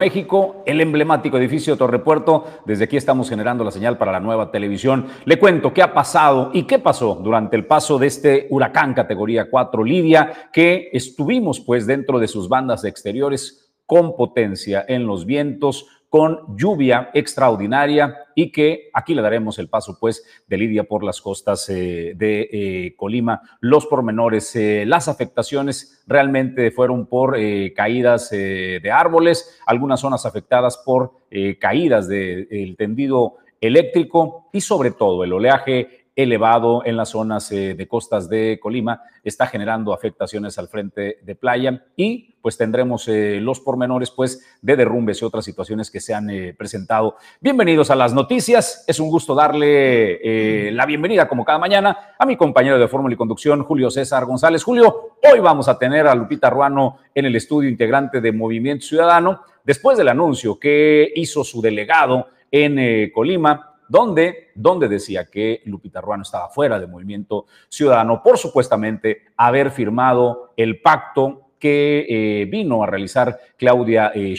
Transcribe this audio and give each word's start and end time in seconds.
México, 0.00 0.62
el 0.64 0.80
emblemático 0.80 1.38
edificio 1.38 1.76
Torrepuerto. 1.76 2.44
Desde 2.64 2.84
aquí 2.84 2.96
estamos 2.96 3.28
generando 3.28 3.64
la 3.64 3.72
señal 3.72 3.98
para 3.98 4.12
la 4.12 4.20
nueva 4.20 4.52
televisión. 4.52 5.06
Le 5.24 5.40
cuento 5.40 5.74
qué 5.74 5.82
ha 5.82 5.92
pasado 5.92 6.52
y 6.54 6.68
qué 6.68 6.78
pasó 6.78 7.16
durante 7.16 7.56
el 7.56 7.66
paso 7.66 7.98
de 7.98 8.06
este 8.06 8.46
huracán 8.50 8.94
categoría 8.94 9.50
4 9.50 9.82
Lidia, 9.82 10.50
que 10.52 10.88
estuvimos 10.92 11.58
pues 11.58 11.84
dentro 11.84 12.20
de 12.20 12.28
sus 12.28 12.48
bandas 12.48 12.84
exteriores 12.84 13.72
con 13.86 14.14
potencia 14.14 14.84
en 14.86 15.04
los 15.04 15.26
vientos, 15.26 15.88
con 16.08 16.56
lluvia 16.56 17.10
extraordinaria 17.12 18.16
y 18.34 18.50
que 18.50 18.90
aquí 18.94 19.14
le 19.14 19.22
daremos 19.22 19.58
el 19.58 19.68
paso 19.68 19.98
pues 20.00 20.24
de 20.46 20.56
Lidia 20.56 20.84
por 20.84 21.04
las 21.04 21.20
costas 21.20 21.68
eh, 21.68 22.12
de 22.16 22.48
eh, 22.52 22.94
Colima. 22.96 23.42
Los 23.60 23.86
pormenores, 23.86 24.54
eh, 24.56 24.84
las 24.86 25.08
afectaciones 25.08 26.02
realmente 26.06 26.70
fueron 26.70 27.06
por 27.06 27.36
caídas 27.74 28.30
de 28.30 28.90
árboles, 28.92 29.58
algunas 29.66 30.00
zonas 30.00 30.24
afectadas 30.24 30.80
por 30.84 31.12
caídas 31.58 32.08
del 32.08 32.76
tendido 32.78 33.36
eléctrico 33.60 34.48
y 34.52 34.60
sobre 34.60 34.92
todo 34.92 35.24
el 35.24 35.32
oleaje 35.32 35.97
elevado 36.18 36.82
en 36.84 36.96
las 36.96 37.10
zonas 37.10 37.52
eh, 37.52 37.74
de 37.74 37.86
costas 37.86 38.28
de 38.28 38.58
Colima, 38.60 39.02
está 39.22 39.46
generando 39.46 39.92
afectaciones 39.92 40.58
al 40.58 40.66
frente 40.66 41.18
de 41.22 41.34
playa 41.36 41.84
y 41.94 42.34
pues 42.42 42.58
tendremos 42.58 43.06
eh, 43.06 43.38
los 43.40 43.60
pormenores 43.60 44.10
pues 44.10 44.44
de 44.60 44.74
derrumbes 44.74 45.22
y 45.22 45.24
otras 45.24 45.44
situaciones 45.44 45.92
que 45.92 46.00
se 46.00 46.14
han 46.14 46.28
eh, 46.28 46.54
presentado. 46.58 47.14
Bienvenidos 47.40 47.92
a 47.92 47.94
las 47.94 48.12
noticias, 48.14 48.84
es 48.88 48.98
un 48.98 49.10
gusto 49.10 49.32
darle 49.32 50.72
la 50.72 50.86
bienvenida 50.86 51.28
como 51.28 51.44
cada 51.44 51.60
mañana 51.60 51.96
a 52.18 52.26
mi 52.26 52.36
compañero 52.36 52.80
de 52.80 52.88
fórmula 52.88 53.14
y 53.14 53.16
conducción 53.16 53.62
Julio 53.62 53.88
César 53.88 54.24
González. 54.26 54.64
Julio, 54.64 55.12
hoy 55.32 55.38
vamos 55.38 55.68
a 55.68 55.78
tener 55.78 56.08
a 56.08 56.16
Lupita 56.16 56.50
Ruano 56.50 56.98
en 57.14 57.26
el 57.26 57.36
estudio 57.36 57.70
integrante 57.70 58.20
de 58.20 58.32
Movimiento 58.32 58.86
Ciudadano 58.86 59.42
después 59.62 59.96
del 59.96 60.08
anuncio 60.08 60.58
que 60.58 61.12
hizo 61.14 61.44
su 61.44 61.62
delegado 61.62 62.26
en 62.50 63.12
Colima 63.12 63.67
donde, 63.88 64.48
donde 64.54 64.88
decía 64.88 65.26
que 65.26 65.62
Lupita 65.64 66.00
Ruano 66.00 66.22
estaba 66.22 66.48
fuera 66.48 66.78
del 66.78 66.88
movimiento 66.88 67.46
ciudadano 67.68 68.22
por 68.22 68.38
supuestamente 68.38 69.22
haber 69.36 69.70
firmado 69.70 70.52
el 70.56 70.80
pacto 70.80 71.48
que 71.58 72.06
eh, 72.08 72.44
vino 72.46 72.82
a 72.82 72.86
realizar 72.86 73.38
Claudia 73.56 74.12
eh, 74.14 74.36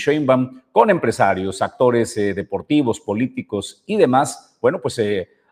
con 0.72 0.90
empresarios, 0.90 1.62
actores 1.62 2.16
eh, 2.18 2.34
deportivos, 2.34 3.00
políticos 3.00 3.84
y 3.86 3.98
demás. 3.98 4.58
Bueno, 4.62 4.80
pues 4.82 5.02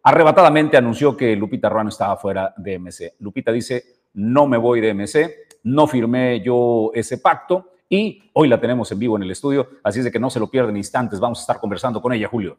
arrebatadamente 0.04 0.78
anunció 0.78 1.18
que 1.18 1.36
Lupita 1.36 1.70
Ruano 1.70 1.90
estaba 1.90 2.16
fuera 2.18 2.54
de 2.58 2.80
MC. 2.80 3.16
Lupita 3.20 3.52
dice, 3.52 3.84
no 4.14 4.48
me 4.48 4.58
voy 4.58 4.80
de 4.80 4.94
MC, 4.94 5.48
no 5.64 5.88
firmé 5.88 6.42
yo 6.42 6.92
ese 6.94 7.18
pacto 7.18 7.74
y 7.90 8.30
hoy 8.34 8.48
la 8.48 8.60
tenemos 8.60 8.92
en 8.92 9.00
vivo 9.00 9.16
en 9.18 9.24
el 9.24 9.32
estudio, 9.32 9.68
así 9.84 10.00
es 10.00 10.06
de 10.06 10.12
que 10.12 10.20
no 10.20 10.30
se 10.30 10.40
lo 10.40 10.50
pierden 10.50 10.76
instantes, 10.76 11.20
vamos 11.20 11.40
a 11.40 11.42
estar 11.42 11.60
conversando 11.60 12.02
con 12.02 12.14
ella, 12.14 12.28
Julio. 12.28 12.58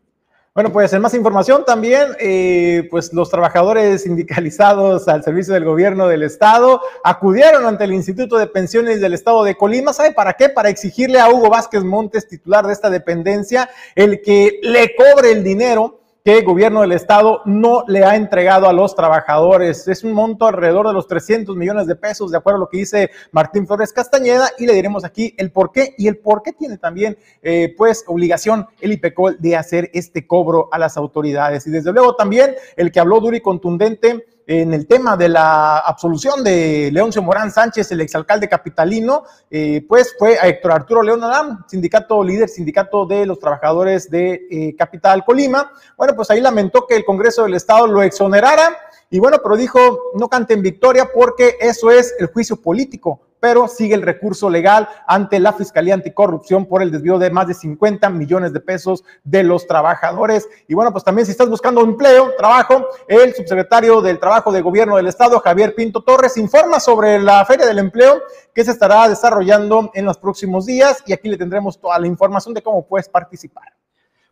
Bueno, 0.58 0.72
pues 0.72 0.92
en 0.92 1.00
más 1.00 1.14
información 1.14 1.64
también, 1.64 2.16
eh, 2.18 2.88
pues 2.90 3.12
los 3.12 3.30
trabajadores 3.30 4.02
sindicalizados 4.02 5.06
al 5.06 5.22
servicio 5.22 5.54
del 5.54 5.64
gobierno 5.64 6.08
del 6.08 6.24
estado 6.24 6.80
acudieron 7.04 7.64
ante 7.64 7.84
el 7.84 7.92
Instituto 7.92 8.38
de 8.38 8.48
Pensiones 8.48 9.00
del 9.00 9.14
Estado 9.14 9.44
de 9.44 9.54
Colima. 9.54 9.92
¿Sabe 9.92 10.10
para 10.10 10.32
qué? 10.32 10.48
Para 10.48 10.68
exigirle 10.68 11.20
a 11.20 11.30
Hugo 11.30 11.48
Vázquez 11.48 11.84
Montes, 11.84 12.26
titular 12.26 12.66
de 12.66 12.72
esta 12.72 12.90
dependencia, 12.90 13.70
el 13.94 14.20
que 14.20 14.58
le 14.64 14.96
cobre 14.96 15.30
el 15.30 15.44
dinero 15.44 15.97
que 16.28 16.40
el 16.40 16.44
gobierno 16.44 16.82
del 16.82 16.92
estado 16.92 17.40
no 17.46 17.84
le 17.88 18.04
ha 18.04 18.14
entregado 18.14 18.68
a 18.68 18.74
los 18.74 18.94
trabajadores. 18.94 19.88
Es 19.88 20.04
un 20.04 20.12
monto 20.12 20.46
alrededor 20.46 20.86
de 20.86 20.92
los 20.92 21.08
300 21.08 21.56
millones 21.56 21.86
de 21.86 21.96
pesos, 21.96 22.30
de 22.30 22.36
acuerdo 22.36 22.58
a 22.58 22.60
lo 22.60 22.68
que 22.68 22.76
dice 22.76 23.10
Martín 23.32 23.66
Flores 23.66 23.94
Castañeda, 23.94 24.50
y 24.58 24.66
le 24.66 24.74
diremos 24.74 25.06
aquí 25.06 25.34
el 25.38 25.50
por 25.50 25.72
qué 25.72 25.94
y 25.96 26.06
el 26.06 26.18
por 26.18 26.42
qué 26.42 26.52
tiene 26.52 26.76
también, 26.76 27.16
eh, 27.40 27.74
pues, 27.78 28.04
obligación 28.06 28.66
el 28.82 28.92
IPECOL 28.92 29.38
de 29.40 29.56
hacer 29.56 29.90
este 29.94 30.26
cobro 30.26 30.68
a 30.70 30.78
las 30.78 30.98
autoridades. 30.98 31.66
Y 31.66 31.70
desde 31.70 31.94
luego 31.94 32.14
también 32.14 32.54
el 32.76 32.92
que 32.92 33.00
habló 33.00 33.20
duro 33.20 33.34
y 33.34 33.40
contundente 33.40 34.26
en 34.50 34.72
el 34.72 34.86
tema 34.86 35.14
de 35.14 35.28
la 35.28 35.76
absolución 35.76 36.42
de 36.42 36.88
Leoncio 36.90 37.22
Morán 37.22 37.50
Sánchez, 37.50 37.92
el 37.92 38.00
exalcalde 38.00 38.48
capitalino, 38.48 39.24
eh, 39.50 39.84
pues 39.86 40.16
fue 40.18 40.38
a 40.38 40.48
Héctor 40.48 40.72
Arturo 40.72 41.02
León 41.02 41.22
Adam, 41.22 41.66
sindicato 41.68 42.24
líder, 42.24 42.48
sindicato 42.48 43.04
de 43.04 43.26
los 43.26 43.38
trabajadores 43.38 44.10
de 44.10 44.46
eh, 44.50 44.74
Capital 44.74 45.22
Colima. 45.22 45.70
Bueno, 45.98 46.14
pues 46.16 46.30
ahí 46.30 46.40
lamentó 46.40 46.86
que 46.86 46.96
el 46.96 47.04
Congreso 47.04 47.42
del 47.42 47.54
Estado 47.54 47.86
lo 47.86 48.02
exonerara 48.02 48.74
y 49.10 49.18
bueno, 49.18 49.36
pero 49.42 49.54
dijo, 49.54 49.78
no 50.14 50.28
canten 50.28 50.62
victoria 50.62 51.10
porque 51.12 51.58
eso 51.60 51.90
es 51.90 52.14
el 52.18 52.28
juicio 52.28 52.56
político 52.56 53.27
pero 53.40 53.68
sigue 53.68 53.94
el 53.94 54.02
recurso 54.02 54.50
legal 54.50 54.88
ante 55.06 55.40
la 55.40 55.52
Fiscalía 55.52 55.94
Anticorrupción 55.94 56.66
por 56.66 56.82
el 56.82 56.90
desvío 56.90 57.18
de 57.18 57.30
más 57.30 57.48
de 57.48 57.54
50 57.54 58.08
millones 58.10 58.52
de 58.52 58.60
pesos 58.60 59.04
de 59.24 59.42
los 59.42 59.66
trabajadores. 59.66 60.48
Y 60.66 60.74
bueno, 60.74 60.92
pues 60.92 61.04
también 61.04 61.26
si 61.26 61.32
estás 61.32 61.48
buscando 61.48 61.80
empleo, 61.82 62.32
trabajo, 62.36 62.86
el 63.06 63.34
subsecretario 63.34 64.00
del 64.00 64.18
Trabajo 64.18 64.52
del 64.52 64.62
Gobierno 64.62 64.96
del 64.96 65.06
Estado, 65.06 65.40
Javier 65.40 65.74
Pinto 65.74 66.02
Torres, 66.02 66.36
informa 66.36 66.80
sobre 66.80 67.18
la 67.18 67.44
Feria 67.44 67.66
del 67.66 67.78
Empleo 67.78 68.22
que 68.54 68.64
se 68.64 68.72
estará 68.72 69.08
desarrollando 69.08 69.90
en 69.94 70.04
los 70.04 70.18
próximos 70.18 70.66
días 70.66 71.02
y 71.06 71.12
aquí 71.12 71.28
le 71.28 71.36
tendremos 71.36 71.80
toda 71.80 71.98
la 71.98 72.06
información 72.06 72.54
de 72.54 72.62
cómo 72.62 72.86
puedes 72.86 73.08
participar. 73.08 73.72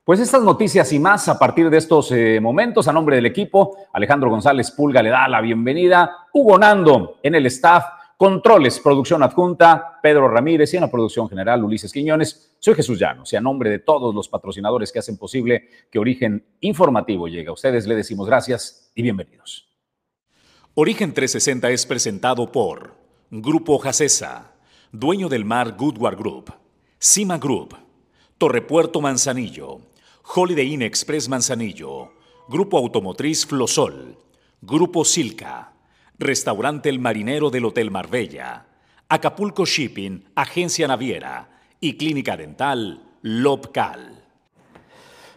Pues 0.06 0.20
estas 0.20 0.42
noticias 0.42 0.92
y 0.92 1.00
más 1.00 1.28
a 1.28 1.36
partir 1.36 1.68
de 1.68 1.78
estos 1.78 2.12
eh, 2.12 2.38
momentos, 2.40 2.86
a 2.86 2.92
nombre 2.92 3.16
del 3.16 3.26
equipo, 3.26 3.76
Alejandro 3.92 4.30
González 4.30 4.70
Pulga 4.70 5.02
le 5.02 5.10
da 5.10 5.26
la 5.26 5.40
bienvenida, 5.40 6.28
Hugo 6.32 6.56
Nando 6.58 7.16
en 7.24 7.34
el 7.34 7.46
staff 7.46 7.84
Controles, 8.18 8.80
producción 8.80 9.22
adjunta, 9.22 9.98
Pedro 10.02 10.26
Ramírez 10.26 10.72
y 10.72 10.78
en 10.78 10.82
la 10.82 10.90
producción 10.90 11.28
general, 11.28 11.62
Ulises 11.62 11.92
Quiñones. 11.92 12.56
Soy 12.58 12.74
Jesús 12.74 12.98
Llanos 12.98 13.30
y 13.34 13.36
a 13.36 13.42
nombre 13.42 13.68
de 13.68 13.78
todos 13.78 14.14
los 14.14 14.30
patrocinadores 14.30 14.90
que 14.90 15.00
hacen 15.00 15.18
posible 15.18 15.68
que 15.90 15.98
Origen 15.98 16.42
Informativo 16.60 17.28
llegue 17.28 17.50
a 17.50 17.52
ustedes, 17.52 17.86
le 17.86 17.94
decimos 17.94 18.26
gracias 18.26 18.90
y 18.94 19.02
bienvenidos. 19.02 19.68
Origen 20.72 21.12
360 21.12 21.68
es 21.70 21.84
presentado 21.84 22.50
por 22.50 22.94
Grupo 23.30 23.76
Jacesa, 23.78 24.54
dueño 24.92 25.28
del 25.28 25.44
mar 25.44 25.76
Goodward 25.76 26.16
Group, 26.16 26.54
Cima 26.98 27.36
Group, 27.36 27.76
Torrepuerto 28.38 29.02
Manzanillo, 29.02 29.80
Holiday 30.34 30.72
Inn 30.72 30.80
Express 30.80 31.28
Manzanillo, 31.28 32.12
Grupo 32.48 32.78
Automotriz 32.78 33.44
Flosol, 33.44 34.16
Grupo 34.62 35.04
Silca. 35.04 35.75
Restaurante 36.18 36.88
El 36.88 36.98
Marinero 36.98 37.50
del 37.50 37.66
Hotel 37.66 37.90
Marbella, 37.90 38.64
Acapulco 39.06 39.66
Shipping, 39.66 40.24
Agencia 40.34 40.88
Naviera 40.88 41.46
y 41.78 41.98
Clínica 41.98 42.38
Dental 42.38 43.02
Lobcal. 43.20 44.24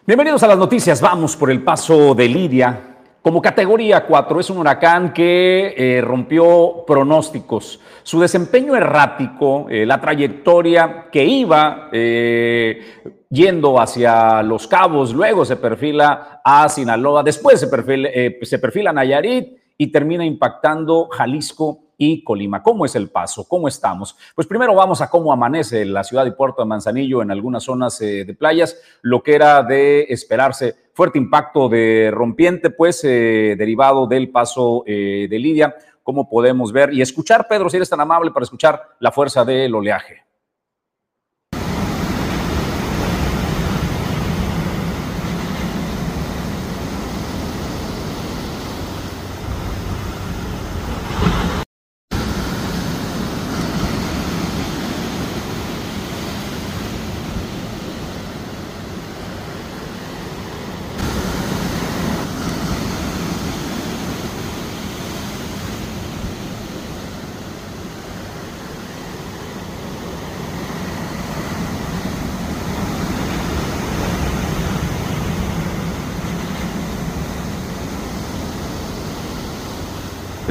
Bienvenidos 0.06 0.42
a 0.42 0.46
las 0.46 0.56
noticias. 0.56 1.02
Vamos 1.02 1.36
por 1.36 1.50
el 1.50 1.62
paso 1.62 2.14
de 2.14 2.26
Lidia. 2.28 2.80
Como 3.20 3.42
categoría 3.42 4.06
4 4.06 4.40
es 4.40 4.48
un 4.48 4.56
huracán 4.56 5.12
que 5.12 5.74
eh, 5.76 6.00
rompió 6.00 6.82
pronósticos. 6.86 7.78
Su 8.02 8.18
desempeño 8.18 8.74
errático, 8.74 9.66
eh, 9.68 9.84
la 9.84 10.00
trayectoria 10.00 11.08
que 11.12 11.22
iba 11.22 11.90
eh, 11.92 13.02
yendo 13.28 13.78
hacia 13.78 14.42
Los 14.42 14.66
Cabos, 14.66 15.12
luego 15.12 15.44
se 15.44 15.56
perfila 15.56 16.40
a 16.42 16.70
Sinaloa, 16.70 17.22
después 17.22 17.60
se 17.60 17.66
perfila, 17.66 18.08
se 18.40 18.58
perfila 18.58 18.88
a 18.88 18.94
Nayarit 18.94 19.59
y 19.80 19.86
termina 19.86 20.26
impactando 20.26 21.08
Jalisco 21.10 21.84
y 21.96 22.22
Colima. 22.22 22.62
¿Cómo 22.62 22.84
es 22.84 22.94
el 22.96 23.08
paso? 23.08 23.48
¿Cómo 23.48 23.66
estamos? 23.66 24.14
Pues 24.34 24.46
primero 24.46 24.74
vamos 24.74 25.00
a 25.00 25.08
cómo 25.08 25.32
amanece 25.32 25.86
la 25.86 26.04
ciudad 26.04 26.26
y 26.26 26.32
puerto 26.32 26.60
de 26.60 26.68
Manzanillo 26.68 27.22
en 27.22 27.30
algunas 27.30 27.62
zonas 27.62 27.98
eh, 28.02 28.26
de 28.26 28.34
playas, 28.34 28.78
lo 29.00 29.22
que 29.22 29.34
era 29.34 29.62
de 29.62 30.02
esperarse. 30.10 30.76
Fuerte 30.92 31.16
impacto 31.16 31.70
de 31.70 32.10
rompiente, 32.12 32.68
pues 32.68 33.02
eh, 33.04 33.54
derivado 33.56 34.06
del 34.06 34.28
paso 34.28 34.84
eh, 34.86 35.26
de 35.30 35.38
Lidia, 35.38 35.74
como 36.02 36.28
podemos 36.28 36.72
ver 36.74 36.92
y 36.92 37.00
escuchar, 37.00 37.48
Pedro, 37.48 37.70
si 37.70 37.78
eres 37.78 37.88
tan 37.88 38.02
amable 38.02 38.32
para 38.32 38.44
escuchar 38.44 38.82
la 38.98 39.10
fuerza 39.10 39.46
del 39.46 39.74
oleaje. 39.74 40.29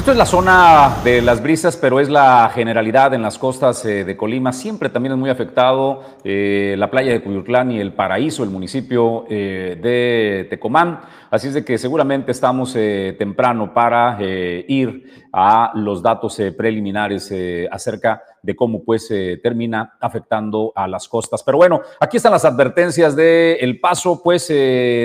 Es 0.10 0.18
la 0.18 0.26
zona 0.26 0.98
de 1.04 1.22
las 1.22 1.44
brisas, 1.44 1.78
pero 1.78 2.00
es 2.00 2.10
la 2.10 2.50
generalidad 2.52 3.14
en 3.14 3.22
las 3.22 3.38
costas 3.38 3.86
eh, 3.86 4.04
de 4.04 4.18
Colima. 4.18 4.52
Siempre 4.52 4.90
también 4.90 5.14
es 5.14 5.20
muy 5.20 5.30
afectado 5.30 6.02
eh, 6.24 6.74
la 6.80 6.90
playa 6.90 7.12
de 7.12 7.22
Cuyutlán 7.22 7.72
y 7.72 7.80
el 7.80 7.94
Paraíso, 7.94 8.44
el 8.44 8.50
municipio 8.50 9.26
eh, 9.30 9.78
de 9.80 10.48
Tecomán. 10.50 11.02
Así 11.30 11.50
es 11.50 11.54
de 11.54 11.64
que 11.64 11.78
seguramente 11.78 12.32
estamos 12.32 12.74
temprano 12.74 13.72
para 13.72 14.18
ir 14.20 15.28
a 15.32 15.74
los 15.76 16.02
datos 16.02 16.42
preliminares 16.58 17.32
acerca 17.70 18.24
de 18.42 18.56
cómo 18.56 18.84
pues 18.84 19.14
termina 19.44 19.96
afectando 20.02 20.74
a 20.76 20.88
las 20.88 21.08
costas. 21.08 21.44
Pero 21.44 21.60
bueno, 21.60 21.82
aquí 22.00 22.18
están 22.18 22.32
las 22.32 22.46
advertencias 22.46 23.16
de 23.16 23.58
El 23.62 23.80
Paso, 23.80 24.24
pues 24.24 24.52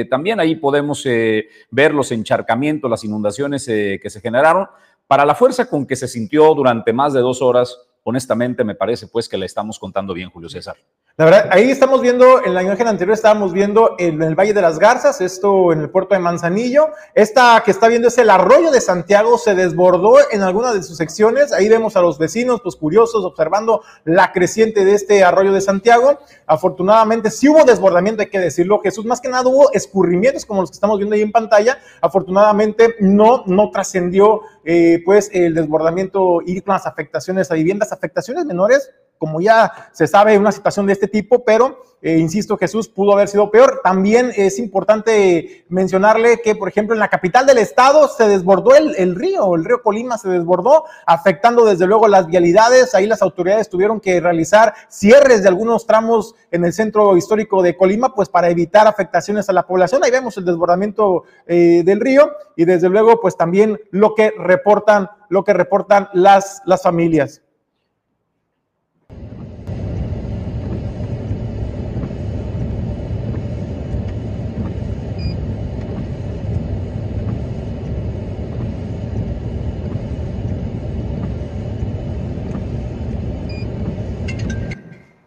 también 0.08 0.40
ahí 0.40 0.56
podemos 0.56 1.04
ver 1.04 1.92
los 1.92 2.10
encharcamientos, 2.10 2.90
las 2.90 3.04
inundaciones 3.04 3.66
que 3.66 4.08
se 4.08 4.22
generaron. 4.22 4.66
Para 5.14 5.26
la 5.26 5.36
fuerza 5.36 5.66
con 5.66 5.86
que 5.86 5.94
se 5.94 6.08
sintió 6.08 6.52
durante 6.56 6.92
más 6.92 7.12
de 7.12 7.20
dos 7.20 7.40
horas, 7.40 7.78
honestamente 8.02 8.64
me 8.64 8.74
parece 8.74 9.06
pues 9.06 9.28
que 9.28 9.38
le 9.38 9.46
estamos 9.46 9.78
contando 9.78 10.12
bien, 10.12 10.28
Julio 10.28 10.48
César. 10.48 10.74
La 11.16 11.26
verdad, 11.26 11.48
ahí 11.52 11.70
estamos 11.70 12.02
viendo, 12.02 12.44
en 12.44 12.52
la 12.52 12.64
imagen 12.64 12.88
anterior 12.88 13.14
estábamos 13.14 13.52
viendo 13.52 13.94
en 14.00 14.20
el 14.20 14.34
Valle 14.34 14.52
de 14.52 14.60
las 14.60 14.80
Garzas, 14.80 15.20
esto 15.20 15.72
en 15.72 15.82
el 15.82 15.88
puerto 15.88 16.16
de 16.16 16.20
Manzanillo. 16.20 16.88
Esta 17.14 17.62
que 17.64 17.70
está 17.70 17.86
viendo 17.86 18.08
es 18.08 18.18
el 18.18 18.28
arroyo 18.28 18.72
de 18.72 18.80
Santiago, 18.80 19.38
se 19.38 19.54
desbordó 19.54 20.16
en 20.32 20.42
alguna 20.42 20.72
de 20.72 20.82
sus 20.82 20.96
secciones. 20.96 21.52
Ahí 21.52 21.68
vemos 21.68 21.94
a 21.94 22.00
los 22.00 22.18
vecinos, 22.18 22.60
pues 22.60 22.74
curiosos, 22.74 23.24
observando 23.24 23.82
la 24.04 24.32
creciente 24.32 24.84
de 24.84 24.94
este 24.94 25.22
arroyo 25.22 25.52
de 25.52 25.60
Santiago. 25.60 26.18
Afortunadamente, 26.48 27.30
sí 27.30 27.48
hubo 27.48 27.62
desbordamiento, 27.62 28.22
hay 28.22 28.30
que 28.30 28.40
decirlo, 28.40 28.80
Jesús. 28.80 29.04
Más 29.04 29.20
que 29.20 29.28
nada 29.28 29.48
hubo 29.48 29.70
escurrimientos 29.72 30.44
como 30.44 30.62
los 30.62 30.70
que 30.70 30.74
estamos 30.74 30.98
viendo 30.98 31.14
ahí 31.14 31.22
en 31.22 31.30
pantalla. 31.30 31.78
Afortunadamente, 32.00 32.96
no, 32.98 33.44
no 33.46 33.70
trascendió, 33.70 34.40
eh, 34.64 35.02
pues, 35.04 35.30
el 35.32 35.54
desbordamiento 35.54 36.40
y 36.44 36.62
las 36.66 36.86
afectaciones 36.86 37.50
a 37.50 37.54
viviendas, 37.54 37.92
afectaciones 37.92 38.44
menores 38.44 38.90
como 39.18 39.40
ya 39.40 39.72
se 39.92 40.06
sabe, 40.06 40.38
una 40.38 40.52
situación 40.52 40.86
de 40.86 40.92
este 40.92 41.08
tipo, 41.08 41.44
pero, 41.44 41.82
eh, 42.02 42.18
insisto, 42.18 42.58
Jesús 42.58 42.88
pudo 42.88 43.12
haber 43.12 43.28
sido 43.28 43.50
peor. 43.50 43.80
También 43.82 44.30
es 44.36 44.58
importante 44.58 45.64
mencionarle 45.70 46.42
que, 46.42 46.54
por 46.54 46.68
ejemplo, 46.68 46.94
en 46.94 47.00
la 47.00 47.08
capital 47.08 47.46
del 47.46 47.58
estado 47.58 48.08
se 48.08 48.28
desbordó 48.28 48.74
el, 48.74 49.14
río, 49.14 49.54
el 49.54 49.64
río 49.64 49.82
Colima 49.82 50.18
se 50.18 50.28
desbordó, 50.28 50.84
afectando 51.06 51.64
desde 51.64 51.86
luego 51.86 52.08
las 52.08 52.26
vialidades. 52.26 52.94
Ahí 52.94 53.06
las 53.06 53.22
autoridades 53.22 53.70
tuvieron 53.70 54.00
que 54.00 54.20
realizar 54.20 54.74
cierres 54.88 55.42
de 55.42 55.48
algunos 55.48 55.86
tramos 55.86 56.34
en 56.50 56.64
el 56.64 56.74
centro 56.74 57.16
histórico 57.16 57.62
de 57.62 57.76
Colima, 57.76 58.14
pues 58.14 58.28
para 58.28 58.50
evitar 58.50 58.86
afectaciones 58.86 59.48
a 59.48 59.54
la 59.54 59.66
población. 59.66 60.04
Ahí 60.04 60.10
vemos 60.10 60.36
el 60.36 60.44
desbordamiento 60.44 61.24
eh, 61.46 61.82
del 61.84 62.00
río 62.00 62.32
y 62.56 62.66
desde 62.66 62.90
luego, 62.90 63.20
pues 63.20 63.36
también 63.36 63.80
lo 63.90 64.14
que 64.14 64.32
reportan, 64.36 65.08
lo 65.30 65.44
que 65.44 65.54
reportan 65.54 66.08
las, 66.12 66.60
las 66.66 66.82
familias. 66.82 67.43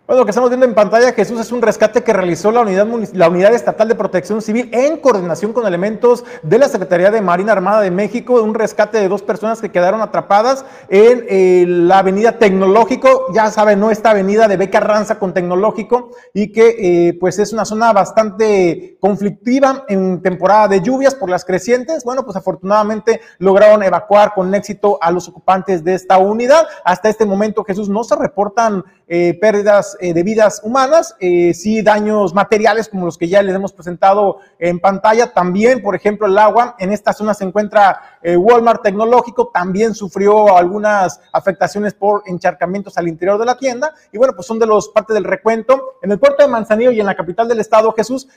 Bueno, 0.08 0.22
lo 0.22 0.26
que 0.26 0.32
estamos 0.32 0.50
viendo 0.50 0.66
en 0.66 0.74
pantalla, 0.74 1.12
Jesús, 1.12 1.38
es 1.42 1.52
un 1.52 1.62
rescate 1.62 2.02
que 2.02 2.14
realizó 2.14 2.50
la 2.50 2.62
unidad, 2.62 2.88
la 3.12 3.28
unidad 3.28 3.54
Estatal 3.54 3.90
de 3.90 3.96
Protección 3.96 4.42
Civil 4.42 4.70
en 4.72 4.96
coordinación 5.00 5.52
con 5.52 5.68
elementos 5.68 6.24
de 6.44 6.58
la 6.58 6.70
Secretaría 6.70 7.12
de 7.12 7.20
Marina 7.20 7.52
Armada 7.52 7.82
de 7.82 7.92
México, 7.92 8.42
un 8.42 8.54
rescate 8.54 9.00
de 9.00 9.10
dos 9.10 9.22
personas 9.22 9.60
que 9.60 9.70
quedaron 9.70 10.00
atrapadas 10.00 10.64
en 10.88 11.26
eh, 11.28 11.66
la 11.68 12.00
avenida 12.00 12.40
Tecnológico, 12.40 13.34
ya 13.34 13.52
saben, 13.52 13.82
no 13.82 13.92
esta 13.92 14.12
avenida 14.12 14.48
de 14.48 14.56
Beca 14.56 14.80
Ranza 14.80 15.20
con 15.20 15.34
Tecnológico, 15.34 16.12
y 16.34 16.54
que 16.54 17.10
eh, 17.10 17.18
pues 17.20 17.38
es 17.40 17.52
una 17.52 17.66
zona 17.66 17.92
bastante 17.92 18.96
conflictiva 19.02 19.84
en 19.90 20.22
temporada 20.22 20.70
de 20.70 20.80
lluvias 20.80 21.16
por 21.16 21.30
las 21.30 21.44
crecientes. 21.44 22.06
Bueno, 22.06 22.24
pues 22.24 22.38
afortunadamente 22.38 23.20
lograron 23.40 23.84
evacuar 23.84 24.34
con 24.34 24.56
éxito 24.56 25.00
a 25.02 25.12
los 25.12 25.28
ocupantes 25.28 25.84
de 25.84 25.96
esta 25.96 26.18
unidad. 26.18 26.66
Hasta 26.86 27.10
este 27.10 27.26
momento, 27.26 27.66
Jesús, 27.66 27.90
no 27.90 28.06
se 28.06 28.16
reportan 28.16 28.86
eh, 29.10 29.38
pérdidas 29.40 29.97
eh, 30.00 30.14
de 30.14 30.24
vidas 30.24 30.62
humanas, 30.64 31.16
eh, 31.20 31.54
sí 31.54 31.82
daños 31.82 32.34
materiales 32.34 32.90
como 32.90 33.06
los 33.06 33.18
que 33.18 33.28
ya 33.28 33.42
les 33.42 33.56
hemos 33.56 33.74
presentado 33.74 34.38
en 34.60 34.80
pantalla. 34.80 35.34
También, 35.34 35.82
por 35.82 35.96
ejemplo, 35.96 36.28
el 36.28 36.38
agua. 36.38 36.76
En 36.80 36.92
esta 36.92 37.14
zona 37.14 37.34
se 37.34 37.44
encuentra 37.44 38.02
Walmart 38.24 38.84
Tecnológico, 38.84 39.50
también 39.54 39.94
sufrió 39.94 40.58
algunas 40.58 41.22
afectaciones 41.32 41.94
por 41.94 42.24
encharcamientos 42.26 42.98
al 42.98 43.08
interior 43.08 43.40
de 43.40 43.46
la 43.46 43.58
tienda. 43.58 43.94
Y 44.12 44.18
bueno, 44.18 44.34
pues 44.34 44.48
son 44.48 44.60
de 44.60 44.66
los 44.66 44.90
parte 44.90 45.14
del 45.14 45.24
recuento. 45.24 45.96
En 46.02 46.12
el 46.12 46.20
puerto 46.20 46.44
de 46.44 46.50
Manzanillo 46.50 46.92
y 46.92 47.00
en 47.00 47.06
la 47.06 47.16
capital 47.16 47.48
del 47.48 47.60
estado, 47.60 47.94
Jesús, 47.94 48.28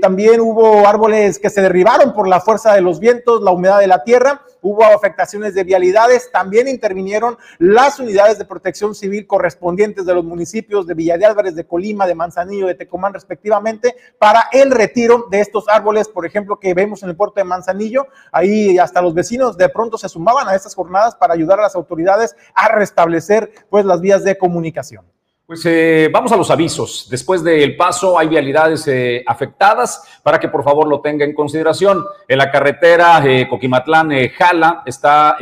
también 0.00 0.40
hubo 0.40 0.86
árboles 0.86 1.38
que 1.38 1.50
se 1.50 1.62
derribaron 1.62 2.12
por 2.12 2.28
la 2.28 2.40
fuerza 2.40 2.74
de 2.74 2.80
los 2.80 3.00
vientos, 3.00 3.42
la 3.42 3.50
humedad 3.50 3.80
de 3.80 3.86
la 3.86 4.04
tierra 4.04 4.42
hubo 4.64 4.82
afectaciones 4.82 5.54
de 5.54 5.62
vialidades, 5.62 6.32
también 6.32 6.66
intervinieron 6.66 7.36
las 7.58 8.00
unidades 8.00 8.38
de 8.38 8.46
protección 8.46 8.94
civil 8.94 9.26
correspondientes 9.26 10.06
de 10.06 10.14
los 10.14 10.24
municipios 10.24 10.86
de 10.86 10.94
Villa 10.94 11.18
de 11.18 11.26
Álvarez, 11.26 11.54
de 11.54 11.66
Colima, 11.66 12.06
de 12.06 12.14
Manzanillo, 12.14 12.66
de 12.66 12.74
Tecomán 12.74 13.12
respectivamente, 13.12 13.94
para 14.18 14.48
el 14.52 14.70
retiro 14.70 15.26
de 15.30 15.40
estos 15.40 15.68
árboles, 15.68 16.08
por 16.08 16.24
ejemplo, 16.24 16.58
que 16.58 16.72
vemos 16.72 17.02
en 17.02 17.10
el 17.10 17.16
puerto 17.16 17.34
de 17.36 17.44
Manzanillo. 17.44 18.06
Ahí 18.32 18.78
hasta 18.78 19.02
los 19.02 19.12
vecinos 19.12 19.58
de 19.58 19.68
pronto 19.68 19.98
se 19.98 20.08
sumaban 20.08 20.48
a 20.48 20.54
estas 20.54 20.74
jornadas 20.74 21.14
para 21.14 21.34
ayudar 21.34 21.58
a 21.58 21.62
las 21.62 21.76
autoridades 21.76 22.34
a 22.54 22.68
restablecer 22.68 23.52
pues 23.68 23.84
las 23.84 24.00
vías 24.00 24.24
de 24.24 24.38
comunicación. 24.38 25.13
Pues 25.46 25.62
eh, 25.66 26.08
vamos 26.10 26.32
a 26.32 26.38
los 26.38 26.50
avisos. 26.50 27.06
Después 27.10 27.44
del 27.44 27.76
paso 27.76 28.18
hay 28.18 28.28
vialidades 28.28 28.88
eh, 28.88 29.22
afectadas 29.26 30.20
para 30.22 30.40
que 30.40 30.48
por 30.48 30.64
favor 30.64 30.88
lo 30.88 31.02
tenga 31.02 31.26
en 31.26 31.34
consideración. 31.34 32.02
En 32.26 32.38
la 32.38 32.50
carretera 32.50 33.22
eh, 33.26 33.46
Coquimatlán-Jala 33.46 34.84
está 34.86 35.36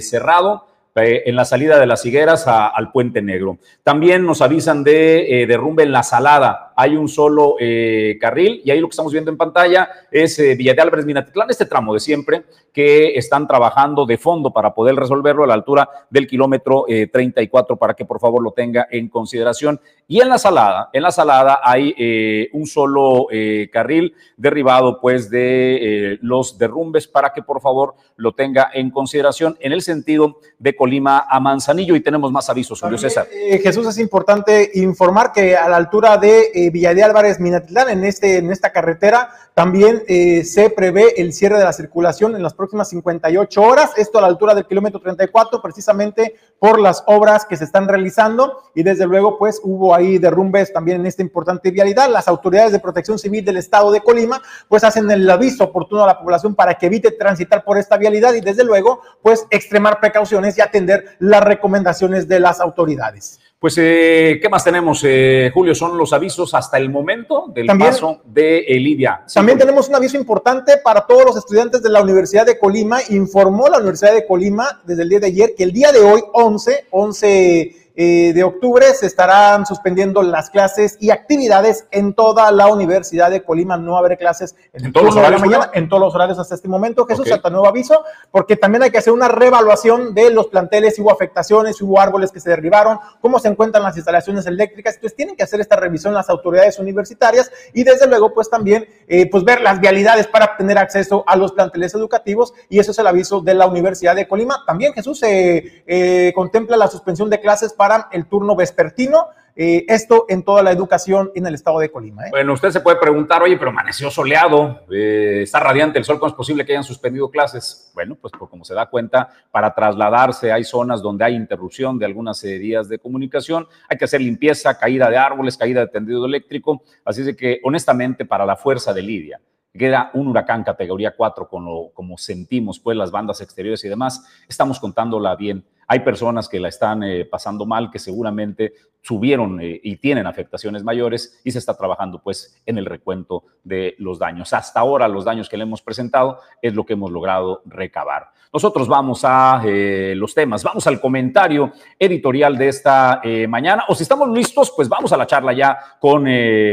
cerrado 0.00 0.66
en 0.94 1.36
la 1.36 1.44
salida 1.46 1.78
de 1.78 1.86
las 1.86 2.04
higueras 2.04 2.46
al 2.46 2.90
Puente 2.90 3.22
Negro. 3.22 3.58
También 3.82 4.26
nos 4.26 4.42
avisan 4.42 4.84
de 4.84 5.46
derrumbe 5.48 5.82
en 5.82 5.92
la 5.92 6.02
Salada 6.02 6.65
hay 6.76 6.94
un 6.94 7.08
solo 7.08 7.56
eh, 7.58 8.18
carril 8.20 8.60
y 8.62 8.70
ahí 8.70 8.78
lo 8.80 8.86
que 8.86 8.92
estamos 8.92 9.10
viendo 9.10 9.30
en 9.30 9.38
pantalla 9.38 9.88
es 10.10 10.38
eh, 10.38 10.54
Villa 10.54 10.74
de 10.74 10.82
Álvarez 10.82 11.06
Minatitlán, 11.06 11.48
este 11.48 11.64
tramo 11.64 11.94
de 11.94 12.00
siempre 12.00 12.44
que 12.70 13.14
están 13.16 13.48
trabajando 13.48 14.04
de 14.04 14.18
fondo 14.18 14.52
para 14.52 14.74
poder 14.74 14.94
resolverlo 14.94 15.44
a 15.44 15.46
la 15.46 15.54
altura 15.54 15.88
del 16.10 16.26
kilómetro 16.26 16.84
34 17.10 17.74
eh, 17.74 17.78
para 17.78 17.94
que 17.94 18.04
por 18.04 18.20
favor 18.20 18.42
lo 18.42 18.52
tenga 18.52 18.86
en 18.90 19.08
consideración. 19.08 19.80
Y 20.06 20.20
en 20.20 20.28
la 20.28 20.36
salada, 20.36 20.90
en 20.92 21.02
la 21.02 21.10
salada 21.10 21.60
hay 21.64 22.48
un 22.52 22.66
solo 22.66 23.26
carril 23.72 24.14
derribado 24.36 25.00
pues 25.00 25.30
de 25.30 26.18
los 26.20 26.58
derrumbes 26.58 27.08
para 27.08 27.32
que 27.32 27.42
por 27.42 27.60
favor 27.60 27.94
lo 28.16 28.32
tenga 28.32 28.70
en 28.72 28.90
consideración 28.90 29.56
en 29.58 29.72
el 29.72 29.82
sentido 29.82 30.38
de 30.58 30.76
Colima 30.76 31.26
a 31.28 31.40
Manzanillo 31.40 31.96
y 31.96 32.00
tenemos 32.00 32.30
más 32.30 32.48
avisos, 32.50 32.80
Julio 32.80 32.98
César. 32.98 33.26
Jesús, 33.62 33.88
es 33.88 33.98
importante 33.98 34.70
informar 34.74 35.32
que 35.32 35.56
a 35.56 35.68
la 35.68 35.76
altura 35.76 36.18
de 36.18 36.65
De 36.70 37.02
Álvarez 37.02 37.40
Minatitlán, 37.40 37.88
en, 37.88 38.04
este, 38.04 38.38
en 38.38 38.50
esta 38.50 38.70
carretera, 38.70 39.30
también 39.54 40.02
eh, 40.06 40.44
se 40.44 40.68
prevé 40.68 41.20
el 41.20 41.32
cierre 41.32 41.58
de 41.58 41.64
la 41.64 41.72
circulación 41.72 42.36
en 42.36 42.42
las 42.42 42.54
próximas 42.54 42.88
58 42.90 43.62
horas, 43.62 43.90
esto 43.96 44.18
a 44.18 44.20
la 44.20 44.26
altura 44.26 44.54
del 44.54 44.66
kilómetro 44.66 45.00
34, 45.00 45.62
precisamente 45.62 46.34
por 46.58 46.78
las 46.78 47.02
obras 47.06 47.46
que 47.46 47.56
se 47.56 47.64
están 47.64 47.88
realizando 47.88 48.62
y 48.74 48.82
desde 48.82 49.06
luego 49.06 49.38
pues 49.38 49.60
hubo 49.62 49.94
ahí 49.94 50.18
derrumbes 50.18 50.72
también 50.72 51.00
en 51.00 51.06
esta 51.06 51.22
importante 51.22 51.70
vialidad. 51.70 52.10
Las 52.10 52.28
autoridades 52.28 52.72
de 52.72 52.80
protección 52.80 53.18
civil 53.18 53.44
del 53.44 53.56
estado 53.56 53.90
de 53.90 54.00
Colima 54.00 54.42
pues 54.68 54.84
hacen 54.84 55.10
el 55.10 55.28
aviso 55.30 55.64
oportuno 55.64 56.04
a 56.04 56.06
la 56.06 56.18
población 56.18 56.54
para 56.54 56.74
que 56.74 56.86
evite 56.86 57.10
transitar 57.12 57.64
por 57.64 57.78
esta 57.78 57.96
vialidad 57.96 58.34
y 58.34 58.40
desde 58.40 58.64
luego 58.64 59.00
pues 59.22 59.46
extremar 59.50 60.00
precauciones 60.00 60.58
y 60.58 60.60
atender 60.60 61.16
las 61.18 61.42
recomendaciones 61.42 62.28
de 62.28 62.40
las 62.40 62.60
autoridades. 62.60 63.40
Pues, 63.66 63.78
eh, 63.78 64.38
¿qué 64.40 64.48
más 64.48 64.62
tenemos, 64.62 65.00
eh, 65.02 65.50
Julio? 65.52 65.74
Son 65.74 65.98
los 65.98 66.12
avisos 66.12 66.54
hasta 66.54 66.76
el 66.76 66.88
momento 66.88 67.46
del 67.48 67.66
paso 67.76 68.20
de 68.24 68.64
Lidia. 68.68 69.24
también 69.34 69.58
tenemos 69.58 69.88
un 69.88 69.96
aviso 69.96 70.16
importante 70.16 70.74
para 70.84 71.04
todos 71.04 71.24
los 71.24 71.36
estudiantes 71.36 71.82
de 71.82 71.90
la 71.90 72.00
Universidad 72.00 72.46
de 72.46 72.60
Colima. 72.60 73.00
Informó 73.10 73.66
la 73.66 73.78
Universidad 73.78 74.14
de 74.14 74.24
Colima 74.24 74.80
desde 74.84 75.02
el 75.02 75.08
día 75.08 75.18
de 75.18 75.26
ayer 75.26 75.54
que 75.56 75.64
el 75.64 75.72
día 75.72 75.90
de 75.90 75.98
hoy, 75.98 76.22
11, 76.32 76.86
11 76.92 77.85
eh, 77.96 78.32
de 78.34 78.44
octubre 78.44 78.84
se 78.92 79.06
estarán 79.06 79.64
suspendiendo 79.64 80.22
las 80.22 80.50
clases 80.50 80.98
y 81.00 81.08
actividades 81.08 81.86
en 81.90 82.12
toda 82.12 82.52
la 82.52 82.68
Universidad 82.68 83.30
de 83.30 83.42
Colima. 83.42 83.78
No 83.78 83.96
habrá 83.96 84.16
clases 84.16 84.54
en, 84.74 84.92
todos 84.92 85.06
los 85.06 85.16
horarios, 85.16 85.40
mañana, 85.40 85.70
en 85.72 85.88
todos 85.88 86.02
los 86.02 86.14
horarios 86.14 86.38
hasta 86.38 86.54
este 86.54 86.68
momento. 86.68 87.06
Jesús, 87.06 87.32
hasta 87.32 87.48
nuevo 87.48 87.66
aviso, 87.66 88.04
porque 88.30 88.56
también 88.56 88.82
hay 88.82 88.90
que 88.90 88.98
hacer 88.98 89.14
una 89.14 89.28
reevaluación 89.28 90.14
de 90.14 90.30
los 90.30 90.48
planteles, 90.48 90.96
si 90.96 91.00
hubo 91.00 91.10
afectaciones, 91.10 91.78
si 91.78 91.84
hubo 91.84 91.98
árboles 91.98 92.30
que 92.30 92.40
se 92.40 92.50
derribaron, 92.50 92.98
cómo 93.22 93.38
se 93.38 93.48
encuentran 93.48 93.82
las 93.82 93.96
instalaciones 93.96 94.46
eléctricas. 94.46 94.96
Entonces 94.96 95.16
tienen 95.16 95.34
que 95.34 95.42
hacer 95.42 95.60
esta 95.60 95.76
revisión 95.76 96.12
las 96.12 96.28
autoridades 96.28 96.78
universitarias 96.78 97.50
y 97.72 97.82
desde 97.82 98.06
luego 98.06 98.34
pues 98.34 98.50
también 98.50 98.86
eh, 99.08 99.30
pues 99.30 99.42
ver 99.42 99.62
las 99.62 99.80
vialidades 99.80 100.26
para 100.26 100.44
obtener 100.44 100.76
acceso 100.76 101.24
a 101.26 101.34
los 101.36 101.52
planteles 101.52 101.94
educativos 101.94 102.52
y 102.68 102.78
eso 102.78 102.90
es 102.90 102.98
el 102.98 103.06
aviso 103.06 103.40
de 103.40 103.54
la 103.54 103.66
Universidad 103.66 104.14
de 104.14 104.28
Colima. 104.28 104.64
También 104.66 104.92
Jesús 104.92 105.20
se 105.20 105.82
eh, 105.86 106.32
contempla 106.34 106.76
la 106.76 106.88
suspensión 106.88 107.30
de 107.30 107.40
clases 107.40 107.72
para 107.72 107.85
el 108.12 108.26
turno 108.26 108.56
vespertino. 108.56 109.28
Eh, 109.58 109.86
esto 109.88 110.26
en 110.28 110.42
toda 110.42 110.62
la 110.62 110.70
educación 110.70 111.30
en 111.34 111.46
el 111.46 111.54
estado 111.54 111.78
de 111.78 111.90
Colima. 111.90 112.26
¿eh? 112.26 112.30
Bueno, 112.30 112.52
usted 112.52 112.70
se 112.70 112.80
puede 112.80 112.98
preguntar, 112.98 113.42
oye, 113.42 113.56
pero 113.56 113.70
amaneció 113.70 114.10
soleado, 114.10 114.82
eh, 114.92 115.40
está 115.44 115.60
radiante 115.60 115.98
el 115.98 116.04
sol, 116.04 116.18
¿cómo 116.18 116.28
es 116.28 116.36
posible 116.36 116.66
que 116.66 116.72
hayan 116.72 116.84
suspendido 116.84 117.30
clases? 117.30 117.90
Bueno, 117.94 118.18
pues 118.20 118.34
como 118.34 118.66
se 118.66 118.74
da 118.74 118.84
cuenta, 118.84 119.30
para 119.50 119.74
trasladarse 119.74 120.52
hay 120.52 120.62
zonas 120.62 121.00
donde 121.00 121.24
hay 121.24 121.34
interrupción 121.34 121.98
de 121.98 122.04
algunas 122.04 122.42
vías 122.42 122.90
de 122.90 122.98
comunicación, 122.98 123.66
hay 123.88 123.96
que 123.96 124.04
hacer 124.04 124.20
limpieza, 124.20 124.76
caída 124.78 125.08
de 125.08 125.16
árboles, 125.16 125.56
caída 125.56 125.80
de 125.80 125.86
tendido 125.86 126.26
eléctrico, 126.26 126.82
así 127.02 127.22
de 127.22 127.34
que 127.34 127.60
honestamente 127.64 128.26
para 128.26 128.44
la 128.44 128.56
fuerza 128.56 128.92
de 128.92 129.00
Lidia, 129.00 129.40
queda 129.76 130.10
un 130.14 130.28
huracán 130.28 130.64
categoría 130.64 131.14
4 131.16 131.48
con 131.48 131.90
como 131.94 132.18
sentimos 132.18 132.78
pues 132.78 132.96
las 132.96 133.10
bandas 133.10 133.40
exteriores 133.40 133.82
y 133.84 133.88
demás, 133.88 134.22
estamos 134.48 134.78
contándola 134.80 135.34
bien 135.36 135.64
hay 135.86 136.00
personas 136.00 136.48
que 136.48 136.60
la 136.60 136.68
están 136.68 137.02
eh, 137.02 137.24
pasando 137.24 137.64
mal, 137.64 137.90
que 137.90 137.98
seguramente 137.98 138.72
subieron 139.02 139.60
eh, 139.60 139.80
y 139.82 139.96
tienen 139.96 140.26
afectaciones 140.26 140.82
mayores 140.82 141.40
y 141.44 141.52
se 141.52 141.58
está 141.58 141.76
trabajando 141.76 142.20
pues 142.20 142.60
en 142.66 142.78
el 142.78 142.86
recuento 142.86 143.44
de 143.62 143.94
los 143.98 144.18
daños. 144.18 144.52
Hasta 144.52 144.80
ahora 144.80 145.06
los 145.06 145.24
daños 145.24 145.48
que 145.48 145.56
le 145.56 145.62
hemos 145.62 145.82
presentado 145.82 146.40
es 146.60 146.74
lo 146.74 146.84
que 146.84 146.94
hemos 146.94 147.12
logrado 147.12 147.62
recabar. 147.66 148.30
Nosotros 148.52 148.88
vamos 148.88 149.20
a 149.24 149.62
eh, 149.64 150.14
los 150.16 150.34
temas, 150.34 150.64
vamos 150.64 150.86
al 150.86 151.00
comentario 151.00 151.72
editorial 151.98 152.56
de 152.56 152.68
esta 152.68 153.20
mañana 153.48 153.84
o 153.88 153.94
si 153.94 154.02
estamos 154.02 154.28
listos 154.30 154.72
pues 154.74 154.88
vamos 154.88 155.12
a 155.12 155.16
la 155.16 155.26
charla 155.26 155.52
ya 155.52 155.78
con 156.00 156.24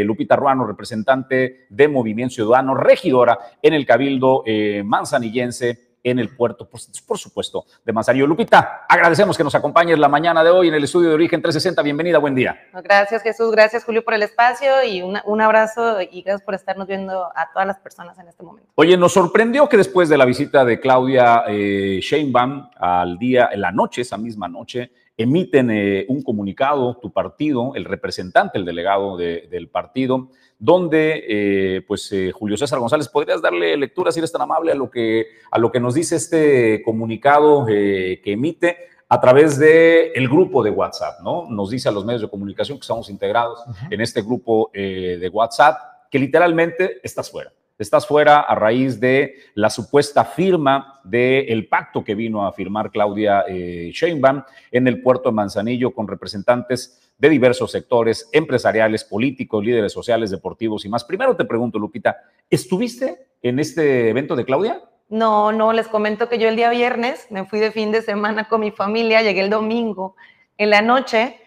Lupita 0.05 0.35
Ruano, 0.35 0.65
representante 0.65 1.65
de 1.69 1.87
Movimiento 1.87 2.35
Ciudadano, 2.35 2.73
regidora 2.73 3.37
en 3.61 3.73
el 3.73 3.85
Cabildo 3.85 4.43
Manzanillense 4.85 5.92
en 6.03 6.19
el 6.19 6.35
puerto, 6.35 6.67
por, 6.67 6.79
por, 7.07 7.17
supuesto, 7.17 7.65
de 7.85 7.93
Manzanillo. 7.93 8.27
Lupita, 8.27 8.85
agradecemos 8.87 9.37
que 9.37 9.43
nos 9.43 9.55
acompañes 9.55 9.97
la 9.97 10.09
mañana 10.09 10.43
de 10.43 10.49
hoy 10.49 10.67
en 10.67 10.73
el 10.73 10.83
estudio 10.83 11.09
de 11.09 11.15
Origen 11.15 11.41
360. 11.41 11.81
Bienvenida, 11.81 12.17
buen 12.17 12.35
día. 12.35 12.59
Gracias, 12.83 13.23
Jesús. 13.23 13.51
Gracias, 13.51 13.83
Julio, 13.85 14.03
por 14.03 14.13
el 14.13 14.23
espacio 14.23 14.83
y 14.83 15.01
un 15.01 15.41
abrazo 15.41 16.01
y 16.01 16.21
gracias 16.21 16.41
por 16.41 16.55
estarnos 16.55 16.87
viendo 16.87 17.25
a 17.35 17.51
todas 17.53 17.67
las 17.67 17.79
personas 17.79 18.19
en 18.19 18.27
este 18.27 18.43
momento. 18.43 18.69
Oye, 18.75 18.97
nos 18.97 19.13
sorprendió 19.13 19.69
que 19.69 19.77
después 19.77 20.09
de 20.09 20.17
la 20.17 20.25
visita 20.25 20.65
de 20.65 20.79
Claudia 20.79 21.43
eh, 21.47 21.99
Sheinbaum 22.01 22.69
al 22.77 23.17
día, 23.17 23.49
en 23.51 23.61
la 23.61 23.71
noche, 23.71 24.01
esa 24.01 24.17
misma 24.17 24.47
noche, 24.47 24.91
emiten 25.15 25.69
eh, 25.71 26.05
un 26.09 26.21
comunicado, 26.23 26.97
tu 26.97 27.11
partido, 27.11 27.73
el 27.75 27.85
representante, 27.85 28.57
el 28.57 28.65
delegado 28.65 29.15
del 29.17 29.69
partido, 29.69 30.29
donde, 30.63 31.25
eh, 31.27 31.81
pues, 31.85 32.09
eh, 32.13 32.31
Julio 32.31 32.55
César 32.55 32.79
González, 32.79 33.09
¿podrías 33.09 33.41
darle 33.41 33.75
lectura, 33.75 34.13
si 34.13 34.19
eres 34.21 34.31
tan 34.31 34.43
amable, 34.43 34.71
a 34.71 34.75
lo 34.75 34.89
que, 34.89 35.27
a 35.51 35.59
lo 35.59 35.69
que 35.69 35.81
nos 35.81 35.93
dice 35.93 36.15
este 36.15 36.81
comunicado 36.85 37.65
que 37.65 38.21
emite 38.23 38.77
a 39.09 39.19
través 39.19 39.59
del 39.59 40.13
el 40.15 40.29
grupo 40.29 40.63
de 40.63 40.69
WhatsApp, 40.69 41.19
¿no? 41.21 41.47
Nos 41.49 41.69
dice 41.69 41.89
a 41.89 41.91
los 41.91 42.05
medios 42.05 42.21
de 42.21 42.29
comunicación 42.29 42.77
que 42.77 42.83
estamos 42.83 43.09
integrados 43.09 43.59
en 43.91 43.99
este 43.99 44.21
grupo 44.21 44.71
de 44.73 45.29
WhatsApp, 45.33 45.77
que 46.09 46.17
literalmente 46.17 47.01
estás 47.03 47.29
fuera 47.29 47.51
estás 47.77 48.07
fuera 48.07 48.41
a 48.41 48.55
raíz 48.55 48.99
de 48.99 49.35
la 49.55 49.69
supuesta 49.69 50.23
firma 50.25 51.01
del 51.03 51.67
pacto 51.67 52.03
que 52.03 52.15
vino 52.15 52.45
a 52.45 52.53
firmar 52.53 52.91
Claudia 52.91 53.45
eh, 53.47 53.91
Sheinbaum 53.93 54.43
en 54.71 54.87
el 54.87 55.01
puerto 55.01 55.29
de 55.29 55.35
Manzanillo 55.35 55.91
con 55.91 56.07
representantes 56.07 57.02
de 57.23 57.29
diversos 57.29 57.71
sectores 57.71 58.27
empresariales, 58.33 59.05
políticos, 59.05 59.63
líderes 59.63 59.93
sociales, 59.93 60.29
deportivos 60.29 60.83
y 60.83 60.89
más. 60.89 61.05
Primero 61.05 61.37
te 61.37 61.45
pregunto, 61.45 61.79
Lupita, 61.79 62.17
¿estuviste 62.49 63.27
en 63.41 63.59
este 63.59 64.09
evento 64.09 64.35
de 64.35 64.43
Claudia? 64.43 64.83
No, 65.07 65.53
no, 65.53 65.71
les 65.71 65.87
comento 65.87 66.27
que 66.27 66.37
yo 66.37 66.49
el 66.49 66.57
día 66.57 66.69
viernes 66.69 67.27
me 67.29 67.45
fui 67.45 67.61
de 67.61 67.71
fin 67.71 67.93
de 67.93 68.01
semana 68.01 68.49
con 68.49 68.59
mi 68.59 68.71
familia, 68.71 69.21
llegué 69.21 69.39
el 69.39 69.49
domingo 69.49 70.17
en 70.57 70.69
la 70.69 70.81
noche. 70.81 71.39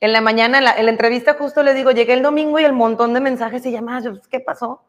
En 0.00 0.12
la 0.12 0.20
mañana, 0.20 0.58
en 0.58 0.64
la, 0.64 0.90
entrevista 0.90 1.34
justo 1.34 1.62
le 1.62 1.72
digo, 1.72 1.92
llegué 1.92 2.14
el 2.14 2.22
domingo 2.22 2.58
y 2.58 2.64
el 2.64 2.72
montón 2.72 3.14
de 3.14 3.20
mensajes 3.20 3.64
y 3.64 3.70
llamadas, 3.70 4.26
¿qué 4.28 4.40
pasó? 4.40 4.82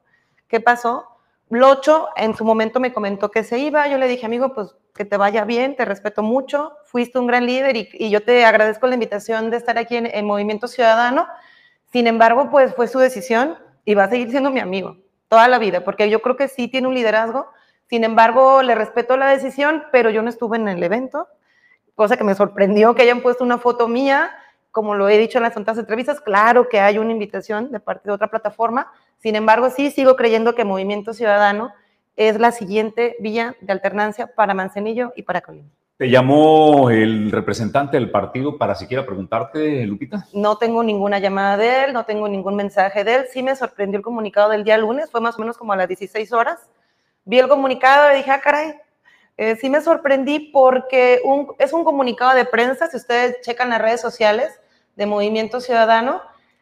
¿Qué 0.48 0.60
pasó? 0.60 1.10
Locho 1.52 2.08
en 2.16 2.36
su 2.36 2.44
momento 2.44 2.80
me 2.80 2.92
comentó 2.92 3.30
que 3.30 3.44
se 3.44 3.60
iba. 3.60 3.88
Yo 3.88 4.00
le 4.00 4.08
dije, 4.08 4.26
amigo, 4.26 4.52
pues 4.56 4.76
que 4.96 5.06
te 5.06 5.16
vaya 5.16 5.46
bien, 5.46 5.76
te 5.76 5.86
respeto 5.86 6.24
mucho, 6.24 6.74
fuiste 6.94 7.18
un 7.18 7.26
gran 7.26 7.48
líder 7.48 7.76
y, 7.76 8.12
yo 8.12 8.24
te 8.24 8.46
agradezco 8.46 8.86
la 8.86 8.94
invitación 8.94 9.50
de 9.50 9.58
estar 9.58 9.80
aquí 9.80 9.98
en, 9.98 10.26
Movimiento 10.28 10.68
Ciudadano. 10.68 11.28
Sin 11.92 12.06
embargo, 12.06 12.52
pues 12.52 12.76
fue 12.76 12.88
su 12.88 13.00
decisión 13.00 13.58
y 13.84 13.96
va 13.96 14.04
a 14.04 14.10
seguir 14.10 14.30
siendo 14.30 14.52
mi 14.52 14.60
amigo 14.60 14.98
toda 15.28 15.48
la 15.48 15.58
vida, 15.58 15.84
porque 15.84 16.08
yo 16.12 16.22
creo 16.22 16.38
que 16.38 16.48
sí 16.48 16.68
tiene 16.68 16.88
un 16.88 16.94
liderazgo. 16.94 17.48
Sin 17.88 18.04
embargo, 18.04 18.62
le 18.62 18.76
respeto 18.76 19.18
la 19.18 19.26
decisión, 19.26 19.84
pero 19.92 20.12
yo 20.12 20.22
no 20.22 20.30
estuve 20.30 20.58
en 20.58 20.68
el 20.68 20.84
evento, 20.84 21.28
cosa 21.96 22.16
que 22.16 22.24
me 22.24 22.36
sorprendió 22.36 22.94
que 22.94 23.02
hayan 23.02 23.22
puesto 23.22 23.44
una 23.44 23.58
foto 23.58 23.88
mía 23.88 24.30
como 24.70 24.94
lo 24.96 25.10
he 25.10 25.18
dicho 25.20 25.38
en 25.38 25.44
las 25.44 25.56
otras 25.56 25.78
entrevistas, 25.78 26.20
claro 26.20 26.68
que 26.68 26.80
hay 26.80 26.98
una 26.98 27.12
invitación 27.12 27.72
de 27.72 27.80
parte 27.80 28.10
de 28.10 28.12
otra 28.12 28.28
plataforma, 28.28 28.92
sin 29.20 29.36
embargo, 29.36 29.70
sí 29.70 29.92
sigo 29.92 30.16
creyendo 30.16 30.56
que 30.56 30.64
Movimiento 30.64 31.14
Ciudadano 31.14 31.72
es 32.16 32.40
la 32.40 32.52
siguiente 32.52 33.16
vía 33.20 33.56
de 33.62 33.72
alternancia 33.72 34.34
para 34.34 34.56
Manzanillo 34.56 35.14
y 35.16 35.22
para 35.22 35.42
Colima. 35.42 35.70
¿Te 35.98 36.10
llamó 36.10 36.90
el 36.90 37.32
representante 37.32 37.98
del 37.98 38.10
partido 38.10 38.58
para 38.58 38.74
siquiera 38.74 39.06
preguntarte, 39.06 39.86
Lupita? 39.86 40.28
No 40.34 40.58
tengo 40.58 40.84
ninguna 40.84 41.20
llamada 41.20 41.56
de 41.56 41.86
él, 41.86 41.94
no 41.94 42.04
tengo 42.04 42.28
ningún 42.28 42.56
mensaje 42.56 43.04
de 43.04 43.16
él. 43.16 43.26
Sí 43.32 43.44
me 43.44 43.56
sorprendió 43.56 43.98
el 43.98 44.04
comunicado 44.04 44.50
del 44.50 44.64
día 44.64 44.78
lunes, 44.78 45.12
fue 45.12 45.22
más 45.22 45.36
o 45.38 45.40
menos 45.40 45.58
como 45.58 45.74
a 45.74 45.76
las 45.76 45.88
16 45.88 46.34
horas. 46.34 46.60
Vi 47.26 47.38
el 47.38 47.48
comunicado 47.48 48.12
y 48.12 48.18
dije, 48.18 48.32
ah, 48.32 48.42
caray, 48.42 48.74
eh, 49.38 49.56
sí 49.56 49.70
me 49.70 49.82
sorprendí 49.82 50.40
porque 50.52 51.22
es 51.60 51.74
un 51.74 51.84
comunicado 51.84 52.36
de 52.36 52.46
prensa, 52.46 52.88
si 52.88 52.98
ustedes 52.98 53.42
checan 53.42 53.70
las 53.70 53.82
redes 53.82 54.02
sociales, 54.02 54.60
de 54.96 55.06
Movimiento 55.06 55.60
Ciudadano, 55.60 56.22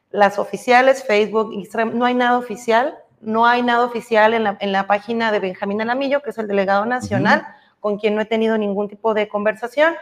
las 0.09 0.39
oficiales, 0.39 1.03
Facebook, 1.03 1.53
Instagram, 1.53 1.97
no 1.97 2.05
hay 2.05 2.13
nada 2.13 2.37
oficial, 2.37 2.97
no 3.21 3.45
hay 3.45 3.61
nada 3.61 3.85
oficial 3.85 4.33
en 4.33 4.43
la, 4.43 4.57
en 4.59 4.71
la 4.71 4.87
página 4.87 5.31
de 5.31 5.39
Benjamín 5.39 5.81
Alamillo, 5.81 6.21
que 6.21 6.31
es 6.31 6.37
el 6.37 6.47
delegado 6.47 6.85
nacional, 6.85 7.45
con 7.81 7.97
quien 7.97 8.15
no 8.15 8.21
he 8.21 8.25
tenido 8.25 8.57
ningún 8.57 8.87
tipo 8.87 9.13
de 9.13 9.27
conversación. 9.27 9.95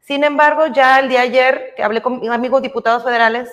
Sin 0.00 0.24
embargo, 0.24 0.66
ya 0.66 0.98
el 0.98 1.08
día 1.08 1.20
ayer 1.20 1.74
que 1.76 1.84
hablé 1.84 2.02
con 2.02 2.28
amigos 2.32 2.62
diputados 2.62 3.04
federales 3.04 3.48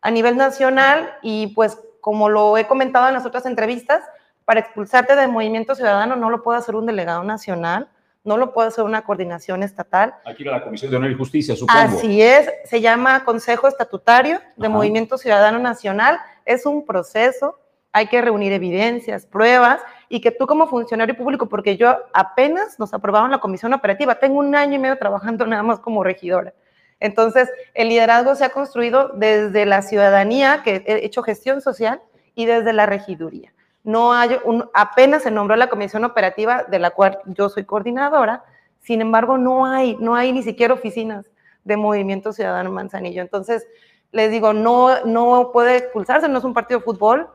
a 0.00 0.10
nivel 0.12 0.36
nacional 0.36 1.14
y 1.22 1.48
pues 1.48 1.78
como 2.00 2.28
lo 2.28 2.56
he 2.58 2.66
comentado 2.66 3.08
en 3.08 3.14
las 3.14 3.26
otras 3.26 3.46
entrevistas, 3.46 4.02
para 4.44 4.60
expulsarte 4.60 5.16
del 5.16 5.30
movimiento 5.30 5.74
ciudadano 5.74 6.16
no 6.16 6.28
lo 6.30 6.42
puede 6.42 6.58
hacer 6.58 6.74
un 6.74 6.86
delegado 6.86 7.22
nacional, 7.22 7.88
no 8.24 8.36
lo 8.36 8.52
puede 8.52 8.68
hacer 8.68 8.84
una 8.84 9.02
coordinación 9.02 9.62
estatal. 9.62 10.14
Aquí 10.24 10.44
la 10.44 10.62
Comisión 10.62 10.90
de 10.90 10.96
Honor 10.96 11.12
y 11.12 11.14
Justicia, 11.14 11.56
supongo. 11.56 11.78
Así 11.78 12.20
es, 12.20 12.50
se 12.64 12.80
llama 12.80 13.24
Consejo 13.24 13.68
Estatutario 13.68 14.40
de 14.56 14.68
Movimiento 14.68 15.16
Ciudadano 15.16 15.58
Nacional, 15.58 16.18
es 16.44 16.66
un 16.66 16.84
proceso, 16.84 17.58
hay 17.92 18.08
que 18.08 18.20
reunir 18.20 18.52
evidencias, 18.52 19.26
pruebas, 19.26 19.80
y 20.12 20.20
que 20.20 20.30
tú 20.30 20.46
como 20.46 20.66
funcionario 20.66 21.16
público, 21.16 21.46
porque 21.46 21.76
yo 21.76 21.96
apenas 22.12 22.78
nos 22.78 22.92
aprobaron 22.92 23.30
la 23.30 23.38
comisión 23.38 23.72
operativa, 23.72 24.16
tengo 24.16 24.38
un 24.38 24.54
año 24.54 24.74
y 24.74 24.78
medio 24.78 24.98
trabajando 24.98 25.46
nada 25.46 25.62
más 25.62 25.80
como 25.80 26.04
regidora. 26.04 26.52
Entonces, 27.00 27.50
el 27.74 27.88
liderazgo 27.88 28.34
se 28.34 28.44
ha 28.44 28.50
construido 28.50 29.08
desde 29.14 29.64
la 29.64 29.82
ciudadanía, 29.82 30.62
que 30.62 30.84
he 30.86 31.04
hecho 31.06 31.22
gestión 31.22 31.60
social, 31.60 32.00
y 32.34 32.44
desde 32.44 32.72
la 32.72 32.86
regiduría 32.86 33.52
no 33.84 34.12
hay 34.12 34.38
un, 34.44 34.68
apenas 34.74 35.22
se 35.22 35.30
nombró 35.30 35.56
la 35.56 35.68
comisión 35.68 36.04
operativa 36.04 36.64
de 36.64 36.78
la 36.78 36.90
cual 36.90 37.18
yo 37.26 37.48
soy 37.48 37.64
coordinadora, 37.64 38.44
sin 38.80 39.00
embargo 39.00 39.38
no 39.38 39.66
hay, 39.66 39.96
no 39.98 40.14
hay 40.14 40.32
ni 40.32 40.42
siquiera 40.42 40.74
oficinas 40.74 41.26
de 41.64 41.76
Movimiento 41.76 42.32
Ciudadano 42.32 42.70
Manzanillo. 42.70 43.22
Entonces, 43.22 43.66
les 44.10 44.30
digo, 44.30 44.52
no, 44.52 45.04
no 45.04 45.50
puede 45.52 45.76
expulsarse, 45.76 46.28
no 46.28 46.38
es 46.38 46.44
un 46.44 46.54
partido 46.54 46.80
de 46.80 46.84
fútbol, 46.84 47.28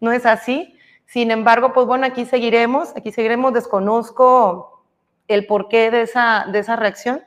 no 0.00 0.12
es 0.12 0.24
así. 0.26 0.71
Sin 1.12 1.30
embargo, 1.30 1.74
pues 1.74 1.86
bueno, 1.86 2.06
aquí 2.06 2.24
seguiremos, 2.24 2.96
aquí 2.96 3.12
seguiremos, 3.12 3.52
desconozco 3.52 4.82
el 5.28 5.46
porqué 5.46 5.90
de 5.90 6.00
esa, 6.00 6.46
de 6.50 6.60
esa 6.60 6.74
reacción. 6.74 7.20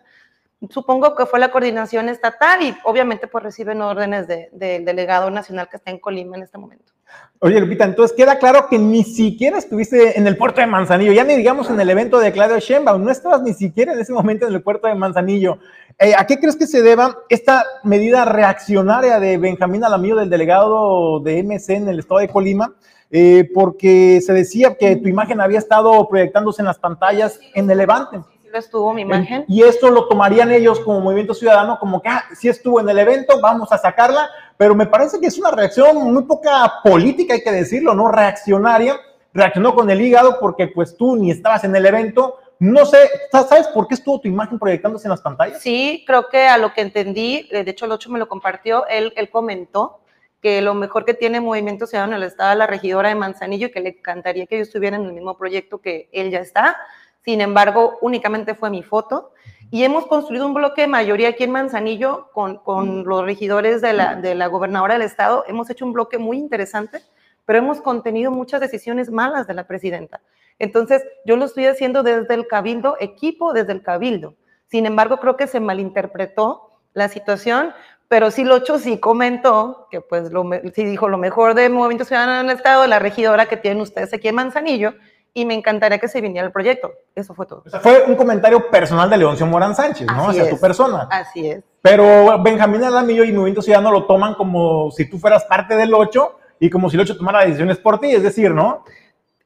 Supongo 0.71 1.15
que 1.15 1.27
fue 1.27 1.39
la 1.39 1.51
coordinación 1.51 2.09
estatal 2.09 2.63
y 2.63 2.75
obviamente 2.83 3.27
pues 3.27 3.43
reciben 3.43 3.83
órdenes 3.83 4.27
del 4.27 4.85
delegado 4.85 5.29
nacional 5.29 5.69
que 5.69 5.77
está 5.77 5.91
en 5.91 5.99
Colima 5.99 6.35
en 6.35 6.41
este 6.41 6.57
momento. 6.57 6.93
Oye, 7.37 7.59
Lupita, 7.61 7.83
entonces 7.83 8.17
queda 8.17 8.39
claro 8.39 8.65
que 8.71 8.79
ni 8.79 9.03
siquiera 9.03 9.59
estuviste 9.59 10.17
en 10.17 10.25
el 10.25 10.35
puerto 10.35 10.61
de 10.61 10.67
Manzanillo, 10.67 11.11
ya 11.11 11.23
ni 11.23 11.35
digamos 11.35 11.69
en 11.69 11.79
el 11.79 11.87
evento 11.87 12.19
de 12.19 12.31
Claudio 12.31 12.57
Sheinbaum, 12.57 13.03
no 13.03 13.11
estabas 13.11 13.43
ni 13.43 13.53
siquiera 13.53 13.93
en 13.93 13.99
ese 13.99 14.13
momento 14.13 14.47
en 14.47 14.53
el 14.55 14.63
puerto 14.63 14.87
de 14.87 14.95
Manzanillo. 14.95 15.59
Eh, 15.99 16.13
¿A 16.17 16.25
qué 16.25 16.39
crees 16.39 16.55
que 16.55 16.65
se 16.65 16.81
deba 16.81 17.19
esta 17.29 17.63
medida 17.83 18.25
reaccionaria 18.25 19.19
de 19.19 19.37
Benjamín 19.37 19.83
Alamillo, 19.83 20.15
del 20.15 20.31
delegado 20.31 21.19
de 21.19 21.43
MC 21.43 21.75
en 21.75 21.87
el 21.87 21.99
estado 21.99 22.21
de 22.21 22.29
Colima? 22.29 22.73
Eh, 23.17 23.49
porque 23.53 24.19
se 24.19 24.33
decía 24.33 24.75
que 24.75 24.97
tu 24.97 25.07
imagen 25.07 25.39
había 25.39 25.59
estado 25.59 26.05
proyectándose 26.09 26.61
en 26.61 26.65
las 26.65 26.77
pantallas 26.77 27.39
en 27.53 27.71
el 27.71 27.77
Levante. 27.77 28.19
Sí, 28.41 28.49
estuvo 28.53 28.93
mi 28.93 29.03
imagen. 29.03 29.45
Y 29.47 29.63
esto 29.63 29.89
lo 29.89 30.09
tomarían 30.09 30.51
ellos 30.51 30.81
como 30.81 30.99
movimiento 30.99 31.33
ciudadano, 31.33 31.79
como 31.79 32.01
que, 32.01 32.09
ah, 32.09 32.25
sí 32.37 32.49
estuvo 32.49 32.81
en 32.81 32.89
el 32.89 32.99
evento, 32.99 33.39
vamos 33.39 33.71
a 33.71 33.77
sacarla, 33.77 34.29
pero 34.57 34.75
me 34.75 34.85
parece 34.85 35.17
que 35.21 35.27
es 35.27 35.39
una 35.39 35.51
reacción 35.51 35.95
muy 36.11 36.23
poca 36.23 36.73
política, 36.83 37.35
hay 37.35 37.41
que 37.41 37.53
decirlo, 37.53 37.93
¿no? 37.95 38.11
Reaccionaria. 38.11 38.99
Reaccionó 39.33 39.73
con 39.73 39.89
el 39.89 40.01
hígado 40.01 40.37
porque 40.41 40.67
pues 40.67 40.97
tú 40.97 41.15
ni 41.15 41.31
estabas 41.31 41.63
en 41.63 41.73
el 41.73 41.85
evento, 41.85 42.35
no 42.59 42.85
sé, 42.85 42.97
¿sabes 43.31 43.67
por 43.67 43.87
qué 43.87 43.93
estuvo 43.93 44.19
tu 44.19 44.27
imagen 44.27 44.59
proyectándose 44.59 45.07
en 45.07 45.11
las 45.11 45.21
pantallas? 45.21 45.61
Sí, 45.61 46.03
creo 46.05 46.27
que 46.27 46.47
a 46.47 46.57
lo 46.57 46.73
que 46.73 46.81
entendí, 46.81 47.47
eh, 47.49 47.63
de 47.63 47.71
hecho 47.71 47.85
el 47.85 47.93
8 47.93 48.09
me 48.09 48.19
lo 48.19 48.27
compartió, 48.27 48.85
él, 48.87 49.13
él 49.15 49.29
comentó 49.29 50.01
que 50.41 50.61
lo 50.61 50.73
mejor 50.73 51.05
que 51.05 51.13
tiene 51.13 51.41
Movimiento 51.41 51.87
Ciudadano 51.87 52.15
en 52.15 52.21
el 52.21 52.27
Estado 52.27 52.51
es 52.51 52.57
la 52.57 52.67
regidora 52.67 53.09
de 53.09 53.15
Manzanillo 53.15 53.67
y 53.67 53.71
que 53.71 53.79
le 53.79 53.89
encantaría 53.89 54.45
que 54.45 54.57
yo 54.57 54.63
estuviera 54.63 54.95
en 54.95 55.05
el 55.05 55.13
mismo 55.13 55.37
proyecto 55.37 55.79
que 55.79 56.09
él 56.11 56.31
ya 56.31 56.39
está. 56.39 56.77
Sin 57.21 57.41
embargo, 57.41 57.97
únicamente 58.01 58.53
fue 58.53 58.69
mi 58.69 58.83
foto. 58.83 59.31
Y 59.71 59.83
hemos 59.83 60.05
construido 60.05 60.45
un 60.45 60.53
bloque 60.53 60.81
de 60.81 60.87
mayoría 60.87 61.29
aquí 61.29 61.43
en 61.43 61.51
Manzanillo 61.51 62.29
con, 62.31 62.59
con 62.59 63.03
los 63.03 63.23
regidores 63.25 63.81
de 63.81 63.93
la, 63.93 64.15
de 64.15 64.35
la 64.35 64.47
gobernadora 64.47 64.93
del 64.93 65.01
Estado. 65.01 65.43
Hemos 65.47 65.69
hecho 65.69 65.85
un 65.85 65.93
bloque 65.93 66.19
muy 66.19 66.37
interesante, 66.37 67.01
pero 67.45 67.59
hemos 67.59 67.81
contenido 67.81 68.29
muchas 68.29 68.61
decisiones 68.61 69.09
malas 69.09 69.47
de 69.47 69.55
la 69.55 69.65
presidenta. 69.65 70.21
Entonces, 70.59 71.03
yo 71.25 71.35
lo 71.35 71.45
estoy 71.45 71.65
haciendo 71.65 72.03
desde 72.03 72.33
el 72.35 72.47
cabildo, 72.47 72.95
equipo 72.99 73.53
desde 73.53 73.73
el 73.73 73.81
cabildo. 73.81 74.35
Sin 74.67 74.85
embargo, 74.85 75.17
creo 75.17 75.35
que 75.35 75.47
se 75.47 75.59
malinterpretó 75.59 76.79
la 76.93 77.09
situación, 77.09 77.73
pero 78.07 78.31
sí 78.31 78.43
Locho 78.43 78.77
sí 78.79 78.99
comentó 78.99 79.87
que 79.89 80.01
pues 80.01 80.31
lo, 80.31 80.43
sí 80.73 80.85
dijo 80.85 81.09
lo 81.09 81.17
mejor 81.17 81.53
de 81.55 81.69
Movimiento 81.69 82.05
Ciudadano 82.05 82.39
en 82.39 82.49
el 82.49 82.55
Estado, 82.55 82.85
la 82.87 82.99
regidora 82.99 83.47
que 83.47 83.57
tienen 83.57 83.81
ustedes 83.81 84.13
aquí 84.13 84.27
en 84.27 84.35
Manzanillo, 84.35 84.93
y 85.33 85.45
me 85.45 85.53
encantaría 85.53 85.99
que 85.99 86.07
se 86.07 86.21
viniera 86.21 86.47
el 86.47 86.53
proyecto. 86.53 86.93
Eso 87.13 87.33
fue 87.33 87.45
todo. 87.45 87.61
O 87.65 87.69
sea, 87.69 87.81
fue 87.81 88.03
un 88.07 88.15
comentario 88.15 88.69
personal 88.69 89.09
de 89.09 89.17
Leoncio 89.17 89.45
Morán 89.45 89.75
Sánchez, 89.75 90.07
¿no? 90.07 90.29
Hacia 90.29 90.43
es. 90.43 90.49
tu 90.49 90.59
persona. 90.59 91.07
Así 91.11 91.49
es. 91.49 91.61
Pero 91.81 92.41
Benjamín 92.41 92.83
Alamillo 92.83 93.25
y 93.25 93.33
Movimiento 93.33 93.61
Ciudadano 93.61 93.91
lo 93.91 94.05
toman 94.05 94.35
como 94.35 94.91
si 94.91 95.09
tú 95.09 95.19
fueras 95.19 95.43
parte 95.43 95.75
del 95.75 95.93
8 95.93 96.39
y 96.59 96.69
como 96.69 96.89
si 96.89 96.95
el 96.95 97.01
8 97.01 97.17
tomara 97.17 97.43
decisiones 97.43 97.77
por 97.77 97.99
ti, 97.99 98.11
es 98.11 98.23
decir, 98.23 98.51
¿no? 98.51 98.85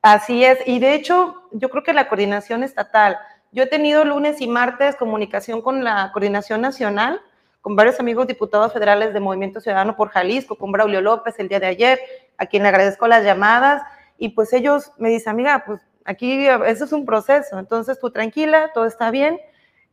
Así 0.01 0.45
es, 0.45 0.59
y 0.65 0.79
de 0.79 0.93
hecho, 0.93 1.35
yo 1.51 1.69
creo 1.69 1.83
que 1.83 1.91
la 1.91 2.07
coordinación 2.07 2.63
estatal, 2.63 3.17
yo 3.51 3.63
he 3.63 3.67
tenido 3.67 4.05
lunes 4.05 4.39
y 4.39 4.47
martes 4.47 4.95
comunicación 4.95 5.61
con 5.61 5.83
la 5.83 6.11
coordinación 6.13 6.61
nacional, 6.61 7.19
con 7.69 7.75
varios 7.75 7.99
amigos 7.99 8.25
diputados 8.25 8.73
federales 8.73 9.13
de 9.13 9.19
Movimiento 9.19 9.61
Ciudadano 9.61 9.95
por 9.95 10.09
Jalisco, 10.09 10.55
con 10.55 10.71
Braulio 10.71 11.01
López 11.01 11.35
el 11.37 11.49
día 11.49 11.59
de 11.59 11.67
ayer, 11.67 11.99
a 12.35 12.47
quien 12.47 12.63
le 12.63 12.69
agradezco 12.69 13.07
las 13.07 13.23
llamadas, 13.23 13.83
y 14.17 14.29
pues 14.29 14.51
ellos 14.53 14.91
me 14.97 15.09
dicen, 15.09 15.33
amiga, 15.33 15.61
pues 15.67 15.79
aquí 16.03 16.47
eso 16.47 16.85
es 16.85 16.91
un 16.93 17.05
proceso, 17.05 17.59
entonces 17.59 17.99
tú 17.99 18.09
tranquila, 18.09 18.71
todo 18.73 18.87
está 18.87 19.11
bien, 19.11 19.39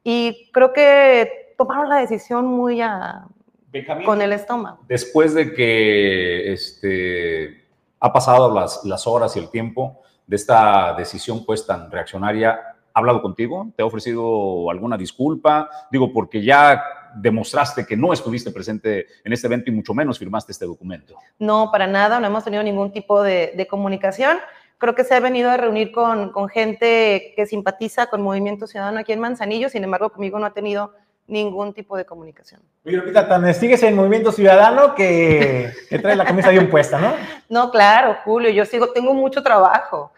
y 0.02 0.50
creo 0.52 0.72
que 0.72 1.52
tomaron 1.58 1.90
la 1.90 1.96
decisión 1.96 2.46
muy 2.46 2.80
a, 2.80 3.26
Benjamín, 3.70 4.06
con 4.06 4.22
el 4.22 4.32
estómago. 4.32 4.78
después 4.88 5.34
de 5.34 5.52
que 5.52 6.54
este, 6.54 7.62
ha 8.00 8.10
pasado 8.10 8.54
las, 8.54 8.86
las 8.86 9.06
horas 9.06 9.36
y 9.36 9.40
el 9.40 9.50
tiempo 9.50 10.00
de 10.26 10.36
esta 10.36 10.94
decisión 10.94 11.44
pues 11.44 11.66
tan 11.66 11.90
reaccionaria, 11.90 12.52
¿ha 12.94 12.98
hablado 12.98 13.20
contigo? 13.20 13.70
¿Te 13.76 13.82
ha 13.82 13.84
ofrecido 13.84 14.70
alguna 14.70 14.96
disculpa? 14.96 15.68
Digo, 15.90 16.10
porque 16.14 16.42
ya 16.42 16.82
demostraste 17.16 17.86
que 17.86 17.96
no 17.96 18.12
estuviste 18.12 18.50
presente 18.50 19.06
en 19.24 19.32
este 19.32 19.46
evento 19.46 19.70
y 19.70 19.72
mucho 19.72 19.94
menos 19.94 20.18
firmaste 20.18 20.52
este 20.52 20.66
documento. 20.66 21.16
No, 21.38 21.70
para 21.72 21.86
nada, 21.86 22.20
no 22.20 22.26
hemos 22.26 22.44
tenido 22.44 22.62
ningún 22.62 22.92
tipo 22.92 23.22
de, 23.22 23.52
de 23.56 23.66
comunicación. 23.66 24.38
Creo 24.78 24.94
que 24.94 25.04
se 25.04 25.14
ha 25.14 25.20
venido 25.20 25.50
a 25.50 25.56
reunir 25.56 25.90
con, 25.90 26.30
con, 26.32 26.48
gente 26.48 27.32
que 27.34 27.46
simpatiza 27.46 28.06
con 28.06 28.20
Movimiento 28.20 28.66
Ciudadano 28.66 29.00
aquí 29.00 29.12
en 29.12 29.20
Manzanillo, 29.20 29.70
sin 29.70 29.84
embargo, 29.84 30.10
conmigo 30.10 30.38
no 30.38 30.46
ha 30.46 30.52
tenido 30.52 30.92
ningún 31.26 31.72
tipo 31.72 31.96
de 31.96 32.04
comunicación. 32.04 32.60
Oye, 32.84 32.96
Lupita, 32.96 33.26
tan 33.26 33.52
sigues 33.54 33.82
en 33.82 33.96
Movimiento 33.96 34.32
Ciudadano 34.32 34.94
que, 34.94 35.72
que 35.90 35.98
traes 35.98 36.16
la 36.16 36.24
camisa 36.24 36.50
bien 36.50 36.70
puesta, 36.70 36.98
¿no? 36.98 37.14
No, 37.48 37.70
claro, 37.70 38.18
Julio, 38.24 38.50
yo 38.50 38.64
sigo, 38.64 38.92
tengo 38.92 39.14
mucho 39.14 39.42
trabajo. 39.42 40.12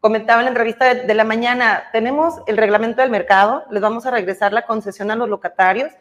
Comentaba 0.00 0.40
en 0.40 0.46
la 0.46 0.50
entrevista 0.50 0.94
de, 0.94 1.06
de 1.06 1.14
la 1.14 1.24
mañana, 1.24 1.84
tenemos 1.92 2.42
el 2.46 2.56
reglamento 2.56 3.02
del 3.02 3.10
mercado, 3.10 3.64
les 3.70 3.80
vamos 3.80 4.04
a 4.04 4.10
regresar 4.10 4.52
la 4.52 4.62
concesión 4.62 5.10
a 5.10 5.16
los 5.16 5.28
locatarios, 5.28 5.92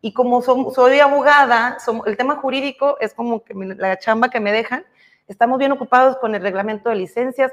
y 0.00 0.12
como 0.12 0.40
soy 0.42 1.00
abogada, 1.00 1.76
el 2.06 2.16
tema 2.16 2.36
jurídico 2.36 2.96
es 3.00 3.14
como 3.14 3.44
que 3.44 3.54
la 3.54 3.98
chamba 3.98 4.30
que 4.30 4.40
me 4.40 4.52
dejan, 4.52 4.84
estamos 5.28 5.58
bien 5.58 5.72
ocupados 5.72 6.16
con 6.16 6.34
el 6.34 6.42
reglamento 6.42 6.88
de 6.88 6.96
licencias, 6.96 7.52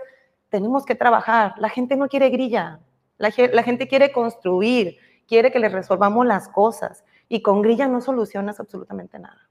tenemos 0.49 0.85
que 0.85 0.95
trabajar, 0.95 1.53
la 1.57 1.69
gente 1.69 1.95
no 1.97 2.07
quiere 2.07 2.29
grilla, 2.29 2.79
la, 3.17 3.33
la 3.51 3.63
gente 3.63 3.87
quiere 3.87 4.11
construir, 4.11 4.97
quiere 5.27 5.51
que 5.51 5.59
le 5.59 5.69
resolvamos 5.69 6.25
las 6.25 6.47
cosas, 6.47 7.03
y 7.29 7.41
con 7.41 7.61
grilla 7.61 7.87
no 7.87 7.99
solucionas 7.99 8.59
absolutamente 8.59 9.19
nada. 9.19 9.46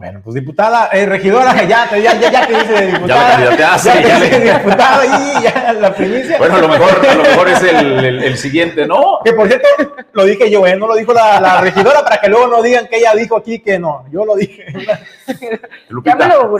Bueno, 0.00 0.22
pues 0.24 0.34
diputada, 0.34 0.88
eh, 0.94 1.04
regidora, 1.04 1.52
ya, 1.64 1.86
ya, 1.90 2.14
ya, 2.18 2.30
ya 2.30 2.46
te 2.46 2.54
dice 2.54 2.86
diputada. 2.86 3.38
Ya, 3.38 3.50
ya, 3.50 3.76
ya, 3.76 3.76
ya, 3.76 4.18
te 4.18 4.38
dice 4.38 4.40
diputada 4.58 5.04
y 5.04 5.42
ya 5.42 5.72
la 5.74 5.94
primicia. 5.94 6.38
Bueno, 6.38 6.54
a 6.56 6.60
lo 6.62 6.68
mejor, 6.68 7.06
a 7.06 7.14
lo 7.16 7.22
mejor 7.22 7.48
es 7.50 7.62
el, 7.64 8.04
el- 8.06 8.24
el 8.24 8.38
siguiente, 8.38 8.86
¿no? 8.86 9.18
Que 9.22 9.34
por 9.34 9.46
cierto, 9.46 9.68
lo 10.12 10.24
dije 10.24 10.50
yo, 10.50 10.66
¿eh? 10.66 10.74
no 10.74 10.86
lo 10.86 10.94
dijo 10.94 11.12
la, 11.12 11.38
la 11.38 11.60
regidora 11.60 12.02
para 12.02 12.18
que 12.18 12.30
luego 12.30 12.46
no 12.46 12.62
digan 12.62 12.86
que 12.88 12.96
ella 12.96 13.14
dijo 13.14 13.36
aquí 13.36 13.58
que 13.58 13.78
no. 13.78 14.06
Yo 14.10 14.24
lo 14.24 14.36
dije. 14.36 14.64
Lupita, 15.90 16.16
Ya 16.18 16.28
me 16.28 16.34
lo 16.34 16.50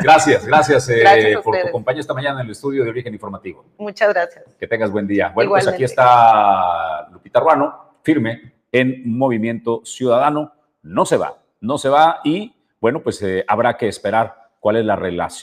gracias, 0.00 0.44
gracias, 0.44 0.88
eh, 0.88 0.98
Gracias 0.98 1.40
por 1.42 1.56
tu 1.56 1.70
compañía 1.70 2.00
esta 2.00 2.14
mañana 2.14 2.40
en 2.40 2.46
el 2.46 2.50
estudio 2.50 2.82
de 2.82 2.90
Origen 2.90 3.14
Informativo. 3.14 3.64
Muchas 3.78 4.12
gracias. 4.12 4.44
Que 4.58 4.66
tengas 4.66 4.90
buen 4.90 5.06
día. 5.06 5.30
Bueno, 5.32 5.52
pues 5.52 5.68
aquí 5.68 5.84
está 5.84 7.06
Lupita 7.12 7.38
Ruano, 7.38 7.92
firme 8.02 8.54
en 8.72 9.02
Movimiento 9.16 9.82
Ciudadano. 9.84 10.52
No 10.82 11.06
se 11.06 11.16
va, 11.16 11.36
no 11.60 11.78
se 11.78 11.88
va 11.88 12.20
y, 12.24 12.54
bueno, 12.80 13.02
pues 13.02 13.20
eh, 13.22 13.44
habrá 13.48 13.76
que 13.76 13.88
esperar 13.88 14.50
cuál 14.60 14.76
es 14.76 14.84
la, 14.84 14.96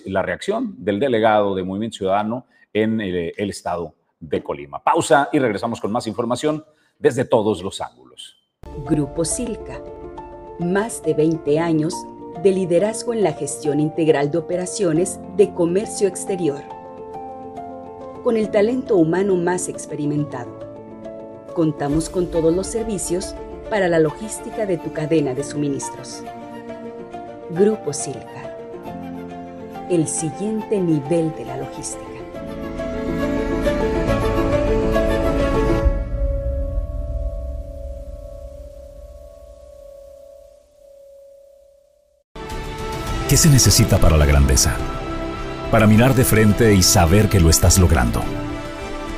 la 0.05 0.21
reacción 0.21 0.75
del 0.77 0.99
delegado 0.99 1.55
de 1.55 1.63
Movimiento 1.63 1.97
Ciudadano 1.97 2.45
en 2.73 3.01
el, 3.01 3.33
el 3.35 3.49
estado 3.49 3.93
de 4.19 4.43
Colima. 4.43 4.83
Pausa 4.83 5.29
y 5.31 5.39
regresamos 5.39 5.79
con 5.79 5.91
más 5.91 6.07
información 6.07 6.65
desde 6.99 7.25
todos 7.25 7.61
los 7.61 7.81
ángulos. 7.81 8.37
Grupo 8.85 9.25
Silca. 9.25 9.81
Más 10.59 11.03
de 11.03 11.13
20 11.13 11.59
años 11.59 11.93
de 12.41 12.51
liderazgo 12.51 13.13
en 13.13 13.23
la 13.23 13.33
gestión 13.33 13.79
integral 13.79 14.31
de 14.31 14.37
operaciones 14.37 15.19
de 15.35 15.53
comercio 15.53 16.07
exterior. 16.07 16.61
Con 18.23 18.37
el 18.37 18.49
talento 18.49 18.95
humano 18.95 19.35
más 19.35 19.69
experimentado. 19.69 20.59
Contamos 21.53 22.09
con 22.09 22.31
todos 22.31 22.53
los 22.53 22.67
servicios 22.67 23.35
para 23.69 23.87
la 23.87 23.99
logística 23.99 24.65
de 24.65 24.77
tu 24.77 24.93
cadena 24.93 25.33
de 25.33 25.43
suministros. 25.43 26.23
Grupo 27.51 27.93
Silca. 27.93 28.57
El 29.87 30.07
siguiente 30.07 30.79
nivel 30.79 31.31
de 31.35 31.45
la 31.45 31.57
logística. 31.57 32.01
¿Qué 43.29 43.37
se 43.37 43.49
necesita 43.49 43.99
para 43.99 44.17
la 44.17 44.25
grandeza? 44.25 44.75
Para 45.69 45.85
mirar 45.85 46.15
de 46.15 46.25
frente 46.25 46.73
y 46.73 46.81
saber 46.81 47.29
que 47.29 47.39
lo 47.39 47.51
estás 47.51 47.77
logrando. 47.77 48.23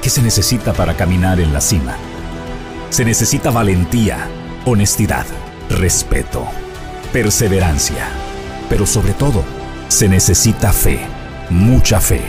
¿Qué 0.01 0.09
se 0.09 0.21
necesita 0.21 0.73
para 0.73 0.97
caminar 0.97 1.39
en 1.39 1.53
la 1.53 1.61
cima? 1.61 1.95
Se 2.89 3.05
necesita 3.05 3.51
valentía, 3.51 4.27
honestidad, 4.65 5.25
respeto, 5.69 6.45
perseverancia. 7.23 8.09
Pero 8.69 8.85
sobre 8.85 9.13
todo, 9.13 9.43
se 9.87 10.07
necesita 10.07 10.71
fe, 10.71 10.99
mucha 11.49 11.99
fe. 11.99 12.21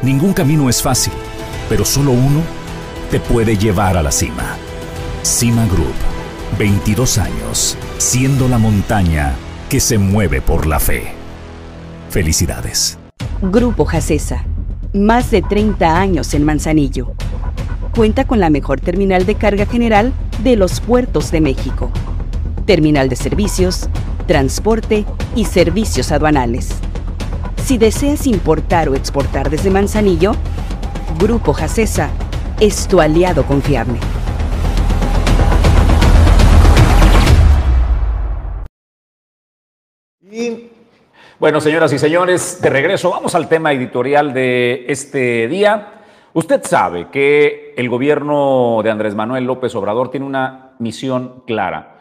Ningún 0.00 0.32
camino 0.32 0.70
es 0.70 0.80
fácil, 0.80 1.12
pero 1.68 1.84
solo 1.84 2.12
uno 2.12 2.40
te 3.10 3.20
puede 3.20 3.58
llevar 3.58 3.98
a 3.98 4.02
la 4.02 4.10
cima. 4.10 4.56
Cima 5.20 5.66
Group, 5.66 5.92
22 6.58 7.18
años, 7.18 7.76
siendo 7.98 8.48
la 8.48 8.56
montaña 8.56 9.34
que 9.68 9.78
se 9.78 9.98
mueve 9.98 10.40
por 10.40 10.64
la 10.64 10.80
fe. 10.80 11.12
Felicidades. 12.08 12.98
Grupo 13.42 13.84
Jacesa. 13.84 14.46
Más 14.94 15.30
de 15.30 15.42
30 15.42 16.00
años 16.00 16.32
en 16.32 16.44
Manzanillo. 16.44 17.12
Cuenta 17.94 18.24
con 18.24 18.40
la 18.40 18.48
mejor 18.48 18.80
terminal 18.80 19.26
de 19.26 19.34
carga 19.34 19.66
general 19.66 20.14
de 20.42 20.56
los 20.56 20.80
puertos 20.80 21.30
de 21.30 21.42
México. 21.42 21.90
Terminal 22.64 23.10
de 23.10 23.16
servicios, 23.16 23.90
transporte 24.26 25.04
y 25.36 25.44
servicios 25.44 26.12
aduanales. 26.12 26.70
Si 27.64 27.78
deseas 27.78 28.26
importar 28.26 28.88
o 28.88 28.94
exportar 28.94 29.50
desde 29.50 29.70
Manzanillo, 29.70 30.32
Grupo 31.18 31.52
Jacesa 31.52 32.10
es 32.60 32.86
tu 32.88 33.00
aliado 33.00 33.44
confiable. 33.44 33.98
Bueno, 41.38 41.60
señoras 41.60 41.92
y 41.92 41.98
señores, 41.98 42.60
de 42.62 42.70
regreso 42.70 43.10
vamos 43.10 43.34
al 43.34 43.48
tema 43.48 43.72
editorial 43.72 44.32
de 44.32 44.86
este 44.88 45.46
día. 45.48 46.02
Usted 46.32 46.62
sabe 46.64 47.08
que 47.10 47.74
el 47.76 47.88
gobierno 47.88 48.80
de 48.82 48.90
Andrés 48.90 49.14
Manuel 49.14 49.44
López 49.44 49.74
Obrador 49.74 50.10
tiene 50.10 50.26
una 50.26 50.72
misión 50.78 51.42
clara 51.46 51.93